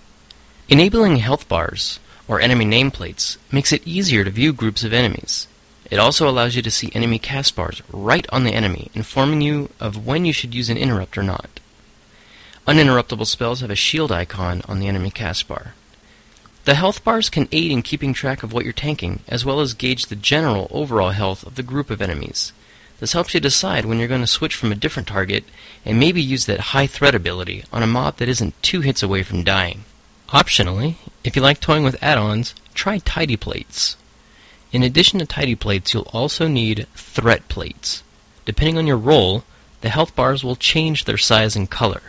Enabling 0.69 1.17
health 1.17 1.49
bars, 1.49 2.01
or 2.29 2.41
enemy 2.41 2.65
nameplates, 2.65 3.37
makes 3.53 3.73
it 3.73 3.87
easier 3.87 4.25
to 4.25 4.31
view 4.31 4.53
groups 4.53 4.85
of 4.85 4.93
enemies. 4.93 5.47
It 5.91 5.99
also 5.99 6.29
allows 6.29 6.57
you 6.57 6.63
to 6.63 6.71
see 6.71 6.91
enemy 6.95 7.19
cast 7.19 7.55
bars 7.55 7.83
right 7.93 8.27
on 8.31 8.45
the 8.45 8.55
enemy, 8.55 8.91
informing 8.95 9.41
you 9.41 9.71
of 9.79 10.07
when 10.07 10.25
you 10.25 10.33
should 10.33 10.55
use 10.55 10.69
an 10.69 10.77
interrupt 10.77 11.17
or 11.17 11.23
not. 11.23 11.61
Uninterruptible 12.67 13.27
spells 13.27 13.61
have 13.61 13.71
a 13.71 13.77
shield 13.77 14.11
icon 14.11 14.63
on 14.67 14.81
the 14.81 14.89
enemy 14.89 15.11
cast 15.11 15.47
bar. 15.47 15.75
The 16.65 16.75
health 16.75 17.05
bars 17.05 17.31
can 17.31 17.49
aid 17.53 17.71
in 17.71 17.83
keeping 17.83 18.13
track 18.13 18.43
of 18.43 18.53
what 18.53 18.65
you're 18.65 18.73
tanking, 18.73 19.21
as 19.29 19.45
well 19.45 19.61
as 19.61 19.73
gauge 19.73 20.07
the 20.07 20.17
general 20.17 20.67
overall 20.73 21.11
health 21.11 21.47
of 21.47 21.55
the 21.55 21.63
group 21.63 21.91
of 21.91 22.03
enemies. 22.03 22.53
This 22.99 23.13
helps 23.13 23.35
you 23.35 23.41
decide 23.41 23.85
when 23.85 24.01
you're 24.01 24.09
going 24.09 24.23
to 24.23 24.27
switch 24.27 24.57
from 24.57 24.73
a 24.73 24.77
different 24.77 25.07
target 25.07 25.45
and 25.85 26.01
maybe 26.01 26.21
use 26.21 26.47
that 26.47 26.73
high 26.73 26.89
threat 26.89 27.15
ability 27.15 27.63
on 27.73 27.85
a 27.85 27.87
mob 27.87 28.17
that 28.17 28.29
isn't 28.29 28.61
two 28.63 28.81
hits 28.81 29.03
away 29.03 29.23
from 29.23 29.45
dying. 29.45 29.85
Optionally, 30.31 30.97
if 31.23 31.37
you 31.37 31.43
like 31.43 31.61
toying 31.61 31.85
with 31.85 32.03
add-ons, 32.03 32.55
try 32.75 32.99
tidy 32.99 33.37
plates. 33.37 33.97
In 34.73 34.83
addition 34.83 35.21
to 35.21 35.27
tidy 35.27 35.55
plates, 35.55 35.95
you'll 35.95 36.11
also 36.13 36.49
need 36.49 36.89
threat 36.95 37.49
plates. 37.49 38.03
Depending 38.45 38.77
on 38.77 38.87
your 38.87 38.97
role, 38.97 39.45
the 39.83 39.89
health 39.89 40.17
bars 40.17 40.43
will 40.43 40.57
change 40.57 41.05
their 41.05 41.17
size 41.17 41.55
and 41.55 41.71
color. 41.71 42.03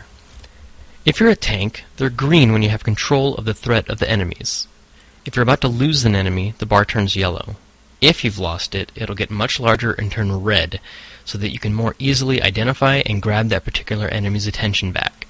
If 1.05 1.19
you're 1.19 1.29
a 1.29 1.35
tank, 1.35 1.83
they're 1.97 2.09
green 2.09 2.51
when 2.51 2.63
you 2.63 2.69
have 2.69 2.83
control 2.83 3.35
of 3.35 3.45
the 3.45 3.53
threat 3.53 3.87
of 3.87 3.99
the 3.99 4.09
enemies. 4.09 4.67
If 5.25 5.35
you're 5.35 5.43
about 5.43 5.61
to 5.61 5.67
lose 5.67 6.03
an 6.03 6.15
enemy, 6.15 6.55
the 6.57 6.65
bar 6.65 6.85
turns 6.85 7.15
yellow. 7.15 7.55
If 8.01 8.23
you've 8.23 8.39
lost 8.39 8.73
it, 8.73 8.91
it'll 8.95 9.15
get 9.15 9.29
much 9.29 9.59
larger 9.59 9.93
and 9.93 10.11
turn 10.11 10.43
red, 10.43 10.79
so 11.23 11.37
that 11.37 11.51
you 11.51 11.59
can 11.59 11.73
more 11.73 11.95
easily 11.99 12.41
identify 12.41 13.03
and 13.05 13.21
grab 13.21 13.49
that 13.49 13.63
particular 13.63 14.07
enemy's 14.07 14.47
attention 14.47 14.91
back. 14.91 15.26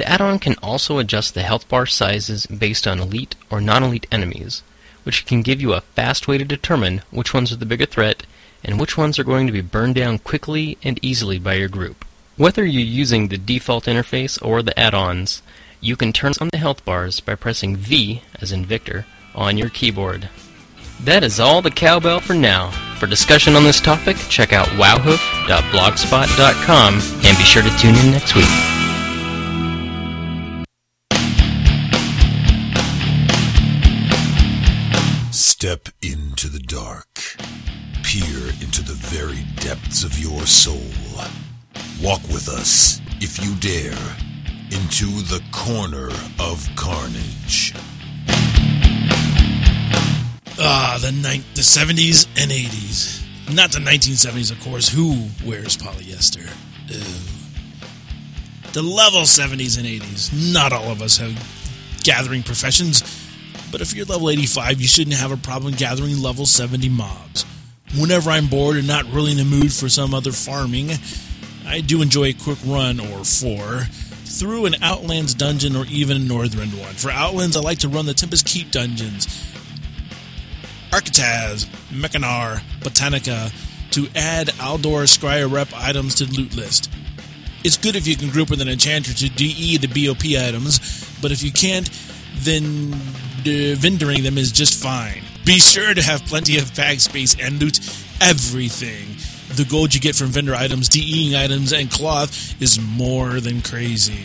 The 0.00 0.08
add-on 0.08 0.38
can 0.38 0.54
also 0.62 0.96
adjust 0.96 1.34
the 1.34 1.42
health 1.42 1.68
bar 1.68 1.84
sizes 1.84 2.46
based 2.46 2.86
on 2.86 3.00
elite 3.00 3.34
or 3.50 3.60
non-elite 3.60 4.06
enemies, 4.10 4.62
which 5.02 5.26
can 5.26 5.42
give 5.42 5.60
you 5.60 5.74
a 5.74 5.82
fast 5.82 6.26
way 6.26 6.38
to 6.38 6.44
determine 6.46 7.02
which 7.10 7.34
ones 7.34 7.52
are 7.52 7.56
the 7.56 7.66
bigger 7.66 7.84
threat 7.84 8.22
and 8.64 8.80
which 8.80 8.96
ones 8.96 9.18
are 9.18 9.24
going 9.24 9.46
to 9.46 9.52
be 9.52 9.60
burned 9.60 9.96
down 9.96 10.18
quickly 10.18 10.78
and 10.82 10.98
easily 11.02 11.38
by 11.38 11.52
your 11.52 11.68
group. 11.68 12.06
Whether 12.38 12.64
you're 12.64 12.82
using 12.82 13.28
the 13.28 13.36
default 13.36 13.84
interface 13.84 14.42
or 14.42 14.62
the 14.62 14.80
add-ons, 14.80 15.42
you 15.82 15.96
can 15.96 16.14
turn 16.14 16.32
on 16.40 16.48
the 16.50 16.56
health 16.56 16.82
bars 16.86 17.20
by 17.20 17.34
pressing 17.34 17.76
V, 17.76 18.22
as 18.40 18.52
in 18.52 18.64
Victor, 18.64 19.04
on 19.34 19.58
your 19.58 19.68
keyboard. 19.68 20.30
That 21.00 21.22
is 21.22 21.38
all 21.38 21.60
the 21.60 21.70
cowbell 21.70 22.20
for 22.20 22.32
now. 22.32 22.70
For 22.96 23.06
discussion 23.06 23.54
on 23.54 23.64
this 23.64 23.82
topic, 23.82 24.16
check 24.30 24.54
out 24.54 24.68
wowhoof.blogspot.com 24.68 26.94
and 26.94 27.36
be 27.36 27.44
sure 27.44 27.62
to 27.62 27.76
tune 27.76 27.96
in 27.96 28.12
next 28.12 28.34
week. 28.34 28.48
Step 35.62 35.90
into 36.00 36.48
the 36.48 36.58
dark. 36.58 37.06
Peer 38.02 38.48
into 38.62 38.82
the 38.82 38.96
very 38.96 39.44
depths 39.56 40.04
of 40.04 40.18
your 40.18 40.46
soul. 40.46 40.80
Walk 42.02 42.22
with 42.28 42.48
us, 42.48 42.98
if 43.20 43.44
you 43.44 43.54
dare, 43.56 44.16
into 44.70 45.20
the 45.28 45.42
corner 45.52 46.08
of 46.38 46.66
carnage. 46.76 47.74
Ah, 50.58 50.98
the 51.02 51.12
ni- 51.12 51.44
the 51.54 51.60
70s 51.60 52.26
and 52.38 52.50
80s. 52.50 53.22
Not 53.54 53.70
the 53.70 53.80
1970s, 53.80 54.50
of 54.50 54.58
course. 54.60 54.88
Who 54.88 55.28
wears 55.44 55.76
polyester? 55.76 56.48
Ew. 56.88 57.02
The 58.72 58.80
level 58.80 59.24
70s 59.24 59.76
and 59.76 59.86
80s. 59.86 60.54
Not 60.54 60.72
all 60.72 60.90
of 60.90 61.02
us 61.02 61.18
have 61.18 61.36
gathering 62.02 62.42
professions, 62.42 63.02
but 63.70 63.80
if 63.80 63.94
you're 63.94 64.06
level 64.06 64.30
85, 64.30 64.80
you 64.80 64.86
shouldn't 64.86 65.16
have 65.16 65.32
a 65.32 65.36
problem 65.36 65.74
gathering 65.74 66.20
level 66.20 66.46
70 66.46 66.88
mobs. 66.88 67.44
Whenever 67.98 68.30
I'm 68.30 68.46
bored 68.46 68.76
and 68.76 68.86
not 68.86 69.10
really 69.12 69.32
in 69.32 69.38
the 69.38 69.44
mood 69.44 69.72
for 69.72 69.88
some 69.88 70.14
other 70.14 70.32
farming, 70.32 70.90
I 71.66 71.80
do 71.80 72.02
enjoy 72.02 72.28
a 72.28 72.32
quick 72.32 72.58
run 72.64 73.00
or 73.00 73.24
four 73.24 73.80
through 74.24 74.66
an 74.66 74.74
Outlands 74.82 75.34
dungeon 75.34 75.74
or 75.74 75.84
even 75.86 76.16
a 76.16 76.20
Northrend 76.20 76.80
one. 76.80 76.94
For 76.94 77.10
Outlands, 77.10 77.56
I 77.56 77.60
like 77.60 77.78
to 77.78 77.88
run 77.88 78.06
the 78.06 78.14
Tempest 78.14 78.46
Keep 78.46 78.70
dungeons. 78.70 79.26
Arcatraz, 80.92 81.66
Mechanar, 81.90 82.60
Botanica 82.80 83.52
to 83.92 84.08
add 84.14 84.48
Aldor 84.58 85.04
Scryer 85.06 85.50
rep 85.50 85.68
items 85.74 86.14
to 86.16 86.24
the 86.24 86.36
loot 86.36 86.56
list. 86.56 86.90
It's 87.62 87.76
good 87.76 87.96
if 87.96 88.06
you 88.06 88.16
can 88.16 88.30
group 88.30 88.50
with 88.50 88.60
an 88.60 88.68
enchanter 88.68 89.12
to 89.12 89.28
DE 89.28 89.76
the 89.76 89.88
BOP 89.88 90.24
items, 90.40 90.78
but 91.20 91.30
if 91.30 91.42
you 91.42 91.52
can't, 91.52 91.90
then 92.36 92.92
uh, 93.40 93.76
vendoring 93.76 94.22
them 94.22 94.38
is 94.38 94.52
just 94.52 94.82
fine. 94.82 95.22
Be 95.44 95.58
sure 95.58 95.94
to 95.94 96.02
have 96.02 96.24
plenty 96.26 96.58
of 96.58 96.74
bag 96.74 97.00
space 97.00 97.36
and 97.40 97.60
loot 97.60 97.78
everything. 98.20 99.16
The 99.56 99.64
gold 99.64 99.94
you 99.94 100.00
get 100.00 100.14
from 100.14 100.28
vendor 100.28 100.54
items, 100.54 100.88
DEing 100.88 101.34
items, 101.34 101.72
and 101.72 101.90
cloth 101.90 102.60
is 102.62 102.78
more 102.78 103.40
than 103.40 103.62
crazy. 103.62 104.24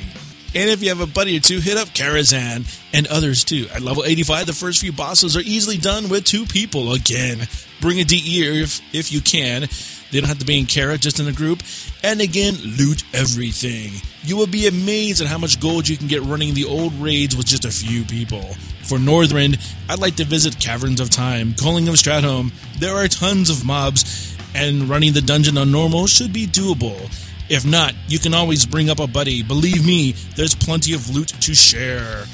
And 0.54 0.70
if 0.70 0.82
you 0.82 0.90
have 0.90 1.02
a 1.02 1.08
buddy 1.08 1.36
or 1.36 1.42
two, 1.42 1.60
hit 1.60 1.78
up 1.78 1.90
Karazhan 1.90 2.66
and 2.94 3.08
others 3.08 3.44
too. 3.44 3.68
At 3.74 3.82
level 3.82 4.06
85, 4.06 4.46
the 4.46 4.54
first 4.54 4.80
few 4.80 4.94
bosses 4.94 5.36
are 5.36 5.42
easily 5.42 5.78
done 5.78 6.08
with 6.08 6.24
two 6.24 6.46
people. 6.46 6.94
Again, 6.94 7.48
bring 7.82 8.00
a 8.00 8.06
DE 8.06 8.62
if, 8.62 8.82
if 8.94 9.12
you 9.12 9.20
can. 9.20 9.68
They 10.12 10.22
don't 10.22 10.30
have 10.30 10.40
to 10.40 10.46
be 10.46 10.58
in 10.58 10.66
Kara, 10.66 10.98
just 10.98 11.20
in 11.20 11.28
a 11.28 11.34
group. 11.34 11.62
And 12.04 12.22
again, 12.22 12.56
loot 12.78 13.04
everything. 13.14 13.92
You 14.24 14.38
will 14.38 14.48
be 14.48 14.68
amazed 14.68 15.22
at 15.22 15.28
how 15.28 15.38
much 15.38 15.60
gold 15.60 15.90
you 15.90 15.98
can 15.98 16.08
get 16.08 16.22
running 16.22 16.54
the 16.54 16.66
old 16.66 16.94
raids 16.94 17.36
with 17.36 17.48
just 17.48 17.66
a 17.66 17.72
few 17.72 18.06
people. 18.06 18.56
For 18.86 19.00
Northrend, 19.00 19.60
I'd 19.90 19.98
like 19.98 20.16
to 20.18 20.26
visit 20.26 20.60
Caverns 20.60 21.00
of 21.00 21.10
Time, 21.10 21.56
Culling 21.56 21.88
of 21.88 21.96
Stratholme. 21.96 22.52
There 22.80 22.96
are 22.96 23.08
tons 23.08 23.50
of 23.50 23.66
mobs, 23.66 24.38
and 24.54 24.88
running 24.88 25.14
the 25.14 25.22
dungeon 25.22 25.58
on 25.58 25.72
normal 25.72 26.06
should 26.06 26.32
be 26.32 26.46
doable. 26.46 27.10
If 27.50 27.66
not, 27.66 27.96
you 28.08 28.20
can 28.20 28.36
always 28.36 28.64
bring 28.64 28.92
up 28.92 29.00
a 29.00 29.08
buddy. 29.08 29.42
Believe 29.42 29.84
me, 29.86 30.12
there's 30.36 30.54
plenty 30.54 30.94
of 30.94 31.10
loot 31.10 31.30
to 31.30 31.56
share. 31.56 32.26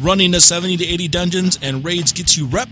Running 0.00 0.30
the 0.30 0.40
70 0.40 0.78
to 0.78 0.86
80 0.86 1.08
dungeons 1.08 1.58
and 1.60 1.84
raids 1.84 2.12
gets 2.12 2.38
you 2.38 2.46
rep, 2.46 2.70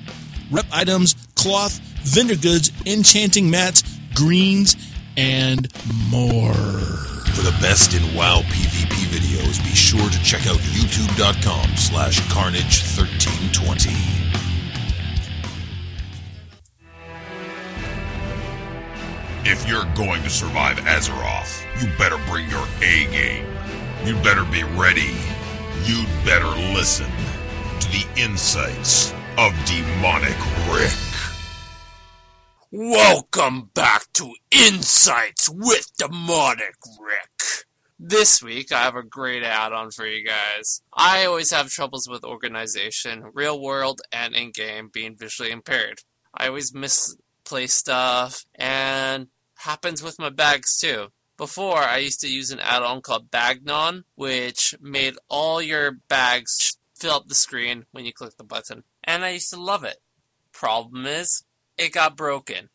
rep 0.51 0.66
items, 0.72 1.14
cloth, 1.34 1.78
vendor 2.05 2.37
goods, 2.37 2.72
enchanting 2.87 3.51
mats, 3.51 3.82
greens, 4.14 4.76
and 5.18 5.68
more. 6.09 7.16
For 7.37 7.43
the 7.43 7.51
best 7.61 7.93
in 7.93 8.03
WoW 8.14 8.41
PvP 8.49 8.95
videos, 9.12 9.62
be 9.62 9.74
sure 9.74 10.09
to 10.09 10.22
check 10.22 10.47
out 10.47 10.57
youtube.com 10.57 11.76
slash 11.76 12.18
carnage1320. 12.30 13.93
If 19.45 19.68
you're 19.68 19.84
going 19.95 20.22
to 20.22 20.30
survive 20.30 20.78
Azeroth, 20.78 21.62
you 21.78 21.93
better 21.99 22.16
bring 22.26 22.49
your 22.49 22.66
A 22.78 23.05
game. 23.12 23.45
You 24.07 24.14
better 24.22 24.47
be 24.47 24.62
ready. 24.64 25.14
You'd 25.84 26.09
better 26.24 26.49
listen 26.74 27.11
to 27.80 27.89
the 27.91 28.07
insights 28.16 29.12
of 29.37 29.53
Demonic 29.66 30.39
Rick. 30.72 30.91
Welcome 32.79 33.70
back 33.72 34.12
to 34.12 34.35
Insights 34.51 35.49
with 35.49 35.97
Demonic 35.97 36.74
Rick. 37.01 37.64
This 37.99 38.43
week, 38.43 38.70
I 38.70 38.83
have 38.83 38.97
a 38.97 39.03
great 39.03 39.43
add 39.43 39.72
on 39.72 39.91
for 39.91 40.07
you 40.07 40.22
guys. 40.22 40.83
I 40.93 41.24
always 41.24 41.51
have 41.53 41.70
troubles 41.70 42.07
with 42.07 42.22
organization, 42.22 43.31
real 43.33 43.59
world 43.59 44.03
and 44.12 44.35
in 44.35 44.51
game, 44.51 44.91
being 44.93 45.16
visually 45.16 45.53
impaired. 45.53 46.01
I 46.35 46.49
always 46.49 46.74
misplace 46.74 47.72
stuff, 47.72 48.45
and 48.55 49.29
happens 49.55 50.03
with 50.03 50.18
my 50.18 50.29
bags 50.29 50.79
too. 50.79 51.07
Before, 51.39 51.79
I 51.79 51.97
used 51.97 52.20
to 52.20 52.29
use 52.31 52.51
an 52.51 52.61
add 52.61 52.83
on 52.83 53.01
called 53.01 53.31
Bagnon, 53.31 54.05
which 54.16 54.74
made 54.83 55.14
all 55.31 55.62
your 55.62 55.93
bags 55.93 56.77
fill 56.95 57.14
up 57.14 57.29
the 57.29 57.35
screen 57.35 57.87
when 57.93 58.05
you 58.05 58.12
click 58.12 58.37
the 58.37 58.45
button. 58.45 58.85
And 59.03 59.24
I 59.24 59.31
used 59.31 59.49
to 59.55 59.59
love 59.59 59.83
it. 59.83 59.97
Problem 60.53 61.07
is, 61.07 61.43
it 61.79 61.93
got 61.93 62.16
broken. 62.16 62.68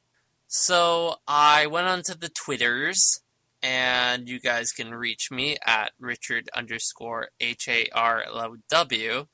So 0.48 1.16
I 1.28 1.68
went 1.68 1.88
onto 1.88 2.14
the 2.14 2.30
Twitters, 2.30 3.22
and 3.64 4.28
you 4.28 4.40
guys 4.40 4.72
can 4.72 4.94
reach 4.94 5.32
me 5.32 5.58
at 5.66 5.92
Richard 6.00 6.50
underscore 6.54 7.30
H 7.40 7.68
A 7.68 7.88
R 7.94 8.24
L 8.24 8.40
O 8.40 8.56
W. 8.70 9.28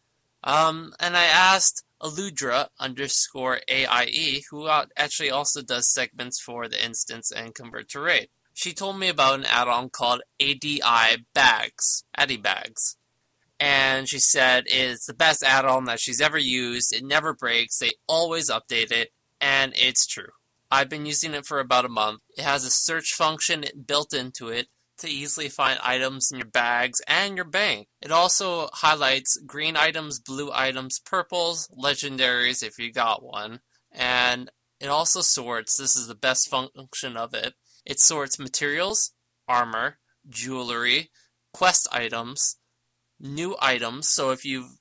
Um, 0.43 0.93
and 0.99 1.18
I 1.18 1.26
asked 1.26 1.84
Aludra 2.01 2.68
underscore 2.80 3.59
AIE, 3.68 4.43
who 4.49 4.70
actually 4.95 5.32
also 5.32 5.61
does 5.61 5.91
segments 5.91 6.39
for 6.39 6.68
the 6.68 6.84
instance 6.84 7.32
and 7.32 7.55
Convert 7.55 7.89
to 7.89 7.99
Raid. 7.99 8.30
She 8.53 8.74
told 8.74 8.99
me 8.99 9.07
about 9.09 9.39
an 9.39 9.45
add-on 9.45 9.89
called 9.89 10.22
ADI 10.41 11.26
Bags, 11.34 12.03
Addy 12.15 12.38
Bags. 12.38 12.97
And 13.59 14.07
she 14.07 14.20
said 14.20 14.65
it's 14.68 15.05
the 15.05 15.13
best 15.13 15.43
add-on 15.43 15.86
that 15.86 15.99
she's 15.99 16.22
ever 16.22 16.38
used. 16.38 16.93
It 16.93 17.03
never 17.03 17.34
breaks. 17.34 17.80
They 17.80 17.91
always 18.07 18.49
update 18.49 18.91
it, 18.91 19.11
and 19.39 19.73
it's 19.75 20.05
true. 20.05 20.29
I've 20.69 20.89
been 20.89 21.05
using 21.05 21.33
it 21.33 21.45
for 21.45 21.59
about 21.59 21.85
a 21.85 21.89
month. 21.89 22.21
It 22.38 22.43
has 22.43 22.65
a 22.65 22.69
search 22.69 23.13
function 23.13 23.65
built 23.85 24.13
into 24.13 24.49
it 24.49 24.67
to 24.97 25.07
easily 25.07 25.47
find 25.47 25.79
items 25.83 26.31
in 26.31 26.39
your 26.39 26.47
bags 26.47 27.01
and 27.07 27.35
your 27.35 27.45
bank. 27.45 27.88
It 28.01 28.11
also 28.11 28.69
highlights 28.73 29.38
green 29.45 29.77
items, 29.77 30.19
blue 30.19 30.51
items, 30.53 30.99
purples, 30.99 31.69
legendaries 31.77 32.63
if 32.63 32.77
you 32.79 32.91
got 32.91 33.23
one, 33.23 33.61
and 33.91 34.49
it 34.79 34.88
also 34.88 35.21
sorts. 35.21 35.77
This 35.77 35.95
is 35.95 36.07
the 36.07 36.15
best 36.15 36.49
function 36.49 37.15
of 37.15 37.33
it. 37.33 37.53
It 37.85 37.99
sorts 37.99 38.39
materials, 38.39 39.13
armor, 39.47 39.99
jewelry, 40.27 41.11
quest 41.53 41.88
items, 41.91 42.57
new 43.19 43.55
items. 43.61 44.07
So 44.07 44.31
if 44.31 44.43
you've 44.43 44.77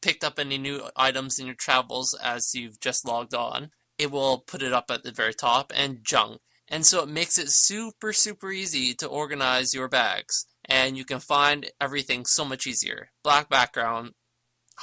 picked 0.00 0.24
up 0.24 0.38
any 0.38 0.58
new 0.58 0.82
items 0.96 1.38
in 1.38 1.46
your 1.46 1.54
travels 1.54 2.14
as 2.14 2.54
you've 2.54 2.80
just 2.80 3.06
logged 3.06 3.34
on, 3.34 3.70
it 3.98 4.10
will 4.10 4.38
put 4.38 4.62
it 4.62 4.72
up 4.72 4.90
at 4.90 5.02
the 5.02 5.12
very 5.12 5.34
top, 5.34 5.72
and 5.74 6.04
junk. 6.04 6.40
And 6.68 6.84
so 6.84 7.02
it 7.02 7.08
makes 7.08 7.38
it 7.38 7.50
super, 7.50 8.12
super 8.12 8.50
easy 8.50 8.94
to 8.94 9.06
organize 9.06 9.72
your 9.72 9.88
bags. 9.88 10.46
And 10.64 10.96
you 10.96 11.04
can 11.04 11.20
find 11.20 11.70
everything 11.80 12.26
so 12.26 12.44
much 12.44 12.66
easier. 12.66 13.10
Black 13.22 13.48
background, 13.48 14.12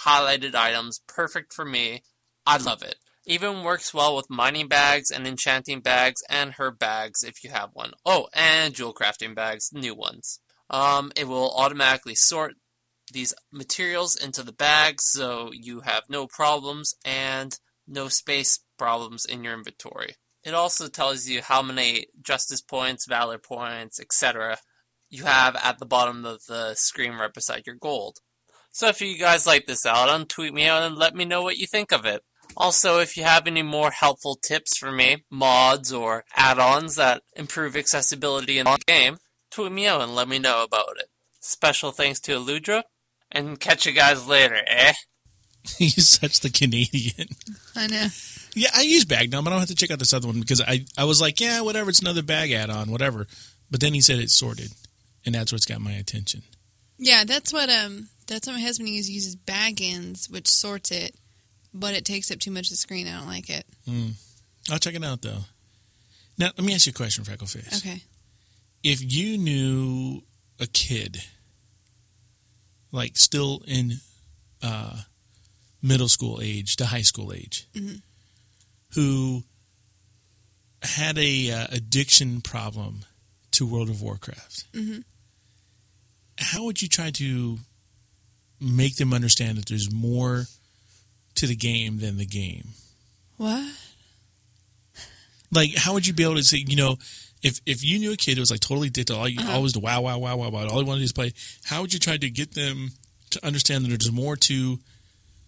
highlighted 0.06 0.56
items, 0.56 1.02
perfect 1.08 1.54
for 1.54 1.66
me. 1.66 2.04
I 2.46 2.58
love 2.58 2.84
it. 2.84 2.96
Even 3.26 3.64
works 3.64 3.94
well 3.94 4.16
with 4.16 4.30
mining 4.30 4.68
bags 4.68 5.10
and 5.10 5.26
enchanting 5.26 5.80
bags 5.80 6.22
and 6.30 6.54
herb 6.58 6.78
bags 6.80 7.24
if 7.24 7.44
you 7.44 7.50
have 7.50 7.70
one. 7.74 7.92
Oh, 8.06 8.28
and 8.34 8.74
jewel 8.74 8.94
crafting 8.94 9.36
bags, 9.36 9.70
new 9.74 9.96
ones. 9.96 10.40
Um, 10.70 11.12
it 11.16 11.28
will 11.28 11.54
automatically 11.56 12.16
sort 12.16 12.56
these 13.12 13.34
materials 13.52 14.16
into 14.16 14.44
the 14.44 14.52
bags 14.52 15.06
so 15.06 15.52
you 15.54 15.82
have 15.82 16.04
no 16.10 16.28
problems 16.28 16.96
and 17.06 17.60
no 17.88 18.08
space 18.08 18.60
problems 18.78 19.26
in 19.26 19.44
your 19.44 19.54
inventory. 19.54 20.16
It 20.44 20.54
also 20.54 20.88
tells 20.88 21.28
you 21.28 21.42
how 21.42 21.62
many 21.62 22.08
justice 22.22 22.62
points, 22.62 23.06
valor 23.08 23.38
points, 23.38 24.00
etc. 24.00 24.58
you 25.10 25.24
have 25.26 25.56
at 25.56 25.80
the 25.80 25.86
bottom 25.86 26.26
of 26.26 26.46
the 26.48 26.74
screen 26.76 27.14
right 27.14 27.34
beside 27.34 27.64
your 27.66 27.76
gold. 27.76 28.18
So 28.72 28.88
if 28.88 29.02
you 29.02 29.18
guys 29.18 29.46
like 29.46 29.68
this 29.68 29.86
out, 29.86 30.30
tweet 30.30 30.54
me 30.54 30.66
out 30.66 30.84
and 30.84 30.98
let 30.98 31.16
me 31.16 31.26
know 31.26 31.44
what 31.44 31.58
you 31.58 31.68
think 31.68 31.92
of 31.92 32.06
it. 32.06 32.24
Also, 32.58 33.00
if 33.00 33.16
you 33.16 33.24
have 33.24 33.48
any 33.48 33.62
more 33.62 33.92
helpful 33.92 34.36
tips 34.36 34.78
for 34.78 34.92
me, 34.92 35.24
mods 35.30 35.94
or 35.94 36.26
add-ons 36.36 36.96
that 36.96 37.22
improve 37.36 37.76
accessibility 37.76 38.60
in 38.60 38.66
the 38.66 38.78
game, 38.86 39.18
tweet 39.52 39.72
me 39.72 39.88
out 39.88 40.02
and 40.02 40.16
let 40.16 40.28
me 40.28 40.40
know 40.40 40.64
about 40.64 40.98
it. 40.98 41.06
Special 41.40 41.92
thanks 41.92 42.20
to 42.22 42.34
Aludra, 42.34 42.84
and 43.32 43.60
catch 43.60 43.86
you 43.86 43.92
guys 43.92 44.28
later, 44.28 44.62
eh? 44.68 44.94
He's 45.78 46.08
such 46.10 46.42
the 46.42 46.50
Canadian. 46.50 47.30
I 47.76 47.88
know. 47.88 48.08
Yeah, 48.54 48.70
I 48.76 48.82
use 48.82 49.06
bag 49.06 49.32
but 49.32 49.40
I 49.40 49.50
don't 49.50 49.60
have 49.60 49.68
to 49.70 49.76
check 49.76 49.92
out 49.92 50.00
this 50.00 50.14
other 50.14 50.28
one 50.28 50.40
because 50.40 50.62
I, 50.62 50.86
I 50.98 51.06
was 51.06 51.22
like, 51.22 51.40
yeah, 51.40 51.62
whatever, 51.62 51.90
it's 51.90 52.02
another 52.02 52.22
bag 52.22 52.52
add 52.52 52.70
on, 52.70 52.92
whatever. 52.92 53.28
But 53.72 53.80
then 53.80 53.94
he 53.94 54.02
said 54.02 54.20
it's 54.20 54.36
sorted, 54.36 54.72
and 55.26 55.34
that's 55.34 55.52
what's 55.52 55.66
got 55.66 55.82
my 55.82 55.94
attention. 55.94 56.44
Yeah, 56.98 57.24
that's 57.26 57.52
what 57.52 57.70
um 57.70 58.10
that's 58.28 58.48
what 58.48 58.54
my 58.54 58.62
husband 58.62 58.90
uses 58.90 59.10
uses 59.10 59.36
Baggins, 59.36 60.30
which 60.30 60.48
sorts 60.48 60.92
it, 60.92 61.16
but 61.74 61.96
it 61.96 62.06
takes 62.06 62.30
up 62.30 62.40
too 62.40 62.52
much 62.52 62.68
of 62.68 62.72
the 62.72 62.76
screen. 62.78 63.08
I 63.08 63.18
don't 63.18 63.28
like 63.28 63.50
it. 63.50 63.66
Mm. 63.88 64.14
I'll 64.72 64.80
check 64.80 64.96
it 64.96 65.04
out 65.04 65.22
though. 65.22 65.46
Now 66.38 66.48
let 66.58 66.64
me 66.64 66.74
ask 66.74 66.86
you 66.86 66.92
a 66.92 66.94
question, 66.94 67.24
Freckleface. 67.24 67.78
Okay. 67.78 68.04
If 68.84 69.02
you 69.02 69.38
knew 69.38 70.24
a 70.60 70.68
kid, 70.68 71.24
like 72.92 73.18
still 73.18 73.64
in 73.68 73.94
uh, 74.62 75.02
middle 75.84 76.08
school 76.10 76.40
age 76.42 76.76
to 76.78 76.86
high 76.88 77.02
school 77.04 77.32
age, 77.34 77.68
Mhm. 77.76 78.02
who 78.94 79.44
had 80.82 81.18
a 81.18 81.52
uh, 81.52 81.68
addiction 81.72 82.42
problem 82.42 83.06
to 83.52 83.66
World 83.68 83.90
of 83.90 84.02
Warcraft, 84.02 84.64
hmm 84.74 85.00
how 86.40 86.64
would 86.64 86.82
you 86.82 86.88
try 86.88 87.12
to 87.12 87.60
make 88.60 88.96
them 88.96 89.14
understand 89.14 89.56
that 89.60 89.68
there's 89.68 89.92
more 89.92 90.48
to 91.36 91.46
the 91.46 91.56
game 91.56 92.00
than 92.00 92.18
the 92.18 92.26
game? 92.26 92.70
What? 93.38 93.72
Like, 95.52 95.76
how 95.76 95.94
would 95.94 96.08
you 96.08 96.14
be 96.14 96.24
able 96.24 96.36
to 96.36 96.44
say, 96.44 96.58
you 96.68 96.76
know, 96.76 96.98
if 97.44 97.62
if 97.68 97.84
you 97.84 98.00
knew 98.00 98.12
a 98.14 98.18
kid 98.18 98.36
who 98.36 98.42
was 98.42 98.50
like 98.50 98.62
totally 98.62 98.88
addicted, 98.88 99.16
all 99.16 99.28
you 99.30 99.40
Uh-huh. 99.42 99.52
always 99.54 99.74
the 99.74 99.80
wow, 99.80 100.02
wow, 100.02 100.18
wow, 100.18 100.36
wow, 100.36 100.50
wow, 100.50 100.68
all 100.68 100.80
he 100.80 100.84
wanted 100.84 101.00
to 101.00 101.02
do 101.02 101.06
is 101.06 101.12
play, 101.14 101.34
how 101.66 101.82
would 101.82 101.94
you 101.94 102.00
try 102.00 102.18
to 102.18 102.30
get 102.30 102.54
them 102.56 102.94
to 103.30 103.46
understand 103.46 103.86
that 103.86 103.90
there's 103.90 104.12
more 104.12 104.36
to 104.36 104.80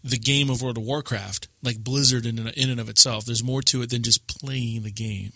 the 0.07 0.17
game 0.17 0.49
of 0.51 0.61
World 0.61 0.77
of 0.77 0.83
Warcraft, 0.83 1.47
like 1.63 1.79
Blizzard 1.83 2.25
in 2.25 2.37
in 2.47 2.69
and 2.69 2.79
of 2.79 2.87
itself? 2.89 3.25
There's 3.25 3.43
more 3.43 3.61
to 3.63 3.81
it 3.81 3.89
than 3.89 4.03
just 4.03 4.27
playing 4.27 4.83
the 4.83 4.91
game. 4.91 5.33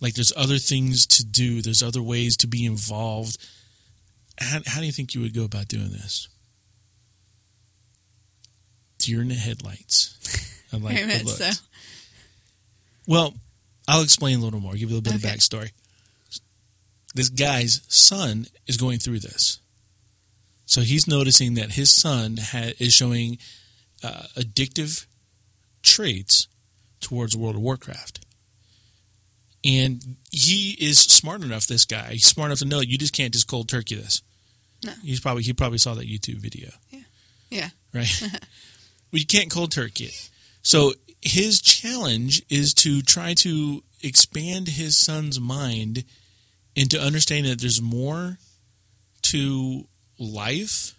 Like, 0.00 0.12
there's 0.14 0.32
other 0.36 0.58
things 0.58 1.06
to 1.06 1.24
do. 1.24 1.62
There's 1.62 1.82
other 1.82 2.02
ways 2.02 2.36
to 2.38 2.46
be 2.46 2.66
involved. 2.66 3.38
How, 4.38 4.58
how 4.66 4.80
do 4.80 4.86
you 4.86 4.92
think 4.92 5.14
you 5.14 5.22
would 5.22 5.34
go 5.34 5.44
about 5.44 5.68
doing 5.68 5.88
this? 5.88 6.28
Deer 8.98 9.22
in 9.22 9.28
the 9.28 9.34
headlights. 9.34 10.62
I 10.72 10.76
like 10.76 10.94
Very 10.96 11.06
much 11.06 11.22
so. 11.24 11.50
Well, 13.06 13.34
I'll 13.88 14.02
explain 14.02 14.40
a 14.40 14.42
little 14.42 14.60
more. 14.60 14.72
Give 14.72 14.90
you 14.90 14.96
a 14.96 14.98
little 14.98 15.02
bit 15.02 15.14
Okay. 15.24 15.28
of 15.32 15.38
backstory. 15.38 15.70
This 17.14 17.28
guy's 17.30 17.80
son 17.88 18.46
is 18.66 18.76
going 18.76 18.98
through 18.98 19.20
this, 19.20 19.60
so 20.66 20.80
he's 20.82 21.06
noticing 21.08 21.54
that 21.54 21.72
his 21.72 21.90
son 21.90 22.36
ha- 22.38 22.72
is 22.78 22.92
showing 22.92 23.38
uh, 24.04 24.24
addictive 24.36 25.06
traits 25.82 26.48
towards 27.00 27.36
World 27.36 27.54
of 27.54 27.62
Warcraft, 27.62 28.24
and 29.64 30.16
he 30.30 30.76
is 30.80 30.98
smart 30.98 31.42
enough. 31.42 31.66
This 31.66 31.84
guy, 31.84 32.12
he's 32.12 32.26
smart 32.26 32.48
enough 32.48 32.58
to 32.58 32.64
know 32.66 32.80
you 32.80 32.98
just 32.98 33.14
can't 33.14 33.32
just 33.32 33.48
cold 33.48 33.68
turkey 33.68 33.94
this. 33.94 34.22
No. 34.84 34.92
He's 35.02 35.20
probably 35.20 35.42
he 35.42 35.52
probably 35.52 35.78
saw 35.78 35.94
that 35.94 36.08
YouTube 36.08 36.36
video 36.36 36.68
Yeah. 36.90 37.00
Yeah. 37.50 37.68
Right? 37.94 38.20
well, 38.22 38.40
you 39.12 39.26
can't 39.26 39.50
cold 39.50 39.72
turkey 39.72 40.06
it. 40.06 40.30
So 40.62 40.92
his 41.22 41.60
challenge 41.60 42.42
is 42.50 42.74
to 42.74 43.02
try 43.02 43.34
to 43.34 43.82
expand 44.02 44.68
his 44.68 44.98
son's 44.98 45.40
mind 45.40 46.04
into 46.74 47.00
understanding 47.00 47.50
that 47.50 47.60
there's 47.60 47.80
more 47.80 48.38
to 49.22 49.86
life 50.18 50.94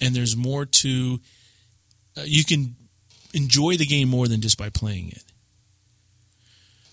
and 0.00 0.14
there's 0.14 0.36
more 0.36 0.64
to 0.66 1.20
uh, 2.16 2.22
you 2.24 2.44
can 2.44 2.76
enjoy 3.34 3.76
the 3.76 3.86
game 3.86 4.08
more 4.08 4.26
than 4.28 4.40
just 4.40 4.56
by 4.58 4.68
playing 4.70 5.08
it. 5.10 5.22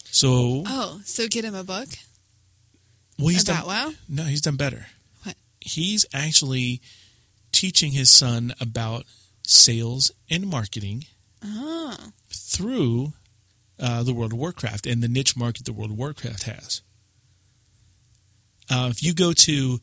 So, 0.05 0.63
Oh, 0.65 1.01
so 1.03 1.27
get 1.27 1.43
him 1.45 1.55
a 1.55 1.63
book 1.63 1.87
well, 3.17 3.29
he's 3.29 3.43
about 3.47 3.65
done, 3.65 3.67
WoW. 3.67 3.93
no, 4.09 4.23
he's 4.23 4.41
done 4.41 4.55
better. 4.57 4.87
What? 5.23 5.35
He's 5.61 6.05
actually 6.13 6.81
teaching 7.53 7.91
his 7.93 8.11
son 8.11 8.53
about 8.59 9.05
sales 9.47 10.11
and 10.29 10.47
marketing 10.47 11.05
Oh, 11.43 11.95
through 12.29 13.13
uh, 13.79 14.03
the 14.03 14.13
World 14.13 14.33
of 14.33 14.37
Warcraft 14.39 14.85
and 14.85 15.01
the 15.03 15.07
niche 15.07 15.37
market 15.37 15.63
the 15.65 15.71
World 15.73 15.91
of 15.91 15.97
Warcraft 15.97 16.43
has. 16.43 16.81
Uh, 18.69 18.87
if 18.91 19.03
you 19.03 19.13
go 19.13 19.31
to 19.31 19.79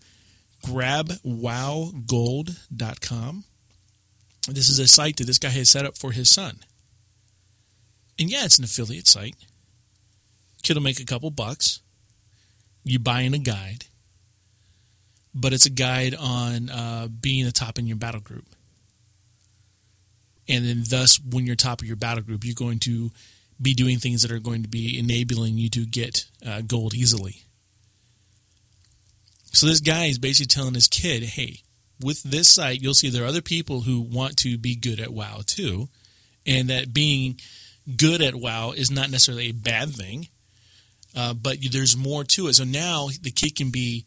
grabwowgold.com, 0.64 3.44
this 4.48 4.68
is 4.68 4.78
a 4.78 4.88
site 4.88 5.16
that 5.16 5.26
this 5.26 5.38
guy 5.38 5.50
has 5.50 5.70
set 5.70 5.86
up 5.86 5.96
for 5.96 6.12
his 6.12 6.30
son. 6.30 6.58
And 8.18 8.30
yeah, 8.30 8.44
it's 8.44 8.58
an 8.58 8.64
affiliate 8.64 9.06
site. 9.06 9.36
Kid 10.62 10.76
will 10.76 10.82
make 10.82 11.00
a 11.00 11.04
couple 11.04 11.30
bucks. 11.30 11.80
You 12.84 12.98
buy 12.98 13.22
in 13.22 13.34
a 13.34 13.38
guide, 13.38 13.86
but 15.34 15.52
it's 15.52 15.66
a 15.66 15.70
guide 15.70 16.14
on 16.14 16.70
uh, 16.70 17.08
being 17.08 17.44
the 17.44 17.52
top 17.52 17.78
in 17.78 17.86
your 17.86 17.96
battle 17.96 18.20
group 18.20 18.46
and 20.48 20.64
then 20.64 20.82
thus 20.88 21.20
when 21.20 21.46
you're 21.46 21.56
top 21.56 21.80
of 21.80 21.86
your 21.86 21.96
battle 21.96 22.22
group 22.22 22.44
you're 22.44 22.54
going 22.54 22.78
to 22.78 23.10
be 23.60 23.74
doing 23.74 23.98
things 23.98 24.22
that 24.22 24.30
are 24.30 24.40
going 24.40 24.62
to 24.62 24.68
be 24.68 24.98
enabling 24.98 25.56
you 25.56 25.68
to 25.68 25.86
get 25.86 26.26
uh, 26.44 26.60
gold 26.62 26.94
easily 26.94 27.42
so 29.52 29.66
this 29.66 29.80
guy 29.80 30.06
is 30.06 30.18
basically 30.18 30.46
telling 30.48 30.74
his 30.74 30.88
kid 30.88 31.22
hey 31.22 31.60
with 32.00 32.22
this 32.22 32.48
site 32.48 32.80
you'll 32.80 32.94
see 32.94 33.08
there 33.10 33.24
are 33.24 33.28
other 33.28 33.42
people 33.42 33.82
who 33.82 34.00
want 34.00 34.36
to 34.36 34.58
be 34.58 34.74
good 34.74 35.00
at 35.00 35.12
wow 35.12 35.40
too 35.46 35.88
and 36.46 36.68
that 36.68 36.92
being 36.92 37.38
good 37.96 38.20
at 38.22 38.34
wow 38.34 38.72
is 38.72 38.90
not 38.90 39.10
necessarily 39.10 39.48
a 39.48 39.52
bad 39.52 39.90
thing 39.90 40.28
uh, 41.14 41.34
but 41.34 41.58
there's 41.70 41.96
more 41.96 42.24
to 42.24 42.48
it 42.48 42.54
so 42.54 42.64
now 42.64 43.08
the 43.22 43.30
kid 43.30 43.54
can 43.54 43.70
be 43.70 44.04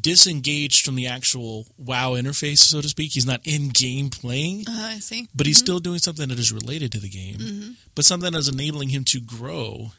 disengaged 0.00 0.86
from 0.86 0.94
the 0.94 1.06
actual 1.06 1.66
wow 1.76 2.12
interface 2.12 2.58
so 2.58 2.80
to 2.80 2.88
speak 2.88 3.12
he's 3.12 3.26
not 3.26 3.40
in 3.44 3.68
game 3.68 4.08
playing 4.08 4.64
uh, 4.66 4.72
I 4.94 4.98
see. 5.00 5.28
but 5.34 5.46
he's 5.46 5.58
still 5.58 5.80
doing 5.80 5.98
something 5.98 6.28
that 6.30 6.38
is 6.38 6.50
related 6.50 6.90
to 6.92 6.98
the 6.98 7.10
game, 7.10 7.76
but 7.94 8.06
something 8.06 8.32
that 8.32 8.38
is 8.38 8.48
enabling 8.48 8.88
him 8.88 9.04
to 9.04 9.20
grow 9.20 9.92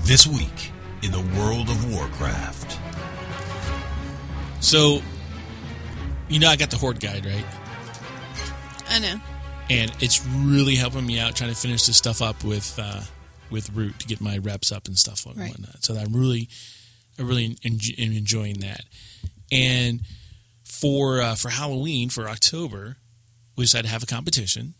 This 0.00 0.26
week 0.26 0.72
in 1.04 1.12
the 1.12 1.22
World 1.38 1.68
of 1.68 1.94
Warcraft. 1.94 2.80
So, 4.58 5.00
you 6.32 6.38
know, 6.40 6.48
I 6.48 6.56
got 6.56 6.70
the 6.70 6.78
Horde 6.78 6.98
guide 7.00 7.24
right. 7.26 7.44
I 8.88 8.98
know. 8.98 9.20
and 9.70 9.90
it's 10.00 10.24
really 10.26 10.74
helping 10.74 11.06
me 11.06 11.18
out 11.18 11.36
trying 11.36 11.50
to 11.50 11.56
finish 11.56 11.86
this 11.86 11.96
stuff 11.96 12.20
up 12.20 12.42
with 12.44 12.78
uh, 12.82 13.02
with 13.50 13.70
Root 13.74 13.98
to 14.00 14.06
get 14.06 14.20
my 14.20 14.38
reps 14.38 14.72
up 14.72 14.86
and 14.88 14.98
stuff 14.98 15.24
and 15.26 15.36
Right. 15.36 15.50
whatnot. 15.50 15.84
So 15.84 15.94
I'm 15.96 16.12
really, 16.14 16.48
I 17.18 17.22
really 17.22 17.56
am 17.64 17.78
enjoying 18.12 18.58
that. 18.60 18.84
And 19.50 20.00
for 20.64 21.20
uh, 21.20 21.34
for 21.36 21.50
Halloween 21.50 22.08
for 22.10 22.28
October, 22.28 22.96
we 23.56 23.64
decided 23.64 23.86
to 23.88 23.92
have 23.92 24.02
a 24.02 24.06
competition 24.06 24.74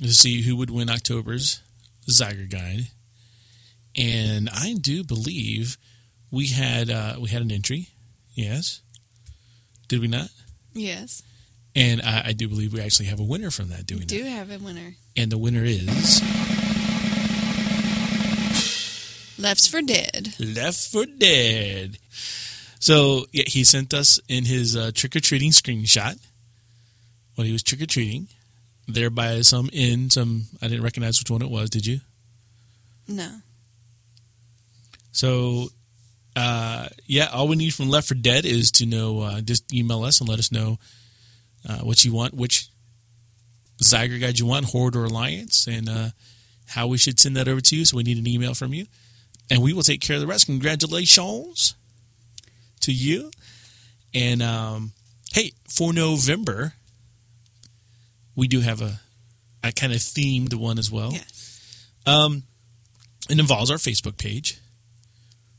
to 0.00 0.12
see 0.12 0.42
who 0.42 0.56
would 0.56 0.70
win 0.70 0.88
October's 0.90 1.60
Zygor 2.08 2.48
Guide. 2.50 2.88
And 3.96 4.48
I 4.50 4.74
do 4.80 5.04
believe 5.04 5.76
we 6.30 6.46
had 6.48 6.90
uh, 6.90 7.16
we 7.20 7.28
had 7.30 7.42
an 7.42 7.50
entry. 7.52 7.88
Yes, 8.34 8.80
did 9.88 10.00
we 10.00 10.08
not? 10.08 10.28
Yes. 10.74 11.22
And 11.76 12.02
I, 12.02 12.22
I 12.26 12.32
do 12.32 12.48
believe 12.48 12.72
we 12.72 12.80
actually 12.80 13.06
have 13.06 13.18
a 13.20 13.24
winner 13.24 13.50
from 13.50 13.68
that, 13.70 13.86
do 13.86 13.94
we 13.94 14.00
We 14.00 14.04
not? 14.04 14.08
do 14.08 14.22
have 14.24 14.50
a 14.50 14.58
winner. 14.58 14.94
And 15.16 15.30
the 15.32 15.38
winner 15.38 15.64
is 15.64 16.20
Left 19.38 19.68
for 19.68 19.82
Dead. 19.82 20.34
Left 20.38 20.78
for 20.90 21.04
Dead. 21.06 21.98
So 22.78 23.26
yeah, 23.32 23.44
he 23.46 23.64
sent 23.64 23.92
us 23.92 24.20
in 24.28 24.44
his 24.44 24.76
uh, 24.76 24.90
trick 24.94 25.16
or 25.16 25.20
treating 25.20 25.50
screenshot 25.50 26.18
when 27.34 27.46
he 27.46 27.52
was 27.52 27.62
trick 27.62 27.82
or 27.82 27.86
treating. 27.86 28.28
There 28.86 29.10
by 29.10 29.40
some 29.40 29.70
inn, 29.72 30.10
some 30.10 30.44
I 30.62 30.68
didn't 30.68 30.84
recognize 30.84 31.18
which 31.18 31.30
one 31.30 31.42
it 31.42 31.50
was. 31.50 31.70
Did 31.70 31.86
you? 31.86 32.00
No. 33.08 33.28
So 35.12 35.68
uh, 36.36 36.88
yeah, 37.06 37.28
all 37.32 37.48
we 37.48 37.56
need 37.56 37.74
from 37.74 37.88
Left 37.88 38.08
for 38.08 38.14
Dead 38.14 38.44
is 38.44 38.70
to 38.72 38.86
know. 38.86 39.20
Uh, 39.20 39.40
just 39.40 39.72
email 39.72 40.02
us 40.04 40.20
and 40.20 40.28
let 40.28 40.38
us 40.38 40.50
know 40.50 40.78
uh, 41.68 41.78
what 41.78 42.04
you 42.04 42.12
want, 42.12 42.34
which 42.34 42.68
Zygor 43.82 44.20
guide 44.20 44.38
you 44.38 44.46
want, 44.46 44.66
Horde 44.66 44.96
or 44.96 45.04
Alliance, 45.04 45.66
and 45.66 45.88
uh, 45.88 46.08
how 46.68 46.86
we 46.86 46.98
should 46.98 47.20
send 47.20 47.36
that 47.36 47.48
over 47.48 47.60
to 47.60 47.76
you. 47.76 47.84
So 47.84 47.96
we 47.96 48.02
need 48.02 48.18
an 48.18 48.26
email 48.26 48.54
from 48.54 48.74
you, 48.74 48.86
and 49.50 49.62
we 49.62 49.72
will 49.72 49.82
take 49.82 50.00
care 50.00 50.16
of 50.16 50.20
the 50.20 50.26
rest. 50.26 50.46
Congratulations 50.46 51.74
to 52.80 52.92
you. 52.92 53.30
And 54.12 54.42
um, 54.42 54.92
hey, 55.32 55.52
for 55.68 55.92
November, 55.92 56.74
we 58.36 58.48
do 58.48 58.60
have 58.60 58.80
a 58.80 59.00
a 59.64 59.72
kind 59.72 59.92
of 59.92 59.98
themed 59.98 60.54
one 60.54 60.78
as 60.78 60.90
well. 60.90 61.12
Yes. 61.12 61.80
Um, 62.06 62.42
it 63.30 63.38
involves 63.38 63.70
our 63.70 63.78
Facebook 63.78 64.18
page. 64.18 64.58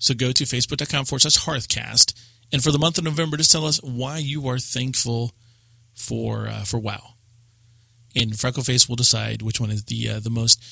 So 0.06 0.14
go 0.14 0.32
to 0.32 0.44
facebook.com 0.44 1.06
forward 1.06 1.22
slash 1.22 1.46
Hearthcast. 1.46 2.14
And 2.54 2.64
for 2.64 2.72
the 2.72 2.78
month 2.78 3.00
of 3.00 3.04
November, 3.04 3.38
just 3.38 3.52
tell 3.52 3.66
us 3.66 3.82
why 3.82 4.20
you 4.20 4.48
are 4.48 4.60
thankful 4.60 5.32
for 5.96 6.48
uh, 6.48 6.64
for 6.64 6.78
WoW. 6.78 7.16
And 8.16 8.34
Freckleface 8.34 8.88
will 8.88 8.96
decide 8.98 9.42
which 9.42 9.60
one 9.60 9.72
is 9.72 9.86
the 9.86 10.10
uh, 10.10 10.20
the 10.20 10.30
most 10.30 10.64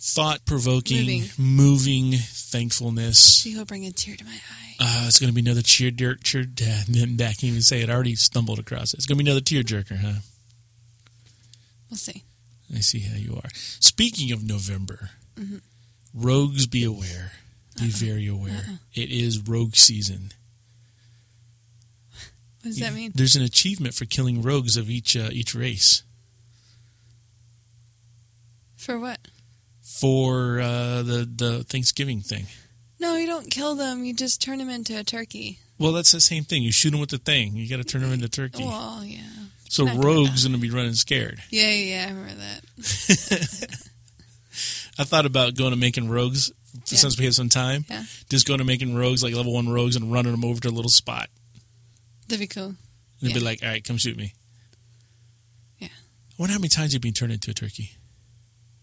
thought 0.00 0.46
provoking, 0.46 1.04
Moving. 1.04 1.30
moving 1.36 2.12
thankfulness. 2.12 3.40
She 3.40 3.56
will 3.56 3.64
bring 3.64 3.84
a 3.86 3.90
tear 3.90 4.14
to 4.14 4.24
my 4.24 4.30
eye. 4.30 4.74
Uh, 4.78 5.04
it's 5.08 5.18
going 5.18 5.28
to 5.28 5.34
be 5.34 5.40
another 5.42 5.62
cheer 5.62 5.90
dirt, 5.90 6.22
cheer. 6.22 6.42
I 6.42 6.84
can't 6.86 7.42
even 7.44 7.62
say 7.62 7.82
it. 7.82 7.90
I 7.90 7.92
already 7.92 8.14
stumbled 8.14 8.60
across 8.60 8.94
it. 8.94 8.98
It's 8.98 9.06
going 9.06 9.18
to 9.18 9.24
be 9.24 9.28
another 9.28 9.42
tear 9.44 9.62
jerker, 9.64 9.98
huh? 9.98 10.20
We'll 11.90 11.98
see. 11.98 12.22
I 12.72 12.78
see 12.78 13.00
how 13.00 13.16
you 13.16 13.34
are. 13.34 13.50
Speaking 13.52 14.30
of 14.30 14.44
November, 14.44 15.10
rogues 16.14 16.66
be 16.68 16.84
aware. 16.84 17.32
Be 17.78 17.88
very 17.88 18.26
aware. 18.26 18.78
It 18.94 19.10
is 19.10 19.48
rogue 19.48 19.74
season. 19.74 20.32
What 22.60 22.64
does 22.64 22.78
that 22.80 22.92
mean? 22.92 23.12
There's 23.14 23.36
an 23.36 23.42
achievement 23.42 23.94
for 23.94 24.04
killing 24.04 24.42
rogues 24.42 24.76
of 24.76 24.90
each 24.90 25.16
uh, 25.16 25.30
each 25.32 25.54
race. 25.54 26.02
For 28.76 28.98
what? 28.98 29.18
For 29.82 30.60
uh, 30.60 31.02
the 31.02 31.28
the 31.34 31.64
Thanksgiving 31.64 32.20
thing. 32.20 32.46
No, 32.98 33.16
you 33.16 33.26
don't 33.26 33.50
kill 33.50 33.76
them. 33.76 34.04
You 34.04 34.12
just 34.12 34.42
turn 34.42 34.58
them 34.58 34.68
into 34.68 34.98
a 34.98 35.04
turkey. 35.04 35.58
Well, 35.78 35.92
that's 35.92 36.12
the 36.12 36.20
same 36.20 36.44
thing. 36.44 36.62
You 36.62 36.70
shoot 36.70 36.90
them 36.90 37.00
with 37.00 37.08
the 37.08 37.18
thing. 37.18 37.56
You 37.56 37.66
got 37.66 37.78
to 37.78 37.84
turn 37.84 38.02
them 38.02 38.12
into 38.12 38.28
turkey. 38.28 38.64
Well, 38.64 39.02
yeah. 39.02 39.22
so 39.70 39.84
not 39.84 40.04
rogues 40.04 40.46
to 40.46 40.58
be 40.58 40.70
running 40.70 40.92
scared. 40.92 41.42
Yeah, 41.48 41.70
yeah, 41.70 41.96
yeah, 41.96 42.04
I 42.04 42.08
remember 42.10 42.34
that. 42.34 43.88
I 44.98 45.04
thought 45.04 45.24
about 45.24 45.54
going 45.54 45.70
to 45.70 45.78
making 45.78 46.10
rogues 46.10 46.52
Yeah. 46.74 46.98
since 46.98 47.18
we 47.18 47.24
have 47.24 47.34
some 47.34 47.48
time. 47.48 47.84
Yeah. 47.88 48.04
Just 48.28 48.46
going 48.46 48.58
to 48.58 48.64
making 48.64 48.94
rogues 48.94 49.22
like 49.22 49.34
level 49.34 49.52
one 49.54 49.68
rogues 49.68 49.96
and 49.96 50.12
running 50.12 50.32
them 50.32 50.44
over 50.44 50.60
to 50.60 50.68
a 50.68 50.70
little 50.70 50.90
spot. 50.90 51.28
That'd 52.28 52.40
be 52.40 52.46
cool. 52.46 52.66
And 52.66 52.76
they'd 53.20 53.34
be 53.34 53.40
like, 53.40 53.62
"All 53.62 53.68
right, 53.68 53.82
come 53.84 53.96
shoot 53.96 54.16
me." 54.16 54.34
Yeah. 55.78 55.88
I 55.88 56.34
wonder 56.38 56.52
how 56.52 56.58
many 56.58 56.68
times 56.68 56.92
you've 56.92 57.02
been 57.02 57.12
turned 57.12 57.32
into 57.32 57.50
a 57.50 57.54
turkey. 57.54 57.92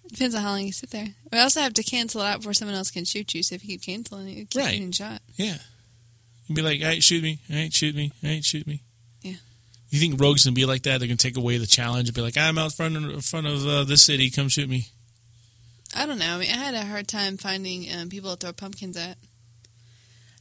Depends 0.10 0.36
on 0.36 0.42
how 0.42 0.52
long 0.52 0.66
you 0.66 0.72
sit 0.72 0.90
there. 0.92 1.08
We 1.32 1.40
also 1.40 1.60
have 1.62 1.74
to 1.74 1.84
cancel 1.84 2.22
it 2.22 2.26
out 2.26 2.38
before 2.40 2.54
someone 2.54 2.76
else 2.78 2.92
can 2.92 3.04
shoot 3.06 3.34
you. 3.34 3.44
So 3.44 3.56
if 3.56 3.64
you 3.64 3.72
keep 3.78 3.82
canceling 3.84 4.28
it, 4.30 4.38
you 4.38 4.46
keep 4.46 4.62
Right. 4.62 4.72
getting 4.74 4.92
shot. 4.92 5.22
Yeah. 5.36 5.58
You'd 6.48 6.56
be 6.56 6.62
like, 6.62 6.80
all 6.82 6.88
right, 6.88 7.04
shoot 7.04 7.22
me. 7.24 7.40
All 7.50 7.58
right, 7.58 7.74
shoot 7.74 7.94
me. 7.94 8.12
All 8.24 8.30
right, 8.30 8.44
shoot 8.46 8.66
me. 8.68 8.84
Yeah. 9.22 9.34
You 9.90 10.00
think 10.00 10.20
rogues 10.22 10.46
can 10.46 10.54
be 10.54 10.66
like 10.66 10.84
that? 10.84 11.00
They're 11.00 11.08
going 11.10 11.18
to 11.18 11.28
take 11.28 11.36
away 11.36 11.58
the 11.58 11.68
challenge 11.68 12.08
and 12.08 12.16
be 12.16 12.22
like, 12.22 12.38
I'm 12.38 12.58
out 12.58 12.72
front 12.74 12.96
of, 12.96 13.04
in 13.04 13.20
front 13.22 13.48
of 13.48 13.68
uh, 13.68 13.84
this 13.84 14.02
city. 14.04 14.30
Come 14.30 14.48
shoot 14.48 14.70
me. 14.70 14.88
I 15.96 16.06
don't 16.06 16.20
know. 16.20 16.36
I 16.36 16.38
mean, 16.38 16.52
I 16.52 16.58
had 16.58 16.74
a 16.74 16.86
hard 16.86 17.08
time 17.08 17.38
finding 17.38 17.88
um, 17.94 18.10
people 18.10 18.32
to 18.32 18.38
throw 18.38 18.54
pumpkins 18.54 18.98
at. 18.98 19.18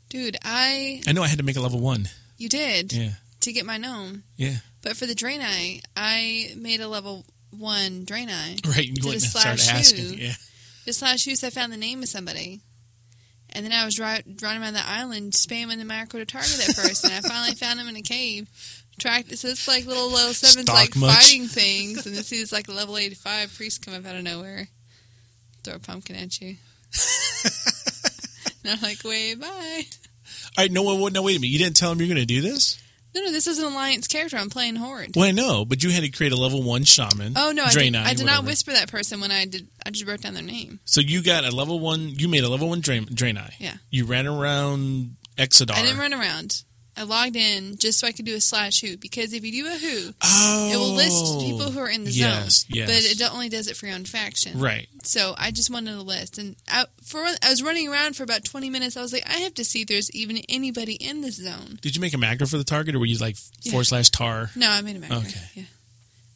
Dude, 0.09 0.37
I 0.45 1.03
I 1.07 1.13
know 1.13 1.23
I 1.23 1.29
had 1.29 1.39
to 1.39 1.45
make 1.45 1.57
a 1.57 1.61
level 1.61 1.81
one. 1.81 2.09
you 2.39 2.49
did 2.49 2.93
Yeah. 2.93 3.13
to 3.41 3.53
get 3.53 3.67
my 3.67 3.77
gnome, 3.79 4.23
Yeah. 4.37 4.57
but 4.83 4.97
for 4.97 5.07
the 5.07 5.15
Draenei, 5.15 5.83
I 5.97 6.53
made 6.57 6.81
a 6.81 6.89
level 6.89 7.25
one 7.51 8.05
drain 8.05 8.29
Draenei. 8.29 8.67
Right. 8.77 8.87
You 8.87 9.09
a 9.09 9.13
and 9.13 9.23
slash 9.23 9.69
asking. 9.69 10.19
Yeah. 10.19 10.35
Just 10.85 11.03
last 11.03 11.27
use, 11.27 11.43
I 11.43 11.51
found 11.51 11.73
the 11.73 11.77
name 11.77 12.03
of 12.03 12.09
somebody. 12.09 12.61
And 13.51 13.65
then 13.65 13.73
I 13.73 13.85
was 13.85 13.99
ri- 13.99 14.23
running 14.43 14.63
around 14.63 14.75
the 14.75 14.87
island 14.87 15.33
spamming 15.33 15.79
the 15.79 15.85
macro 15.85 16.21
to 16.21 16.27
target 16.27 16.51
that 16.67 16.77
person. 16.77 17.11
I 17.13 17.21
finally 17.21 17.55
found 17.57 17.81
him 17.81 17.89
in 17.89 17.97
a 17.97 18.03
cave. 18.03 18.49
Tracked 18.99 19.37
so 19.37 19.49
it's 19.49 19.67
like 19.69 19.85
little 19.87 20.11
level 20.11 20.33
sevens 20.35 20.63
Stalk 20.67 20.75
like 20.77 20.97
much? 20.97 21.15
fighting 21.15 21.49
things, 21.49 22.07
and 22.07 22.15
then 22.17 22.23
see 22.23 22.39
this 22.39 22.51
like 22.53 22.67
level 22.69 22.97
eighty 22.97 23.15
five 23.15 23.53
priest 23.55 23.85
come 23.85 23.93
up 23.95 24.07
out 24.07 24.17
of 24.17 24.23
nowhere, 24.25 24.69
throw 25.67 25.77
a 25.77 25.79
pumpkin 25.79 26.17
at 26.17 26.41
you. 26.41 26.57
and 28.65 28.73
I'm 28.73 28.81
like, 28.81 28.99
wait, 29.05 29.35
bye. 29.41 29.83
All 30.57 30.65
right. 30.65 30.73
No, 30.73 30.83
one. 30.83 31.13
no, 31.13 31.23
wait 31.23 31.37
a 31.37 31.41
minute. 31.41 31.53
You 31.53 31.59
didn't 31.59 31.77
tell 31.77 31.93
him 31.93 31.99
you're 31.99 32.09
going 32.09 32.17
to 32.19 32.27
do 32.27 32.41
this? 32.41 32.81
No, 33.15 33.23
no, 33.23 33.33
this 33.33 33.47
is 33.47 33.59
an 33.59 33.73
alliance 33.73 34.09
character. 34.09 34.37
I'm 34.37 34.51
playing 34.51 34.77
horde. 34.77 35.13
Well, 35.17 35.25
I 35.25 35.31
know, 35.31 35.65
but 35.65 35.83
you 35.83 35.91
had 35.91 36.03
to 36.03 36.11
create 36.11 36.33
a 36.33 36.37
level 36.37 36.63
one 36.63 36.85
shaman. 36.85 37.33
Oh 37.35 37.51
no, 37.51 37.65
I 37.65 37.73
did, 37.73 37.97
I 37.97 38.13
did 38.13 38.27
not 38.27 38.45
whisper 38.45 38.73
that 38.73 38.91
person 38.91 39.21
when 39.23 39.31
I 39.31 39.47
did. 39.47 39.69
I 39.87 39.91
just 39.91 40.07
wrote 40.07 40.21
down 40.21 40.35
their 40.35 40.43
name. 40.43 40.81
So 40.85 41.01
you 41.01 41.23
got 41.23 41.45
a 41.45 41.51
level 41.51 41.81
one. 41.81 42.11
You 42.11 42.29
made 42.29 42.45
a 42.45 42.49
level 42.51 42.69
one 42.69 42.81
Drain, 42.81 43.07
Draenei. 43.07 43.55
Yeah. 43.59 43.77
You 43.91 44.05
ran 44.05 44.27
around 44.27 45.17
Exodar. 45.39 45.77
I 45.77 45.83
didn't 45.83 45.99
run 45.99 46.13
around. 46.13 46.63
I 46.97 47.03
logged 47.03 47.37
in 47.37 47.77
just 47.77 47.99
so 48.01 48.07
I 48.07 48.13
could 48.13 48.25
do 48.25 48.35
a 48.37 48.41
slash 48.41 48.81
who 48.81 48.97
because 48.97 49.33
if 49.35 49.45
you 49.45 49.65
do 49.65 49.69
a 49.69 49.77
who, 49.77 50.13
Oh, 50.23 50.71
it 50.73 50.77
will 50.77 50.95
list 50.95 51.41
people 51.47 51.71
who 51.71 51.79
are 51.81 51.89
in 51.91 52.05
the 52.05 52.11
yes, 52.11 52.63
zone. 52.65 52.71
yes. 52.75 52.89
But 52.89 53.05
it 53.27 53.33
only 53.35 53.49
does 53.51 53.69
it 53.69 53.77
for 53.77 53.87
your 53.87 53.95
own 53.97 54.05
faction. 54.07 54.59
right. 54.59 54.89
So 55.03 55.35
I 55.39 55.51
just 55.51 55.71
wanted 55.71 55.95
a 55.95 56.01
list, 56.03 56.39
and 56.39 56.57
I, 56.69 56.87
for 57.05 57.21
I 57.23 57.51
was 57.51 57.63
running 57.63 57.87
around 57.89 58.17
for 58.17 58.23
about 58.23 58.45
twenty 58.45 58.71
minutes. 58.71 58.97
I 58.97 59.03
was 59.03 59.13
like, 59.13 59.29
I 59.29 59.41
have 59.41 59.55
to 59.55 59.65
see 59.65 59.83
if 59.83 59.89
there's 59.89 60.11
even 60.13 60.39
anybody 60.49 60.95
in 60.95 61.21
this 61.21 61.37
zone. 61.37 61.79
Did 61.83 61.95
you 61.95 62.01
make 62.01 62.15
a 62.15 62.19
macro 62.19 62.47
for 62.47 62.57
the 62.59 62.65
target, 62.65 62.95
or 62.95 62.99
were 62.99 63.07
you 63.07 63.19
like 63.19 63.37
Yeah. 63.63 63.73
forward 63.73 63.85
slash 63.85 64.11
tar? 64.11 64.51
No, 64.57 64.69
I 64.71 64.81
made 64.81 64.97
a 64.97 64.99
macro. 65.01 65.19
Okay. 65.19 65.41
Yeah. 65.55 65.63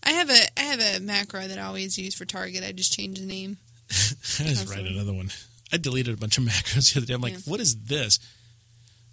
I 0.02 0.10
have 0.12 0.30
a 0.30 0.38
I 0.58 0.62
have 0.62 0.80
a 0.80 1.00
macro 1.00 1.46
that 1.48 1.58
I 1.58 1.62
always 1.62 1.98
use 1.98 2.14
for 2.14 2.24
target. 2.24 2.62
I 2.64 2.72
just 2.72 2.92
change 2.92 3.18
the 3.18 3.26
name. 3.26 3.56
I 3.90 4.44
just 4.44 4.68
write 4.70 4.86
another 4.86 5.12
one. 5.12 5.30
I 5.72 5.76
deleted 5.78 6.14
a 6.14 6.16
bunch 6.16 6.38
of 6.38 6.44
macros 6.50 6.92
the 6.92 7.00
other 7.00 7.06
day. 7.06 7.14
I'm 7.14 7.20
like, 7.20 7.32
Yeah. 7.32 7.38
what 7.46 7.60
is 7.60 7.76
this? 7.76 8.18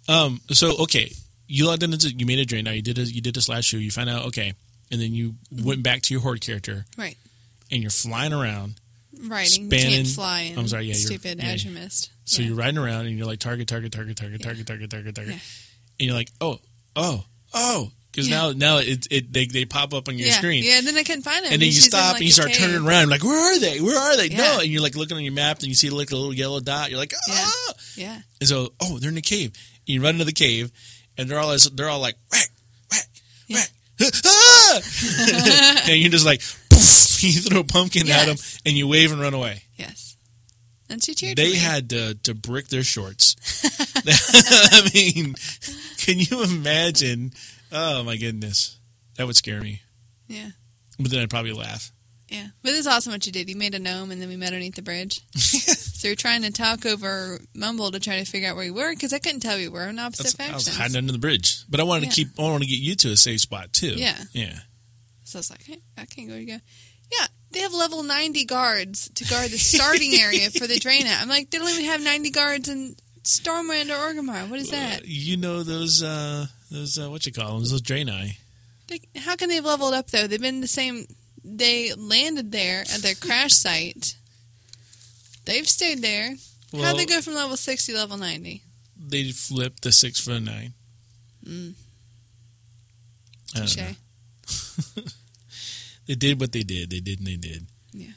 Um. 0.08 0.40
So 0.52 0.76
okay, 0.84 1.12
you 1.48 1.66
logged 1.66 1.82
into 1.82 2.08
you 2.10 2.26
made 2.26 2.38
a 2.38 2.44
drain. 2.44 2.64
Now 2.64 2.70
you 2.72 2.82
did 2.82 2.98
a 2.98 3.02
you 3.02 3.20
did 3.20 3.34
this 3.34 3.48
last 3.48 3.72
year. 3.72 3.82
You 3.82 3.90
found 3.90 4.08
out 4.10 4.26
okay, 4.26 4.52
and 4.92 5.00
then 5.00 5.12
you 5.12 5.34
went 5.50 5.82
back 5.82 6.02
to 6.02 6.14
your 6.14 6.20
horde 6.22 6.40
character, 6.42 6.84
Right. 6.96 7.16
and 7.72 7.82
you're 7.82 7.90
flying 7.90 8.32
around. 8.32 8.80
right? 9.20 9.48
Spanning- 9.48 9.90
can't 10.04 10.06
fly. 10.08 10.40
And 10.42 10.58
I'm 10.60 10.68
sorry, 10.68 10.84
yeah, 10.84 10.94
you're- 10.94 11.06
stupid 11.18 11.38
yeah. 11.42 11.54
Azuremyst. 11.56 12.08
So 12.24 12.40
Yeah. 12.40 12.48
you're 12.48 12.56
riding 12.56 12.78
around, 12.78 13.06
and 13.06 13.18
you're 13.18 13.26
like 13.26 13.40
target, 13.40 13.66
target, 13.66 13.90
target, 13.90 14.16
target, 14.16 14.40
Yeah. 14.40 14.46
target, 14.46 14.66
target, 14.66 14.90
target, 14.90 15.14
target, 15.16 15.34
Yeah. 15.34 15.40
and 15.98 16.06
you're 16.06 16.14
like, 16.14 16.30
oh, 16.40 16.60
oh, 16.94 17.24
oh, 17.52 17.90
because 18.12 18.28
Yeah. 18.28 18.36
now 18.36 18.52
now 18.52 18.76
it, 18.78 19.08
it 19.10 19.32
they 19.32 19.46
they 19.46 19.64
pop 19.64 19.92
up 19.92 20.06
on 20.08 20.18
your 20.18 20.28
yeah. 20.28 20.36
screen. 20.38 20.62
Yeah, 20.62 20.78
and 20.78 20.86
then 20.86 20.96
I 20.96 21.02
couldn't 21.02 21.22
find 21.22 21.44
them. 21.44 21.52
And 21.52 21.60
then 21.60 21.66
you 21.66 21.72
stop 21.72 22.12
like, 22.12 22.20
and 22.20 22.26
you 22.26 22.32
start 22.32 22.48
cave. 22.50 22.58
turning 22.58 22.86
around, 22.86 23.08
like, 23.08 23.24
where 23.24 23.56
are 23.56 23.58
they? 23.58 23.80
Where 23.80 23.98
are 23.98 24.16
they? 24.16 24.28
No, 24.28 24.60
and 24.60 24.70
you're 24.70 24.82
like 24.82 24.94
looking 24.94 25.16
on 25.16 25.24
your 25.24 25.32
map, 25.32 25.58
and 25.60 25.66
you 25.68 25.74
see 25.74 25.90
like 25.90 26.10
a 26.12 26.16
little 26.16 26.32
yellow 26.34 26.60
dot. 26.60 26.90
You're 26.90 27.00
like, 27.00 27.12
Yeah. 27.28 27.34
ah, 27.44 27.74
Yeah. 27.96 28.20
And 28.40 28.48
so, 28.48 28.72
oh, 28.80 28.98
they're 29.00 29.08
in 29.08 29.16
the 29.16 29.22
cave. 29.22 29.46
And 29.86 29.94
you 29.94 30.00
run 30.00 30.14
into 30.14 30.26
the 30.26 30.32
cave, 30.32 30.70
and 31.18 31.28
they're 31.28 31.38
all 31.38 31.54
they're 31.74 31.88
all 31.88 32.00
like 32.00 32.14
whack, 32.32 32.48
whack, 32.90 33.06
Yeah. 33.48 33.56
whack, 34.00 34.12
ah! 34.24 34.80
and 35.90 35.96
you're 36.00 36.10
just 36.10 36.24
like, 36.26 36.40
poof, 36.70 37.22
you 37.22 37.32
throw 37.32 37.60
a 37.60 37.64
pumpkin 37.64 38.08
at 38.10 38.26
them, 38.26 38.36
and 38.64 38.76
you 38.76 38.86
wave 38.88 39.12
and 39.12 39.20
run 39.20 39.34
away. 39.34 39.62
Yes. 39.76 40.16
And 40.88 41.04
she 41.04 41.14
cheered. 41.14 41.36
They 41.36 41.56
had 41.56 41.90
to 41.90 42.14
to 42.22 42.34
brick 42.34 42.68
their 42.68 42.82
shorts. 42.84 43.36
I 44.06 44.88
mean, 44.94 45.34
can 45.98 46.18
you 46.18 46.42
imagine? 46.44 47.32
Oh 47.70 48.02
my 48.04 48.16
goodness, 48.16 48.78
that 49.16 49.26
would 49.26 49.36
scare 49.36 49.60
me. 49.60 49.82
Yeah. 50.28 50.50
But 50.98 51.10
then 51.10 51.20
I'd 51.20 51.30
probably 51.30 51.52
laugh. 51.52 51.92
Yeah, 52.28 52.48
but 52.62 52.72
it's 52.74 52.86
awesome 52.86 53.12
what 53.12 53.24
you 53.26 53.32
did. 53.32 53.48
You 53.48 53.56
made 53.56 53.74
a 53.74 53.78
gnome, 53.78 54.10
and 54.10 54.20
then 54.20 54.28
we 54.28 54.36
met 54.36 54.48
underneath 54.48 54.74
the 54.74 54.82
bridge. 54.82 55.22
so 55.34 56.06
you're 56.08 56.14
trying 56.16 56.42
to 56.42 56.52
talk 56.52 56.84
over 56.84 57.40
Mumble 57.54 57.90
to 57.90 57.98
try 58.00 58.18
to 58.18 58.24
figure 58.24 58.48
out 58.50 58.56
where 58.56 58.64
you 58.66 58.74
were 58.74 58.92
because 58.92 59.12
I 59.12 59.18
couldn't 59.18 59.40
tell 59.40 59.56
we 59.56 59.68
were 59.68 59.88
in 59.88 59.98
opposite 59.98 60.36
That's, 60.36 60.50
I 60.50 60.54
was 60.54 60.76
hiding 60.76 60.96
under 60.96 61.12
the 61.12 61.18
bridge, 61.18 61.64
but 61.70 61.80
I 61.80 61.84
wanted 61.84 62.04
Yeah. 62.04 62.10
to 62.10 62.16
keep. 62.16 62.28
I 62.38 62.42
wanted 62.42 62.64
to 62.66 62.70
get 62.70 62.80
you 62.80 62.94
to 62.96 63.12
a 63.12 63.16
safe 63.16 63.40
spot 63.40 63.72
too. 63.72 63.94
Yeah. 63.94 64.18
yeah. 64.32 64.58
So 65.24 65.38
I 65.38 65.40
was 65.40 65.50
like, 65.50 65.64
hey, 65.64 65.78
I 65.96 66.04
can't 66.04 66.28
go 66.28 66.34
to 66.36 66.44
go. 66.44 66.58
Yeah, 67.10 67.26
they 67.52 67.60
have 67.60 67.72
level 67.72 68.02
90 68.02 68.44
guards 68.44 69.08
to 69.14 69.24
guard 69.24 69.50
the 69.50 69.58
starting 69.58 70.12
area 70.20 70.50
for 70.50 70.66
the 70.66 70.74
Draina. 70.78 71.18
I'm 71.22 71.28
like, 71.28 71.50
they 71.50 71.58
don't 71.58 71.70
even 71.70 71.84
have 71.86 72.02
90 72.02 72.30
guards 72.30 72.68
in 72.68 72.94
Stormwind 73.24 73.90
or 73.90 74.12
Orgrimmar. 74.12 74.48
What 74.50 74.58
is 74.60 74.70
that? 74.70 75.06
You 75.06 75.36
know 75.38 75.62
those 75.62 76.02
uh 76.02 76.46
those 76.70 76.98
uh, 76.98 77.08
what 77.10 77.24
you 77.26 77.32
call 77.32 77.52
them? 77.54 77.60
Those 77.60 77.80
Draenei. 77.82 78.36
They, 78.88 79.00
how 79.16 79.36
can 79.36 79.48
they 79.48 79.56
have 79.56 79.64
leveled 79.64 79.94
up 79.94 80.08
though? 80.10 80.26
They've 80.26 80.40
been 80.40 80.60
the 80.60 80.66
same. 80.66 81.06
They 81.44 81.92
landed 81.94 82.52
there 82.52 82.80
at 82.80 83.02
their 83.02 83.14
crash 83.14 83.52
site. 83.52 84.16
They've 85.44 85.68
stayed 85.68 86.02
there. 86.02 86.34
Well, 86.72 86.82
How'd 86.82 86.98
they 86.98 87.06
go 87.06 87.20
from 87.20 87.34
level 87.34 87.56
60 87.56 87.92
to 87.92 87.98
level 87.98 88.18
90? 88.18 88.62
They 89.08 89.30
flipped 89.30 89.82
the 89.82 89.92
six 89.92 90.20
foot 90.20 90.42
nine. 90.42 90.74
Mm. 91.46 91.74
I 93.54 93.58
don't 93.60 93.76
know. 93.76 95.02
They 96.08 96.14
did 96.14 96.40
what 96.40 96.52
they 96.52 96.62
did. 96.62 96.88
They 96.88 97.00
did 97.00 97.18
and 97.18 97.26
they 97.28 97.36
did. 97.36 97.66
Yeah. 97.92 98.12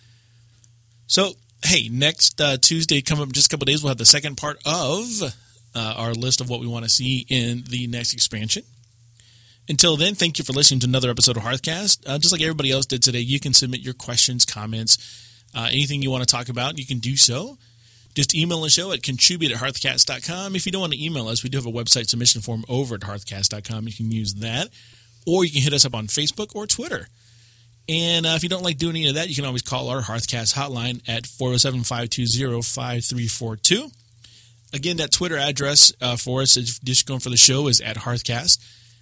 So 1.07 1.33
hey, 1.63 1.89
next 1.89 2.39
uh, 2.39 2.57
Tuesday, 2.57 3.01
coming 3.01 3.23
up 3.23 3.27
in 3.27 3.33
just 3.33 3.47
a 3.47 3.49
couple 3.49 3.65
days, 3.65 3.83
we'll 3.83 3.89
have 3.89 3.97
the 3.97 4.05
second 4.05 4.37
part 4.37 4.57
of 4.65 5.05
uh, 5.75 5.93
our 5.97 6.13
list 6.13 6.39
of 6.39 6.49
what 6.49 6.61
we 6.61 6.67
want 6.67 6.85
to 6.85 6.89
see 6.89 7.25
in 7.29 7.65
the 7.69 7.87
next 7.87 8.13
expansion. 8.13 8.63
Until 9.69 9.95
then, 9.95 10.15
thank 10.15 10.37
you 10.37 10.43
for 10.43 10.53
listening 10.53 10.79
to 10.81 10.87
another 10.87 11.09
episode 11.09 11.37
of 11.37 11.43
Hearthcast. 11.43 12.03
Uh, 12.07 12.17
just 12.17 12.31
like 12.31 12.41
everybody 12.41 12.71
else 12.71 12.85
did 12.85 13.03
today, 13.03 13.19
you 13.19 13.39
can 13.39 13.53
submit 13.53 13.81
your 13.81 13.93
questions, 13.93 14.43
comments, 14.43 14.97
uh, 15.55 15.69
anything 15.71 16.01
you 16.01 16.11
want 16.11 16.27
to 16.27 16.35
talk 16.35 16.49
about, 16.49 16.77
you 16.77 16.85
can 16.85 16.99
do 16.99 17.15
so. 17.15 17.57
Just 18.13 18.35
email 18.35 18.61
the 18.61 18.69
show 18.69 18.91
at 18.91 19.03
contribute 19.03 19.51
at 19.51 19.59
hearthcast.com. 19.59 20.55
If 20.55 20.65
you 20.65 20.71
don't 20.71 20.81
want 20.81 20.93
to 20.93 21.03
email 21.03 21.27
us, 21.29 21.43
we 21.43 21.49
do 21.49 21.57
have 21.57 21.65
a 21.65 21.71
website 21.71 22.09
submission 22.09 22.41
form 22.41 22.65
over 22.67 22.95
at 22.95 23.01
hearthcast.com. 23.01 23.87
You 23.87 23.93
can 23.93 24.11
use 24.11 24.33
that. 24.35 24.67
Or 25.25 25.45
you 25.45 25.51
can 25.51 25.61
hit 25.61 25.73
us 25.73 25.85
up 25.85 25.95
on 25.95 26.07
Facebook 26.07 26.53
or 26.55 26.67
Twitter. 26.67 27.07
And 27.87 28.25
uh, 28.25 28.33
if 28.35 28.43
you 28.43 28.49
don't 28.49 28.63
like 28.63 28.77
doing 28.77 28.95
any 28.95 29.09
of 29.09 29.15
that, 29.15 29.29
you 29.29 29.35
can 29.35 29.45
always 29.45 29.61
call 29.61 29.89
our 29.89 30.01
Hearthcast 30.01 30.55
hotline 30.55 31.01
at 31.07 31.25
407 31.25 31.83
520 31.83 32.61
5342. 32.61 33.91
Again, 34.73 34.97
that 34.97 35.11
Twitter 35.11 35.37
address 35.37 35.93
uh, 36.01 36.15
for 36.15 36.41
us, 36.41 36.57
is 36.57 36.79
just 36.79 37.05
going 37.05 37.19
for 37.19 37.29
the 37.29 37.37
show, 37.37 37.67
is 37.67 37.81
at 37.81 37.97
Hearthcast. 37.97 38.59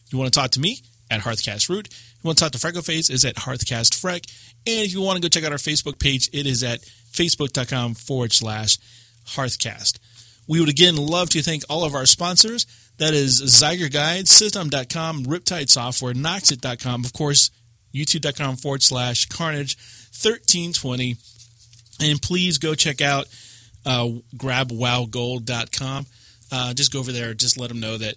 You 0.10 0.18
want 0.18 0.34
to 0.34 0.39
talk 0.39 0.51
to 0.51 0.60
me, 0.60 0.82
at 1.10 1.22
Hearthcast 1.22 1.70
Root. 1.70 1.89
You 1.91 2.28
want 2.28 2.38
to 2.38 2.43
talk 2.43 2.51
to 2.51 2.57
Freckleface, 2.57 3.10
is 3.10 3.26
at 3.26 3.36
Hearthcast 3.36 3.93
Freck. 3.99 4.30
And 4.68 4.86
if 4.86 4.93
you 4.93 5.01
want 5.01 5.18
to 5.18 5.22
go 5.22 5.30
check 5.30 5.43
out 5.43 5.51
our 5.51 5.57
Facebook 5.57 5.99
page, 5.99 6.30
it 6.34 6.45
is 6.45 6.64
at 6.64 6.82
facebook.com 7.12 7.95
forward 7.95 8.34
slash 8.34 8.78
Hearthcast. 9.28 9.99
We 10.47 10.60
would 10.60 10.70
again 10.70 10.95
love 10.95 11.30
to 11.32 11.41
thank 11.41 11.64
all 11.70 11.84
of 11.84 11.95
our 11.95 12.05
sponsors. 12.05 12.66
That 12.97 13.14
is 13.14 13.41
Zygor 13.41 13.91
Guide, 13.91 14.28
System.com, 14.28 15.26
Riptide 15.26 15.70
Software, 15.70 16.14
Noxxic.com, 16.14 17.05
of 17.05 17.14
course, 17.14 17.49
YouTube.com 17.93 18.57
forward 18.57 18.84
slash 18.84 19.26
Carnage 19.28 19.78
1320. 20.12 21.16
And 22.01 22.22
please 22.22 22.57
go 22.57 22.76
check 22.76 23.01
out 23.01 23.28
uh, 23.86 24.07
GrabWowGold.com. 24.36 26.05
Uh, 26.51 26.74
just 26.74 26.91
go 26.91 26.99
over 26.99 27.12
there. 27.12 27.34
Just 27.34 27.57
let 27.57 27.70
them 27.70 27.80
know 27.80 27.97
that 27.97 28.16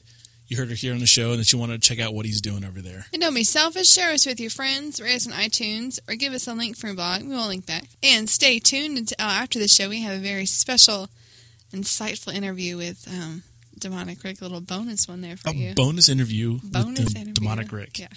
you 0.52 0.58
heard 0.58 0.68
her 0.68 0.74
here 0.76 0.92
on 0.92 1.00
the 1.00 1.06
show 1.06 1.30
and 1.32 1.40
that 1.40 1.52
you 1.52 1.58
want 1.58 1.72
to 1.72 1.78
check 1.78 1.98
out 1.98 2.14
what 2.14 2.24
he's 2.26 2.40
doing 2.40 2.64
over 2.64 2.80
there. 2.80 3.06
And 3.12 3.20
don't 3.20 3.34
be 3.34 3.42
selfish. 3.44 3.88
Share 3.90 4.12
us 4.12 4.24
with 4.26 4.38
your 4.38 4.50
friends, 4.50 5.00
rate 5.00 5.16
us 5.16 5.26
on 5.26 5.32
iTunes, 5.32 5.98
or 6.08 6.14
give 6.14 6.32
us 6.32 6.46
a 6.46 6.54
link 6.54 6.76
for 6.76 6.86
your 6.88 6.96
blog. 6.96 7.22
We 7.22 7.28
will 7.34 7.48
link 7.48 7.66
back. 7.66 7.84
And 8.02 8.28
stay 8.30 8.58
tuned 8.58 8.96
until 8.98 9.16
uh, 9.18 9.22
after 9.42 9.58
the 9.58 9.66
show. 9.68 9.88
We 9.88 10.02
have 10.02 10.16
a 10.18 10.22
very 10.22 10.46
special, 10.46 11.08
insightful 11.72 12.32
interview 12.32 12.76
with 12.76 13.06
um, 13.08 13.42
Demonic 13.78 14.22
Rick. 14.22 14.40
A 14.40 14.44
little 14.44 14.60
bonus 14.60 15.08
one 15.08 15.20
there 15.22 15.36
for 15.36 15.50
A 15.50 15.54
you. 15.54 15.74
bonus 15.74 16.08
interview 16.08 16.58
bonus 16.62 17.00
with 17.00 17.16
interview. 17.16 17.32
Demonic 17.34 17.72
Rick. 17.72 17.98
Yeah. 17.98 18.08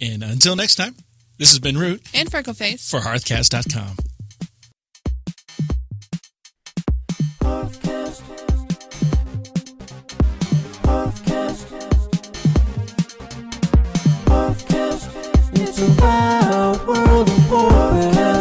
And 0.00 0.22
until 0.22 0.56
next 0.56 0.74
time, 0.74 0.94
this 1.38 1.50
has 1.50 1.58
been 1.58 1.76
Root 1.78 2.02
And 2.14 2.30
Freckleface. 2.30 2.90
for 2.90 3.00
Hearthcast.com. 3.00 3.96
It's 15.78 15.86
about 15.88 16.86
World 16.86 17.28
of 17.28 17.50
Warcraft. 17.50 18.35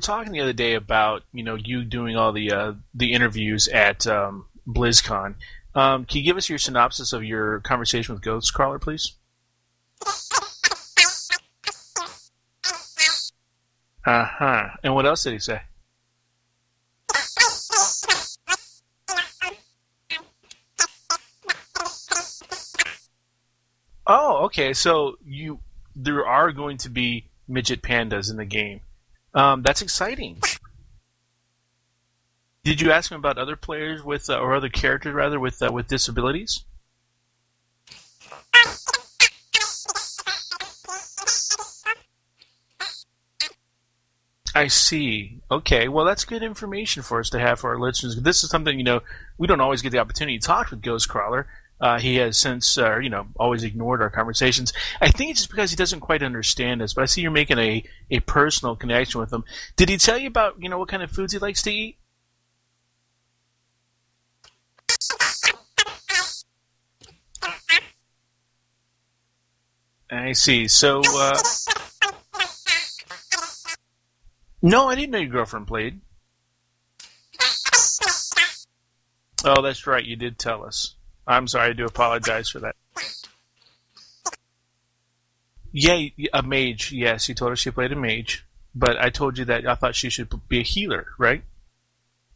were 0.00 0.14
talking 0.16 0.32
the 0.32 0.40
other 0.40 0.54
day 0.54 0.74
about 0.74 1.24
you 1.30 1.42
know 1.42 1.56
you 1.56 1.84
doing 1.84 2.16
all 2.16 2.32
the 2.32 2.50
uh, 2.50 2.72
the 2.94 3.12
interviews 3.12 3.68
at 3.68 4.06
um, 4.06 4.46
BlizzCon. 4.66 5.34
Um, 5.74 6.06
can 6.06 6.18
you 6.18 6.24
give 6.24 6.38
us 6.38 6.48
your 6.48 6.58
synopsis 6.58 7.12
of 7.12 7.22
your 7.22 7.60
conversation 7.60 8.14
with 8.14 8.24
Ghostcrawler, 8.24 8.80
please? 8.80 9.12
Uh 14.06 14.24
huh. 14.24 14.68
And 14.82 14.94
what 14.94 15.04
else 15.04 15.22
did 15.22 15.34
he 15.34 15.38
say? 15.38 15.60
Oh, 24.06 24.44
okay. 24.46 24.72
So 24.72 25.18
you 25.26 25.60
there 25.94 26.26
are 26.26 26.52
going 26.52 26.78
to 26.78 26.88
be 26.88 27.26
midget 27.46 27.82
pandas 27.82 28.30
in 28.30 28.38
the 28.38 28.46
game. 28.46 28.80
Um, 29.34 29.62
that's 29.62 29.82
exciting. 29.82 30.40
Did 32.64 32.80
you 32.80 32.92
ask 32.92 33.10
him 33.10 33.18
about 33.18 33.38
other 33.38 33.56
players 33.56 34.02
with, 34.04 34.28
uh, 34.28 34.38
or 34.38 34.54
other 34.54 34.68
characters 34.68 35.14
rather, 35.14 35.40
with 35.40 35.62
uh, 35.62 35.70
with 35.72 35.88
disabilities? 35.88 36.64
I 44.54 44.66
see. 44.66 45.40
Okay, 45.50 45.88
well, 45.88 46.04
that's 46.04 46.24
good 46.24 46.42
information 46.42 47.02
for 47.02 47.20
us 47.20 47.30
to 47.30 47.38
have 47.38 47.60
for 47.60 47.70
our 47.70 47.78
listeners. 47.78 48.16
This 48.16 48.42
is 48.42 48.50
something 48.50 48.76
you 48.76 48.84
know 48.84 49.00
we 49.38 49.46
don't 49.46 49.60
always 49.60 49.80
get 49.80 49.90
the 49.90 49.98
opportunity 49.98 50.38
to 50.38 50.46
talk 50.46 50.70
with 50.70 50.82
Ghostcrawler. 50.82 51.44
Uh, 51.80 51.98
he 51.98 52.16
has 52.16 52.36
since, 52.36 52.76
uh, 52.76 52.98
you 52.98 53.08
know, 53.08 53.26
always 53.36 53.64
ignored 53.64 54.02
our 54.02 54.10
conversations. 54.10 54.72
I 55.00 55.08
think 55.08 55.30
it's 55.30 55.40
just 55.40 55.50
because 55.50 55.70
he 55.70 55.76
doesn't 55.76 56.00
quite 56.00 56.22
understand 56.22 56.82
us. 56.82 56.92
But 56.92 57.02
I 57.02 57.06
see 57.06 57.22
you're 57.22 57.30
making 57.30 57.58
a, 57.58 57.82
a 58.10 58.20
personal 58.20 58.76
connection 58.76 59.20
with 59.20 59.32
him. 59.32 59.44
Did 59.76 59.88
he 59.88 59.96
tell 59.96 60.18
you 60.18 60.26
about, 60.26 60.62
you 60.62 60.68
know, 60.68 60.78
what 60.78 60.88
kind 60.88 61.02
of 61.02 61.10
foods 61.10 61.32
he 61.32 61.38
likes 61.38 61.62
to 61.62 61.72
eat? 61.72 61.96
I 70.10 70.32
see. 70.32 70.68
So, 70.68 71.00
uh, 71.06 71.38
no, 74.60 74.88
I 74.88 74.96
didn't 74.96 75.12
know 75.12 75.18
your 75.18 75.30
girlfriend 75.30 75.66
played. 75.66 76.00
Oh, 79.44 79.62
that's 79.62 79.86
right. 79.86 80.04
You 80.04 80.16
did 80.16 80.38
tell 80.38 80.64
us. 80.64 80.96
I'm 81.26 81.46
sorry. 81.46 81.70
I 81.70 81.72
do 81.72 81.84
apologize 81.84 82.48
for 82.48 82.60
that. 82.60 82.76
Yeah, 85.72 86.08
a 86.32 86.42
mage. 86.42 86.92
Yes, 86.92 87.28
you 87.28 87.34
told 87.34 87.50
her 87.50 87.56
she 87.56 87.70
played 87.70 87.92
a 87.92 87.96
mage, 87.96 88.44
but 88.74 88.98
I 88.98 89.10
told 89.10 89.38
you 89.38 89.44
that 89.46 89.66
I 89.66 89.74
thought 89.76 89.94
she 89.94 90.10
should 90.10 90.28
be 90.48 90.60
a 90.60 90.64
healer, 90.64 91.06
right? 91.18 91.44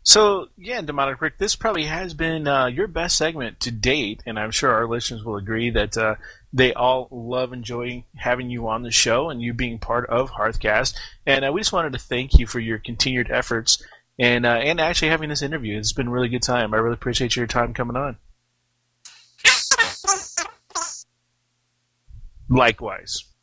So, 0.07 0.49
yeah, 0.59 0.83
Demonic 0.83 1.23
Rick, 1.23 1.39
this 1.39 1.57
probably 1.57 1.85
has 1.85 2.13
been 2.13 2.47
uh, 2.47 2.67
your 2.67 2.87
best 2.87 3.17
segment 3.17 3.59
to 3.61 3.71
date, 3.71 4.23
and 4.27 4.39
I'm 4.39 4.51
sure 4.51 4.71
our 4.71 4.87
listeners 4.87 5.25
will 5.25 5.37
agree 5.37 5.71
that 5.71 5.97
uh, 5.97 6.17
they 6.53 6.75
all 6.75 7.09
love 7.11 7.55
enjoying 7.55 8.05
having 8.15 8.51
you 8.51 8.69
on 8.69 8.83
the 8.83 8.91
show 8.91 9.31
and 9.31 9.41
you 9.41 9.55
being 9.55 9.79
part 9.79 10.07
of 10.11 10.31
Hearthcast. 10.31 10.95
And 11.27 11.47
uh, 11.47 11.53
we 11.53 11.63
just 11.63 11.73
wanted 11.73 11.95
to 11.95 11.99
thank 11.99 12.39
you 12.39 12.47
for 12.47 12.61
your 12.61 12.79
continued 12.79 13.31
efforts 13.31 13.83
and 14.19 14.45
uh, 14.45 14.61
and 14.63 14.79
actually 14.79 15.09
having 15.09 15.31
this 15.31 15.43
interview. 15.43 15.79
It's 15.79 15.93
been 15.95 16.09
a 16.09 16.11
really 16.11 16.29
good 16.29 16.43
time. 16.43 16.75
I 16.75 16.77
really 16.77 16.95
appreciate 16.95 17.35
your 17.35 17.47
time 17.47 17.73
coming 17.73 17.97
on. 17.97 18.19
Likewise. 22.49 23.34